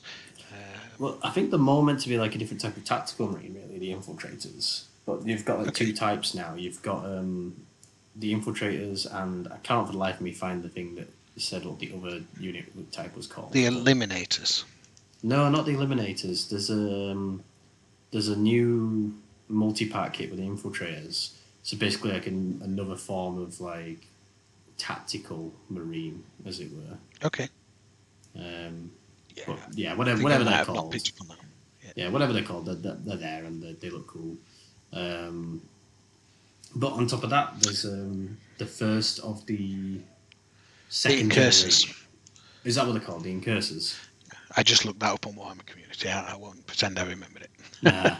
[0.52, 0.56] Uh,
[0.99, 3.56] well, I think they're more meant to be like a different type of tactical marine,
[3.56, 4.84] really, the infiltrators.
[5.07, 5.86] But you've got like okay.
[5.86, 6.53] two types now.
[6.53, 7.56] You've got um,
[8.20, 11.66] the infiltrators, and I can't for the life of me find the thing that said
[11.66, 13.54] what the other unit type was called.
[13.54, 14.66] The eliminators.
[15.24, 16.50] No, not the eliminators.
[16.50, 17.44] There's a um,
[18.12, 19.14] there's a new
[19.48, 21.32] multi-pack kit with the infiltrators.
[21.64, 24.08] So basically, like an, another form of like
[24.78, 26.98] tactical marine, as it were.
[27.28, 27.50] Okay.
[28.36, 28.91] Um,
[29.36, 29.44] yeah.
[29.48, 30.96] But, yeah, whatever, whatever they're called.
[30.96, 31.91] Yeah.
[31.96, 32.10] yeah.
[32.10, 34.38] whatever they're called, they're, they're, they're there and they, they look cool.
[34.94, 35.62] Um,
[36.76, 40.00] but on top of that, there's um, the first of the
[40.90, 41.94] second the incursors.
[42.64, 43.24] Is that what they're called?
[43.24, 43.98] The incursors.
[44.56, 46.10] I just looked that up on Warhammer Community.
[46.10, 47.52] I, I won't pretend I remembered it.
[47.82, 48.18] Nah.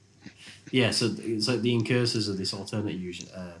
[0.70, 2.96] yeah, so it's like the incursors are this alternate
[3.34, 3.52] uh,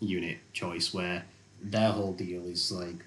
[0.00, 1.24] unit choice where
[1.62, 3.04] their whole deal is like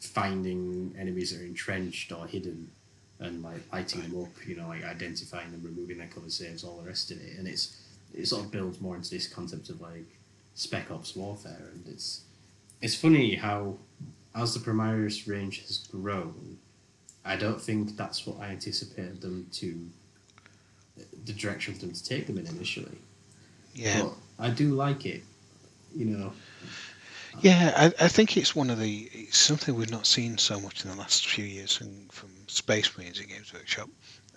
[0.00, 2.70] finding enemies that are entrenched or hidden
[3.18, 4.30] and like lighting them up.
[4.46, 7.46] You know, like identifying them, removing their cover saves, all the rest of it, and
[7.46, 7.79] it's
[8.14, 10.06] it sort of builds more into this concept of like
[10.54, 12.22] spec ops warfare, and it's
[12.80, 13.76] it's funny how
[14.34, 16.58] as the Primaris range has grown,
[17.24, 19.88] I don't think that's what I anticipated them to
[21.24, 22.98] the direction for them to take them in initially.
[23.74, 25.22] Yeah, but I do like it.
[25.94, 26.32] You know.
[27.40, 30.84] Yeah, I, I think it's one of the it's something we've not seen so much
[30.84, 33.88] in the last few years from, from Space Marines and Games Workshop,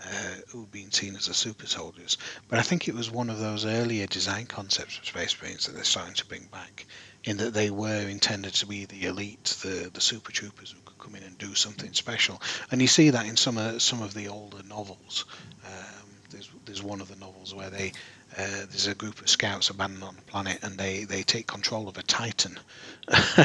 [0.02, 2.18] uh, who've been seen as the super soldiers.
[2.48, 5.74] But I think it was one of those earlier design concepts for Space Marines that
[5.74, 6.86] they're starting to bring back,
[7.24, 10.98] in that they were intended to be the elite, the the super troopers who could
[10.98, 12.42] come in and do something special.
[12.72, 15.26] And you see that in some of some of the older novels.
[15.66, 17.94] Um, there's there's one of the novels where they
[18.38, 21.88] uh, there's a group of scouts abandoned on a planet and they, they take control
[21.88, 22.60] of a titan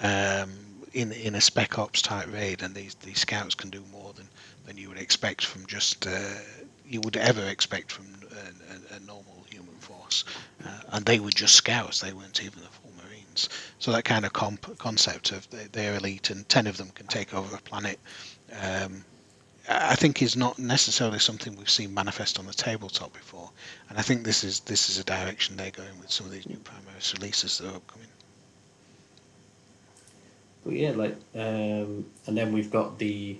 [0.00, 0.50] um,
[0.92, 4.28] in in a spec ops type raid and these these scouts can do more than,
[4.70, 6.34] than you would expect from just uh,
[6.86, 10.24] you would ever expect from a, a, a normal human force.
[10.64, 11.98] Uh, and they were just scouts.
[11.98, 13.48] They weren't even the full marines.
[13.80, 17.08] So that kind of comp- concept of they, they're elite and 10 of them can
[17.08, 17.98] take over a planet
[18.62, 19.04] um,
[19.68, 23.50] I think is not necessarily something we've seen manifest on the tabletop before,
[23.88, 26.48] and I think this is this is a direction they're going with some of these
[26.48, 28.08] new Primaris releases that are upcoming.
[30.64, 33.38] But yeah, like, um, and then we've got the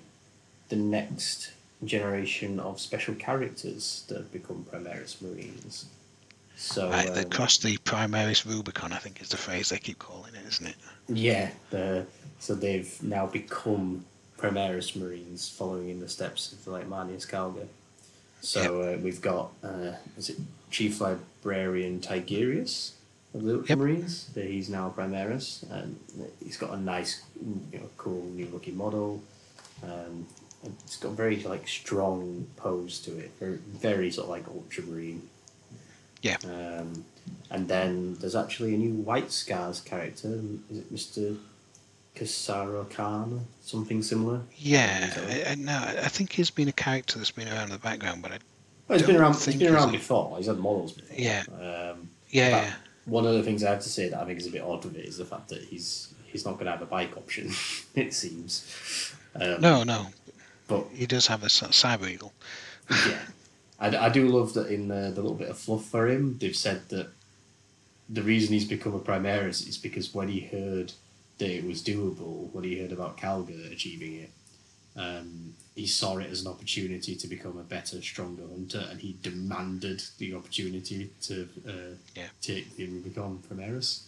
[0.70, 1.52] the next
[1.84, 5.86] generation of special characters that have become Primaris Marines.
[6.56, 9.98] So right, um, they crossed the Primaris Rubicon, I think is the phrase they keep
[9.98, 10.76] calling it, isn't it?
[11.09, 12.06] Yeah, the,
[12.38, 14.05] so they've now become
[14.38, 17.66] Primaris Marines following in the steps of like Marneus Calgar.
[18.42, 18.98] So yep.
[18.98, 20.36] uh, we've got uh, is it
[20.70, 22.92] Chief Librarian Tigurius
[23.34, 23.78] of the yep.
[23.78, 24.30] Marines?
[24.34, 25.98] He's now Primaris, and
[26.42, 27.22] he's got a nice,
[27.72, 29.22] you know, cool new looking model.
[29.82, 30.26] Um,
[30.65, 35.28] it's got very like strong pose to it, very, very sort of like Ultramarine.
[36.23, 36.37] Yeah.
[36.45, 37.05] Um,
[37.51, 40.41] and then there's actually a new White Scars character.
[40.70, 41.35] Is it Mister
[42.15, 44.43] Kor'sarro Khan, something similar.
[44.57, 47.78] Yeah, I, I, no, I think he's been a character that's been around in the
[47.78, 48.39] background, but I.
[48.89, 49.37] Well, he's been around.
[49.37, 50.37] He's been around before.
[50.37, 51.16] He's had models before.
[51.16, 51.45] Yeah.
[51.53, 52.74] Um, yeah, yeah.
[53.07, 54.85] One of the things I have to say that I think is a bit odd
[54.85, 57.53] with it is the fact that he's he's not going to have a bike option.
[57.95, 59.15] it seems.
[59.35, 60.09] Um, no, no.
[60.70, 62.32] But he does have a cyber eagle.
[63.09, 63.18] yeah,
[63.78, 66.56] I, I do love that in the, the little bit of fluff for him, they've
[66.56, 67.09] said that
[68.09, 70.92] the reason he's become a Primaris is because when he heard
[71.38, 74.30] that it was doable, when he heard about Calgar achieving it,
[74.97, 79.16] um, he saw it as an opportunity to become a better, stronger hunter, and he
[79.22, 81.72] demanded the opportunity to uh,
[82.16, 82.26] Yeah.
[82.42, 84.02] take the Rubicon Primaris.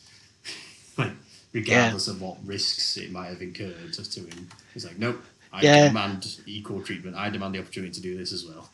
[0.99, 1.13] like,
[1.53, 4.49] regardless of what risks it might have incurred to him.
[4.75, 5.23] He's like, nope,
[5.53, 5.89] I Yeah.
[5.89, 7.17] demand equal treatment.
[7.17, 8.71] I demand the opportunity to do this as well.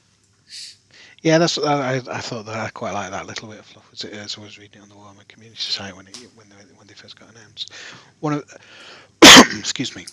[1.23, 4.05] Yeah, that's I, I thought that I quite like that little bit of fluff as,
[4.05, 6.55] it, as I was reading it on the Warhammer Community site when it when they
[6.77, 7.73] when they first got announced.
[8.21, 8.45] One of
[9.59, 10.07] excuse me,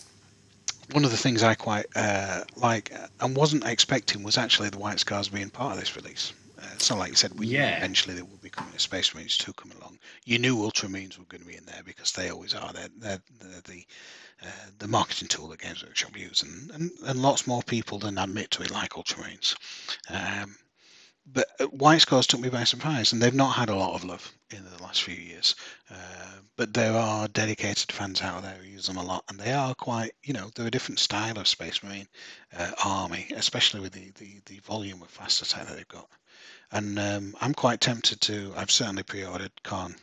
[0.93, 4.99] one of the things I quite uh, like and wasn't expecting was actually the White
[4.99, 6.33] Scars being part of this release.
[6.73, 7.77] It's not like you said we knew Yeah.
[7.77, 9.99] eventually there would be coming a Space Marines two coming along.
[10.25, 12.71] You knew Ultramarines were going to be in there because they always are.
[12.73, 13.85] They're, they're, they're the
[14.43, 18.17] uh, the marketing tool that Games Workshop use, and, and, and lots more people than
[18.17, 19.55] admit to it like Ultramarines.
[20.09, 20.57] Um,
[21.25, 24.03] but uh, White Scars took me by surprise, and they've not had a lot of
[24.03, 25.55] love in the last few years.
[25.89, 25.95] Uh,
[26.57, 29.73] but there are dedicated fans out there who use them a lot, and they are
[29.73, 32.07] quite, you know, they're a different style of Space Marine
[32.57, 36.09] uh, army, especially with the, the, the volume of fast attack that they've got.
[36.71, 38.53] And um, I'm quite tempted to.
[38.57, 39.95] I've certainly pre-ordered Khan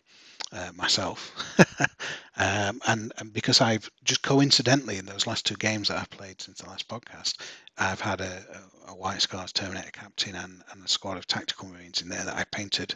[0.53, 1.33] uh, myself,
[2.37, 6.41] um, and, and because I've just coincidentally in those last two games that I've played
[6.41, 7.41] since the last podcast,
[7.79, 8.43] I've had a,
[8.87, 12.25] a, a White Scars Terminator captain and, and a squad of tactical marines in there
[12.25, 12.95] that I painted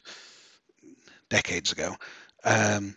[1.29, 1.97] decades ago.
[2.45, 2.97] Um,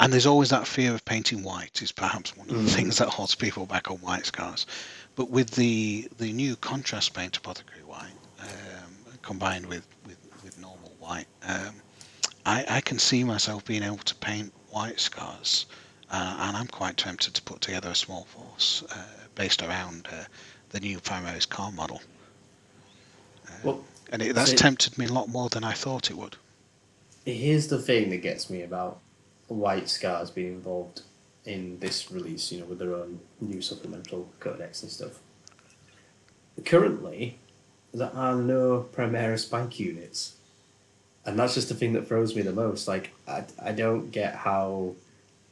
[0.00, 2.74] and there's always that fear of painting white is perhaps one of the Mm.
[2.74, 4.66] things that holds people back on white scars.
[5.14, 7.79] But with the the new contrast paint apothecary
[9.22, 11.74] combined with, with, with normal white, um,
[12.46, 15.66] I, I can see myself being able to paint white scars,
[16.10, 20.24] uh, and I'm quite tempted to put together a small force uh, based around uh,
[20.70, 22.00] the new Primaris car model.
[23.46, 26.16] Uh, Well, and it, that's so- tempted me a lot more than I thought it
[26.16, 26.36] would.
[27.26, 28.98] Here's the thing that gets me about
[29.48, 31.02] White Scars being involved
[31.44, 35.20] in this release, you know, with their own new supplemental codex and stuff.
[36.64, 37.38] Currently,
[37.92, 40.36] there are no Primaris spike units.
[41.24, 42.88] And that's just the thing that throws me the most.
[42.88, 44.94] Like, I, I don't get how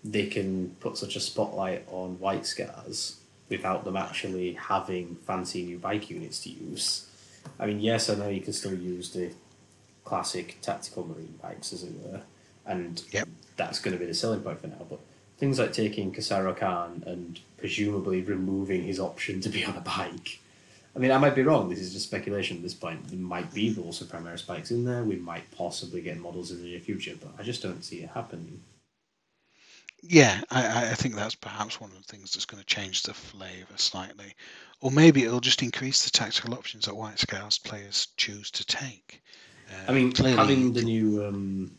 [0.05, 5.79] they can put such a spotlight on White Scars without them actually having fancy new
[5.79, 7.07] bike units to use.
[7.59, 9.33] I mean, yes, I know you can still use the
[10.05, 12.21] classic tactical marine bikes, as it were,
[12.67, 13.29] and Yep.
[13.57, 14.87] that's going to be the selling point for now.
[14.89, 15.01] But
[15.39, 20.39] things like taking Kor'sarro Khan and presumably removing his option to be on a bike.
[20.99, 21.69] I mean, I might be wrong.
[21.69, 23.07] This is just speculation at this point.
[23.09, 25.05] There might be also Primaris spikes in there.
[25.05, 28.11] We might possibly get models in the near future, but I just don't see it
[28.11, 28.61] happening.
[30.03, 33.15] Yeah, I, I- think that's perhaps one of the things that's going to change the
[33.15, 34.35] flavour slightly.
[34.81, 39.23] Or maybe it'll just increase the tactical options that White Scars players choose to take.
[39.71, 41.71] Uh, I mean, clearly, having the new um,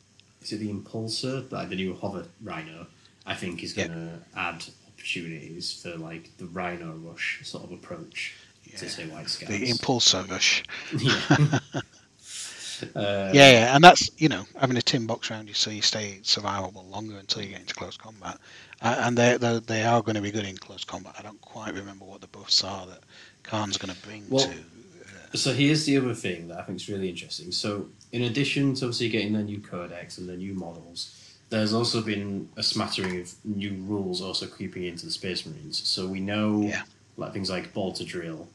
[0.41, 2.87] is it the Impulsor, like the new hover Rhino,
[3.25, 8.35] I think is going to add opportunities for like the Rhino rush sort of approach
[8.77, 8.89] to Yeah.
[8.89, 9.49] say White Scars.
[9.49, 10.63] the impulsor rush.
[10.99, 11.21] yeah.
[12.95, 12.99] Uh,
[13.31, 16.19] yeah, yeah, and that's you know having a tin box around you so you stay
[16.23, 18.39] survivable longer until you get into close combat,
[18.81, 21.15] uh, and they they they are going to be good in close combat.
[21.17, 23.03] I don't quite remember what the buffs are that
[23.43, 24.65] Khan's going to bring Well, to.
[25.05, 27.51] uh, So here's the other thing that I think is really interesting.
[27.51, 31.15] So in addition to obviously getting the new codex and the new models,
[31.49, 35.87] there's also been a smattering of new rules also creeping into the Space Marines.
[35.87, 36.83] So we know Yeah.
[37.17, 38.49] like things like Bolter Drill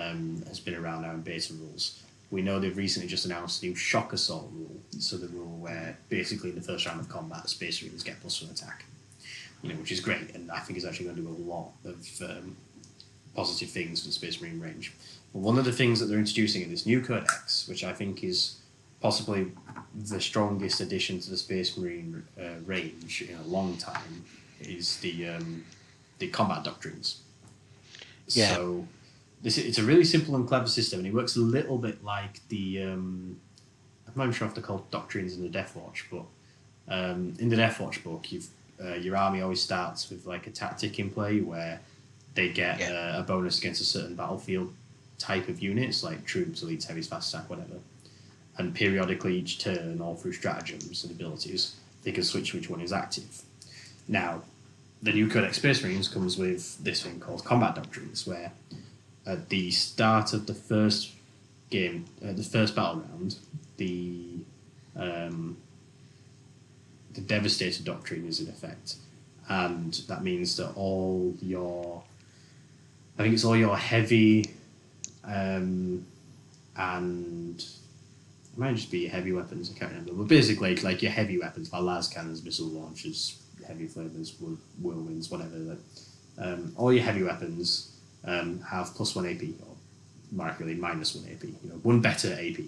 [0.00, 2.02] um, has been around now in beta rules.
[2.30, 4.80] We know they've recently just announced the new Shock Assault rule.
[4.98, 8.42] So the rule where basically in the first round of combat, Space Marines get plus
[8.42, 8.84] one attack.
[9.62, 11.72] You know, which is great, and I think is actually going to do a lot
[11.84, 12.56] of um,
[13.34, 14.92] positive things for the Space Marine range.
[15.32, 18.22] But one of the things that they're introducing in this new codex, which I think
[18.22, 18.56] is
[19.00, 19.52] possibly
[19.94, 24.24] the strongest addition to the Space Marine uh, range in a long time,
[24.60, 25.64] is the um,
[26.18, 27.22] the combat doctrines.
[28.28, 28.54] Yeah.
[28.54, 28.86] So
[29.42, 32.46] this it's a really simple and clever system, and it works a little bit like
[32.48, 33.38] the um,
[34.06, 36.24] I'm not even sure if they're called doctrines in the Death Watch, but
[36.88, 38.48] um, in the Death Watch book, you've
[38.82, 41.80] uh, your army always starts with like a tactic in play where
[42.34, 43.14] they get Yeah.
[43.16, 44.72] uh, a bonus against a certain battlefield
[45.18, 47.78] type of units, like troops, elites, heavies, fast attack, whatever.
[48.58, 52.92] And periodically each turn, all through stratagems and abilities, they can switch which one is
[52.92, 53.42] active.
[54.08, 54.42] Now,
[55.02, 58.52] the new Codex Space Marines comes with this thing called Combat Doctrines, where
[59.26, 61.12] at the start of the first
[61.70, 63.36] game, uh, the first battle round,
[63.76, 64.38] the
[64.94, 65.56] um,
[67.12, 68.96] the Devastator Doctrine is in effect,
[69.48, 72.02] and that means that all your,
[73.18, 74.50] I think it's all your heavy,
[75.24, 76.06] um,
[76.76, 79.72] and it might just be heavy weapons.
[79.74, 80.12] I can't remember.
[80.12, 84.34] But basically, like your heavy weapons, like lascannons, missile launchers, heavy flamers,
[84.80, 85.56] whirlwinds, whatever.
[85.56, 85.78] Like,
[86.38, 87.95] um, all your heavy weapons
[88.26, 89.74] um, have plus one AP, or
[90.32, 91.44] markedly minus one AP.
[91.44, 92.64] You know, one better AP.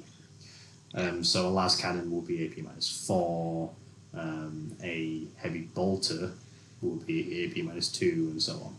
[0.95, 3.71] Um, so a lascannon will be AP minus four.
[4.15, 6.33] Um, a heavy bolter
[6.81, 8.77] will be AP minus two, and so on.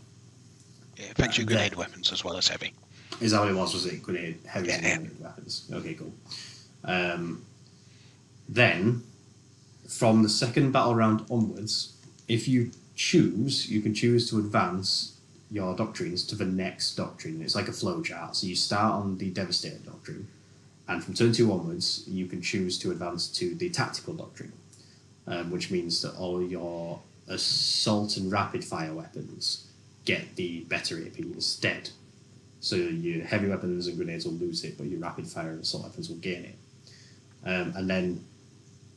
[0.96, 2.74] It affects your grenade weapons as well as heavy.
[3.20, 3.74] Is that what it was?
[3.74, 4.96] Was it grenade heavy Yeah, yeah.
[4.96, 5.68] grenade weapons?
[5.72, 6.12] Okay, cool.
[6.84, 7.44] Um,
[8.48, 9.02] then,
[9.88, 11.94] from the second battle round onwards,
[12.28, 15.19] if you choose, you can choose to advance
[15.50, 17.42] your doctrines to the next doctrine.
[17.42, 18.36] It's like a flow chart.
[18.36, 20.28] So you start on the Devastator doctrine,
[20.88, 24.52] and from turn two onwards, you can choose to advance to the Tactical doctrine,
[25.26, 29.66] um, which means that all your assault and rapid fire weapons
[30.04, 31.90] get the better AP instead.
[32.60, 35.84] So your heavy weapons and grenades will lose it, but your rapid fire and assault
[35.84, 36.56] weapons will gain it.
[37.44, 38.24] Um, and then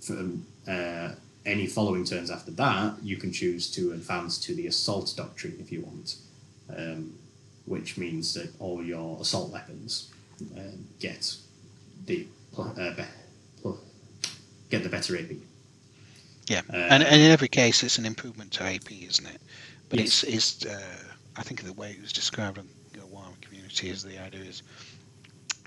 [0.02, 1.12] from uh,
[1.46, 5.72] any following turns after that, you can choose to advance to the assault doctrine if
[5.72, 6.16] you want,
[6.76, 7.14] um,
[7.66, 10.12] which means that all your assault weapons
[10.58, 11.36] um, get
[12.06, 12.28] the
[12.58, 12.94] uh,
[14.70, 15.32] get the better AP.
[16.48, 19.42] Yeah, Uh, and, and in every case, it's an improvement to AP, isn't it?
[19.90, 20.24] But Yes.
[20.24, 21.04] it's it's uh,
[21.36, 24.62] I think the way it was described in the Warhammer community is the idea is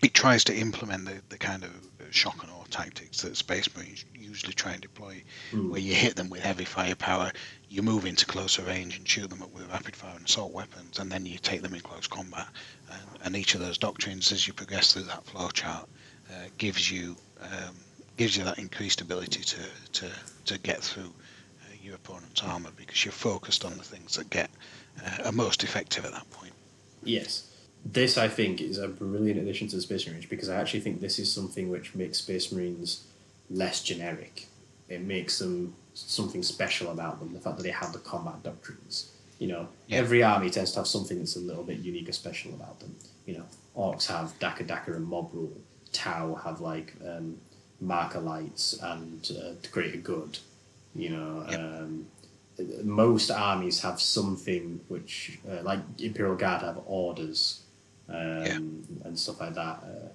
[0.02, 1.70] it tries to implement the, the kind of
[2.10, 5.70] shock and awe tactics that Space Marines usually try and deploy, Mm.
[5.70, 7.32] where you hit them with heavy firepower,
[7.68, 10.98] you move into closer range and shoot them up with rapid fire and assault weapons,
[10.98, 12.47] and then you take them in close combat.
[12.90, 15.88] And, and each of those doctrines, as you progress through that flow chart,
[16.30, 17.76] uh, gives you um,
[18.16, 19.60] gives you that increased ability to
[19.93, 20.10] to,
[20.44, 21.12] to get through
[21.62, 24.51] uh, your opponent's armor because you're focused on the things that get
[25.05, 26.52] uh, are most effective at that point.
[27.02, 27.51] Yes.
[27.84, 31.01] This, I think, is a brilliant addition to the Space Marines because I actually think
[31.01, 33.05] this is something which makes Space Marines
[33.48, 34.47] less generic.
[34.88, 37.32] It makes them something special about them.
[37.32, 39.10] The fact that they have the combat doctrines.
[39.39, 39.98] You know, Yeah.
[39.98, 42.94] every army tends to have something that's a little bit unique or special about them.
[43.27, 43.44] You know,
[43.77, 45.52] Orks have Dakka Dakka and Mob Rule.
[45.93, 47.39] Tau have like um,
[47.81, 50.39] marker lights and uh, greater good.
[50.94, 51.60] You know, Yep.
[51.60, 52.06] um,
[52.85, 57.60] most armies have something which, uh, like Imperial Guard, have orders
[58.09, 59.82] um, and stuff like that.
[59.85, 60.09] Uh,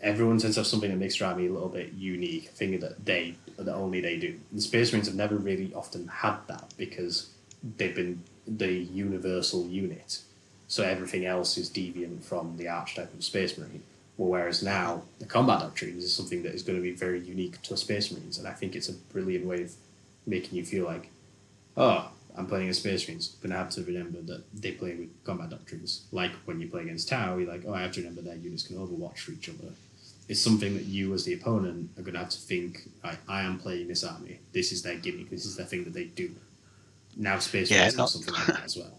[0.00, 2.78] everyone tends to have something that makes their army a little bit unique, a thing
[2.78, 3.34] that they
[3.64, 4.38] that only they do.
[4.50, 7.30] And Space Marines have never really often had that because
[7.76, 10.20] they've been the universal unit.
[10.68, 13.82] So everything else is deviant from the archetype of Space Marine.
[14.16, 17.60] Well, whereas now the combat doctrines is something that is going to be very unique
[17.62, 19.72] to Space Marines, and I think it's a brilliant way of
[20.26, 21.10] making you feel like,
[21.76, 25.24] oh, I'm playing as Space Marines, but I have to remember that they play with
[25.24, 26.04] combat doctrines.
[26.12, 28.62] Like when you play against Tau, you're like, oh, I have to remember their units
[28.62, 29.72] can overwatch for each other.
[30.30, 33.42] It's something that you, as the opponent, are going to have to think, right, I
[33.42, 34.38] am playing this army.
[34.52, 35.28] This is their gimmick.
[35.28, 36.30] This is their thing that they do.
[37.16, 38.96] Now Space Yeah, Marines have not- something like that as well.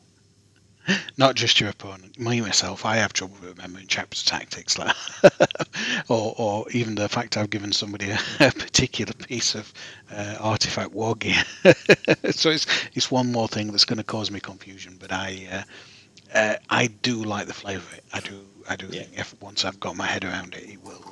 [1.18, 2.20] Not just your opponent.
[2.20, 4.96] Me myself, I have trouble remembering chapter tactics, like,
[6.10, 9.72] or or even the fact I've given somebody a, a particular piece of
[10.12, 11.44] uh, artifact war gear.
[12.32, 14.98] so it's it's one more thing that's going to cause me confusion.
[15.00, 15.64] But I uh,
[16.38, 18.04] uh, I do like the flavour of it.
[18.14, 19.04] I do I do Yeah.
[19.04, 21.04] think if once I've got my head around it, it will.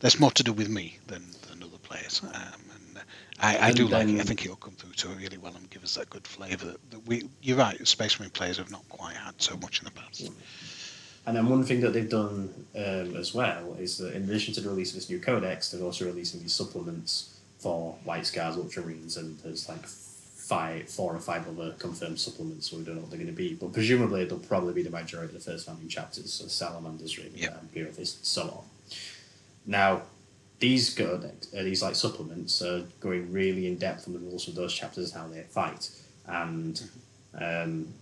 [0.00, 2.22] Um, there's more to do with me than, than other players.
[2.24, 3.04] Um, and
[3.40, 4.20] I, I And do like it.
[4.20, 6.66] I think it'll come through to it really well and give us that good flavour
[6.66, 7.28] that, that we.
[7.42, 7.86] You're right.
[7.86, 10.30] Space Marine players have not quite had so much in the past.
[11.26, 14.60] And then one thing that they've done um, as well is that in addition to
[14.62, 19.18] the release of this new codex, they're also releasing these supplements for White Scars, Ultramarines,
[19.18, 23.10] and there's like five, four or five other confirmed supplements, so we don't know what
[23.10, 23.54] they're going to be.
[23.54, 27.32] But presumably they'll probably be the majority of the first founding chapters, so Salamanders, Raven,
[27.36, 27.52] Yep.
[27.52, 28.64] and Imperial Fist, so on.
[29.66, 30.02] Now,
[30.58, 34.54] these codex, uh, these like supplements are going really in depth on the rules of
[34.54, 35.90] those chapters and how they fight,
[36.26, 36.82] and
[37.34, 37.94] um,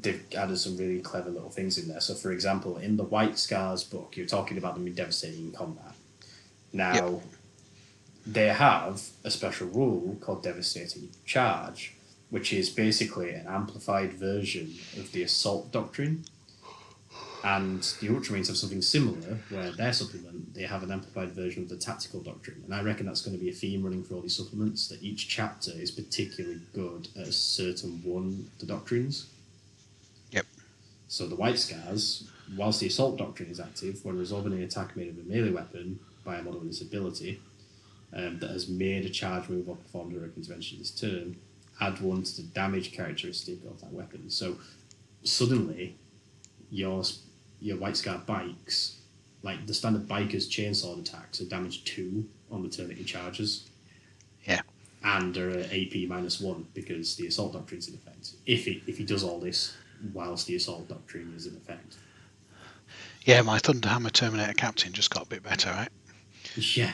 [0.00, 2.00] they've added some really clever little things in there.
[2.00, 5.92] So, for example, in the White Scars book, you're talking about them being devastating combat.
[6.72, 7.22] Now, Yep.
[8.26, 11.94] they have a special rule called Devastating Charge,
[12.30, 16.24] which is basically an amplified version of the Assault Doctrine.
[17.44, 21.68] And the Ultramarines have something similar, where their supplement, they have an amplified version of
[21.68, 22.62] the Tactical Doctrine.
[22.64, 25.02] And I reckon that's going to be a theme running for all these supplements, that
[25.02, 29.26] each chapter is particularly good at a certain one of the doctrines.
[30.30, 30.46] Yep.
[31.08, 35.16] So the White Scars, whilst the Assault Doctrine is active, when resolving an attack made
[35.16, 37.40] with a melee weapon by a model with this ability
[38.14, 41.36] um, that has made a charge move or performed a direct intervention this turn,
[41.80, 44.30] add one to the damage characteristic of that weapon.
[44.30, 44.58] So
[45.24, 45.96] suddenly,
[46.70, 47.02] your
[47.62, 49.02] your White Scar bikes
[49.42, 53.68] like the standard biker's chainsaw attacks are damage two on the turn that he charges.
[54.44, 54.62] Yeah.
[55.04, 58.32] And are AP minus one because the assault doctrine's in effect.
[58.46, 59.74] If he if he does all this
[60.12, 61.96] whilst the assault doctrine is in effect.
[63.24, 65.88] Yeah, my Thunderhammer Terminator Captain just got a bit better, right?
[66.56, 66.92] Yeah.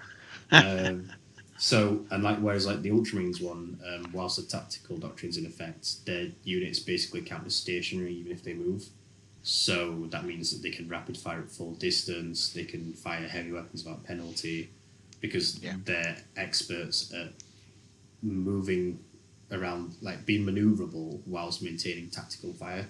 [0.50, 1.12] um,
[1.58, 6.04] so and like whereas like the Ultramarines one, um, whilst the tactical doctrine's in effect,
[6.04, 8.86] their units basically count as stationary even if they move.
[9.48, 13.52] So that means that they can rapid fire at full distance, they can fire heavy
[13.52, 14.70] weapons without penalty,
[15.20, 15.76] because Yeah.
[15.84, 17.32] they're experts at
[18.22, 18.98] moving
[19.52, 22.88] around, like being maneuverable whilst maintaining tactical fire.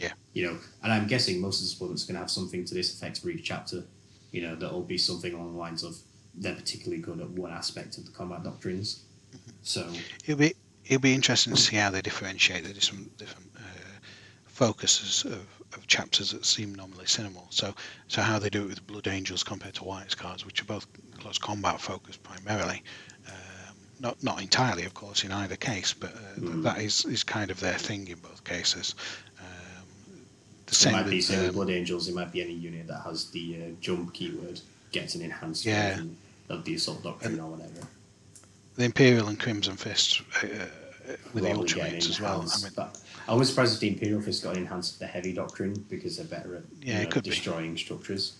[0.00, 0.14] Yeah.
[0.32, 2.74] You know, and I'm guessing most of the supporters are going to have something to
[2.74, 3.84] this effect for each chapter.
[4.32, 5.96] You know, that'll be something along the lines of
[6.34, 9.04] they're particularly good at one aspect of the combat doctrines.
[9.32, 9.50] Mm-hmm.
[9.62, 9.92] So
[10.24, 10.54] It'll be
[10.86, 13.51] it'll be interesting to see how they differentiate the different different
[14.66, 17.40] focuses of, of chapters that seem normally cinema.
[17.50, 17.74] So
[18.08, 20.86] so how they do it with Blood Angels compared to White Scars, which are both
[21.18, 22.82] close combat focused primarily.
[23.28, 26.62] Um, not not entirely, of course, in either case, but uh, th- Mm.
[26.62, 28.94] that is, is kind of their thing in both cases.
[29.40, 29.86] Um,
[30.66, 32.54] the it same might be with say with um, Blood Angels, it might be any
[32.54, 34.60] unit that has the uh, jump keyword
[34.92, 35.90] gets an enhanced Yeah.
[35.90, 36.16] version
[36.48, 37.86] of the assault doctrine or whatever.
[38.76, 42.40] the Imperial and Crimson Fists uh, uh, with the Probably get an Ultramarines as well.
[42.54, 45.32] I mean, but I was surprised if the Imperial Fist got an enhanced the heavy
[45.32, 47.30] doctrine because they're better at Yeah, you know, could be.
[47.30, 48.36] destroying structures.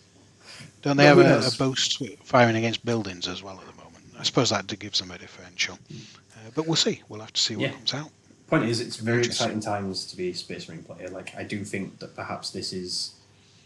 [0.82, 4.04] Don't they Well, have a, a boast firing against buildings as well at the moment?
[4.18, 5.78] I suppose that gives them a differential.
[5.90, 7.02] Uh, but we'll see.
[7.08, 7.72] We'll have to see what Yeah.
[7.72, 8.10] comes out.
[8.48, 11.08] Point is, it's very exciting times to be a Space Marine player.
[11.08, 13.14] Like I do think that perhaps this is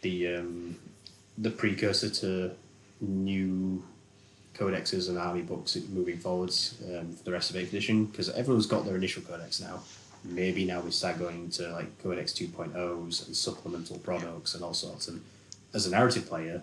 [0.03, 0.77] the um,
[1.39, 2.53] the precursor to
[3.01, 3.83] new
[4.55, 8.67] codexes and army books moving forwards um, for the rest of 8th edition because everyone's
[8.67, 9.81] got their initial codex now.
[10.29, 15.09] Maybe now we start going into like codex 2.0s and supplemental products and all sorts.
[15.09, 15.23] And
[15.73, 16.63] as a narrative player,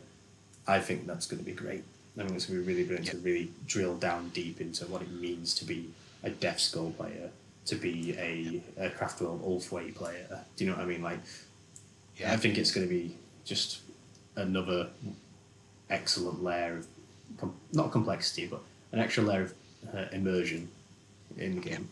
[0.68, 1.84] I think that's going to be great.
[2.18, 5.02] I think it's going to be really brilliant to really drill down deep into what
[5.02, 5.90] it means to be
[6.24, 7.32] a Death Skull player,
[7.66, 10.46] to be a, a Craftworld Ulthwé player.
[10.56, 11.02] Do you know what I mean?
[11.02, 11.20] Like,
[12.26, 13.82] I think it's going to be just
[14.36, 14.90] another
[15.90, 16.88] excellent layer of,
[17.38, 18.62] com- not complexity, but
[18.92, 19.54] an extra layer of
[19.94, 20.70] uh, immersion
[21.38, 21.90] in the game.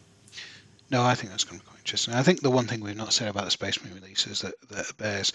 [0.92, 2.14] No, I think that's going to be quite interesting.
[2.14, 4.98] I think the one thing we've not said about the Space Marine releases that, that
[4.98, 5.32] bears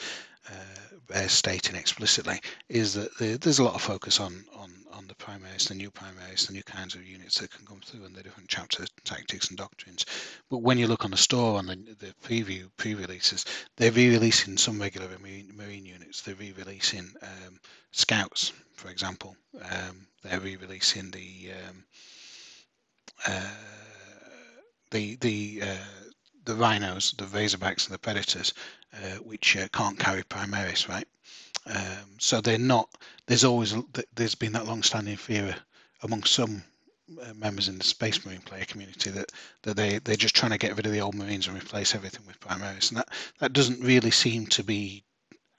[0.51, 5.07] uh, bears stating explicitly is that the, there's a lot of focus on, on, on
[5.07, 8.15] the primaries, the new primaries, the new kinds of units that can come through and
[8.15, 10.05] the different chapter tactics and doctrines.
[10.51, 14.79] But when you look on the store on the, the preview pre-releases, they're re-releasing some
[14.79, 16.21] regular marine, marine units.
[16.21, 17.59] They're re-releasing um,
[17.93, 19.37] scouts, for example.
[19.63, 21.85] Um, they're re-releasing the um,
[23.27, 23.86] uh,
[24.97, 26.11] the the uh,
[26.47, 28.55] the rhinos, the razorbacks, and the predators,
[28.95, 31.07] uh, which uh, can't carry primaris, right?
[31.67, 32.89] Um, so they're not.
[33.27, 33.75] There's always
[34.15, 35.55] there's been that long-standing fear
[36.03, 36.63] among some
[37.23, 40.59] uh, members in the Space Marine player community that that they they're just trying to
[40.65, 43.09] get rid of the old Marines and replace everything with primaris, and that
[43.41, 45.05] that doesn't really seem to be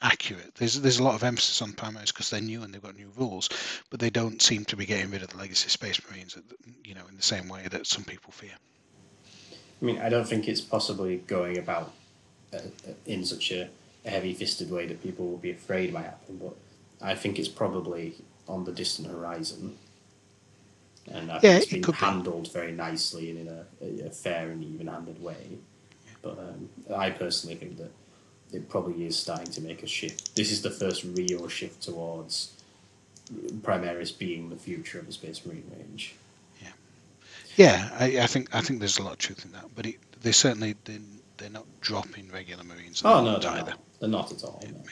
[0.01, 0.55] accurate.
[0.55, 3.11] There's there's a lot of emphasis on primaries because they're new and they've got new
[3.15, 3.49] rules,
[3.91, 6.35] but they don't seem to be getting rid of the legacy Space Marines,
[6.83, 8.57] you know, in the same way that some people fear.
[9.81, 11.93] I mean, I don't think it's possibly going about
[12.53, 13.69] uh, uh, in such a,
[14.05, 16.55] a heavy-fisted way that people will be afraid might happen, but
[17.01, 18.15] I think it's probably
[18.47, 19.77] on the distant horizon.
[21.11, 21.91] And I think Yeah, it's it been be.
[21.93, 25.57] handled very nicely and in a, a, a fair and even-handed way.
[26.21, 27.91] But um, I personally think that
[28.51, 30.35] it probably is starting to make a shift.
[30.35, 32.53] This is the first real shift towards
[33.61, 36.15] Primaris being the future of the Space Marine range.
[37.57, 39.95] Yeah, I, I think I think there's a lot of truth in that, but it,
[40.21, 40.99] they certainly they're,
[41.37, 43.01] they're not dropping regular Marines.
[43.03, 43.71] Oh no, they're either.
[43.71, 43.79] not.
[43.99, 44.63] They're not at all.
[44.63, 44.83] Yeah, no.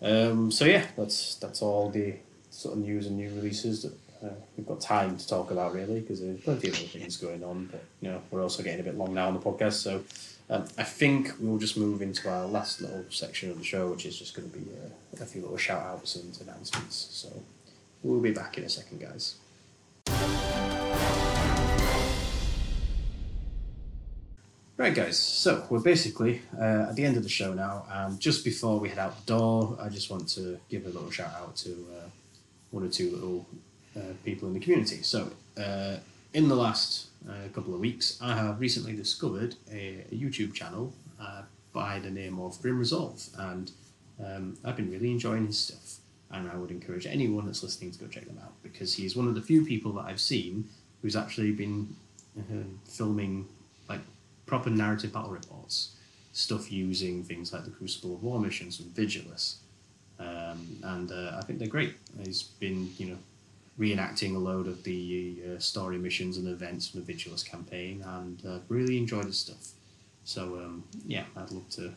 [0.00, 0.28] yeah.
[0.30, 2.14] Um, so yeah, that's that's all the
[2.50, 3.92] sort of news and new releases that
[4.24, 7.44] uh, we've got time to talk about really because there's plenty of other things going
[7.44, 7.66] on.
[7.70, 10.02] But you know, we're also getting a bit long now on the podcast, so
[10.48, 14.06] um, I think we'll just move into our last little section of the show, which
[14.06, 17.08] is just going to be uh, a few little shout outs and announcements.
[17.10, 17.28] So
[18.02, 19.36] we'll be back in a second, guys.
[24.82, 25.16] Right, guys.
[25.16, 28.88] So we're basically uh, at the end of the show now, and just before we
[28.88, 32.08] head out the door, I just want to give a little shout out to uh,
[32.72, 33.46] one or two little
[33.96, 35.02] uh, people in the community.
[35.02, 35.98] So, uh,
[36.34, 40.92] in the last uh, couple of weeks, I have recently discovered a, a YouTube channel
[41.20, 43.70] uh, by the name of Grim Resolve, and
[44.18, 45.98] um, I've been really enjoying his stuff.
[46.32, 49.28] And I would encourage anyone that's listening to go check them out because he's one
[49.28, 50.68] of the few people that I've seen
[51.02, 51.94] who's actually been
[52.38, 53.46] uh, filming
[53.88, 54.00] like
[54.46, 55.96] proper narrative battle reports,
[56.32, 59.56] stuff using things like the Crucible of War missions and Vigilus.
[60.22, 61.94] um, and uh, I think they're great.
[62.24, 63.18] He's been, you know,
[63.78, 68.42] reenacting a load of the uh, story missions and events from the Vigilus campaign, and
[68.46, 69.68] uh, really enjoyed his stuff.
[70.24, 71.94] So um, yeah, I'd love to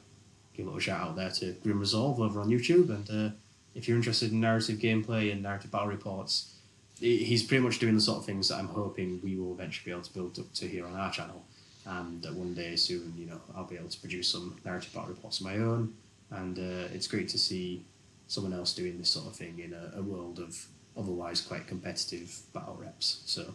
[0.53, 3.35] give a little shout out there to Grim Resolve over on YouTube, and uh,
[3.75, 6.53] if you're interested in narrative gameplay and narrative battle reports,
[6.99, 9.91] he's pretty much doing the sort of things that I'm hoping we will eventually be
[9.91, 11.43] able to build up to here on our channel.
[11.85, 15.09] And that one day soon, you know, I'll be able to produce some narrative battle
[15.09, 15.93] reports of my own.
[16.31, 17.85] And uh, it's great to see
[18.27, 20.65] someone else doing this sort of thing in a, a world of
[20.97, 23.21] otherwise quite competitive battle reps.
[23.25, 23.53] So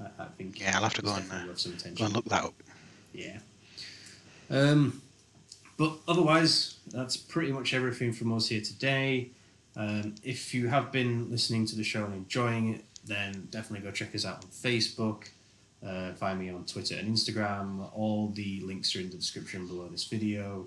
[0.00, 1.44] I, I think yeah, I'll have to go and, uh,
[1.94, 2.54] go and look that up.
[3.12, 3.38] Yeah.
[4.50, 5.02] Um,
[5.76, 9.30] but otherwise, that's pretty much everything from us here today.
[9.78, 13.92] Um, if you have been listening to the show and enjoying it, then definitely go
[13.92, 15.28] check us out on Facebook.
[15.86, 17.88] Uh, find me on Twitter and Instagram.
[17.94, 20.66] All the links are in the description below this video.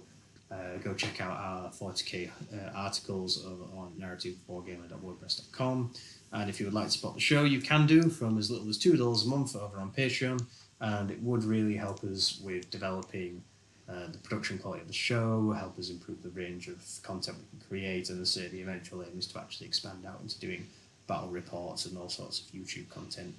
[0.49, 5.93] Uh, go check out our 40k uh, articles over on narrativewargamer.wordpress.com.
[6.31, 8.69] And if you would like to support the show, you can do from as little
[8.69, 10.41] as $2 a month over on Patreon.
[10.79, 13.43] And it would really help us with developing
[13.91, 17.59] uh, the production quality of the show, help us improve the range of content we
[17.59, 20.65] can create, and say, the eventual aim is to actually expand out into doing
[21.07, 23.33] battle reports and all sorts of YouTube content.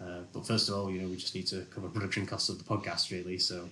[0.00, 2.58] Uh, but first of all, you know, we just need to cover production costs of
[2.58, 3.38] the podcast, really.
[3.38, 3.68] So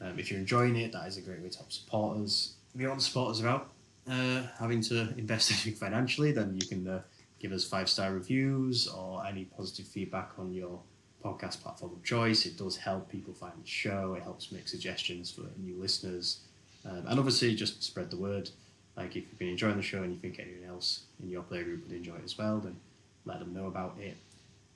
[0.00, 2.52] um, if you're enjoying it, that is a great way to help support us.
[2.74, 3.70] If you want to support us without
[4.08, 7.00] uh, having to invest anything financially, then you can uh,
[7.40, 10.78] give us five star reviews or any positive feedback on your
[11.26, 12.46] podcast platform of choice.
[12.46, 14.14] It does help people find the show.
[14.14, 16.40] It helps make suggestions for new listeners,
[16.84, 18.50] um, and obviously just spread the word.
[18.96, 21.64] Like if you've been enjoying the show and you think anyone else in your player
[21.64, 22.76] group would enjoy it as well, then
[23.24, 24.16] let them know about it.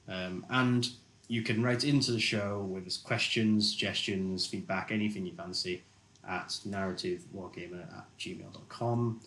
[0.08, 0.88] Um, and
[1.28, 5.82] you can write into the show with us questions, suggestions, feedback, anything you fancy
[6.28, 9.20] at narrativewargamer at gmail.com.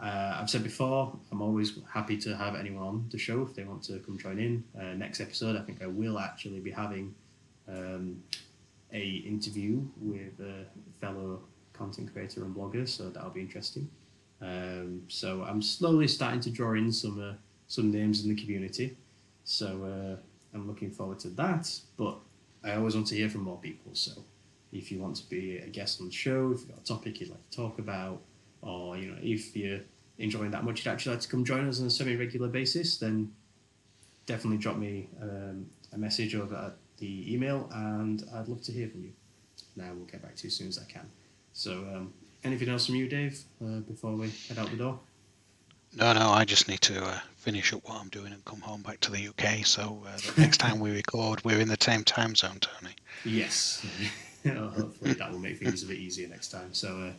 [0.00, 3.64] Uh, I've said before, I'm always happy to have anyone on the show if they
[3.64, 4.64] want to come join in.
[4.78, 7.14] Uh, next episode, I think I will actually be having
[7.66, 8.22] um,
[8.92, 10.66] a interview with a
[11.00, 11.40] fellow
[11.72, 13.88] content creator and blogger, so that'll be interesting.
[14.40, 17.34] Um, so I'm slowly starting to draw in some uh,
[17.68, 18.96] some names in the community.
[19.44, 20.20] So uh,
[20.54, 21.70] I'm looking forward to that.
[21.96, 22.18] But
[22.64, 23.92] I always want to hear from more people.
[23.94, 24.12] So
[24.72, 27.20] if you want to be a guest on the show, if you've got a topic
[27.20, 28.20] you'd like to talk about,
[28.62, 29.80] or you know if you're
[30.18, 33.30] enjoying that much you'd actually like to come join us on a semi-regular basis then
[34.26, 38.88] definitely drop me um, a message over at the email and i'd love to hear
[38.88, 39.12] from you.
[39.76, 41.08] Now we'll get back to you as soon as i can.
[41.52, 42.12] So um,
[42.44, 44.98] anything else from you dave uh, before we head out the door?
[45.94, 48.82] No no i just need to uh, finish up what i'm doing and come home
[48.82, 52.04] back to the uk so uh, the next time we record we're in the same
[52.04, 52.94] time zone tony.
[53.24, 53.86] Yes.
[54.46, 56.72] Hopefully that will make things a bit easier next time.
[56.72, 57.12] So uh,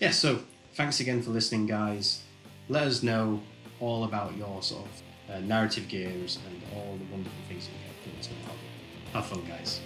[0.00, 0.40] yeah so
[0.78, 2.22] thanks again for listening, guys.
[2.68, 3.40] Let us know
[3.80, 8.28] all about your sort of uh, narrative games and all the wonderful things you get
[8.28, 9.12] from it.
[9.12, 9.80] Have fun, guys.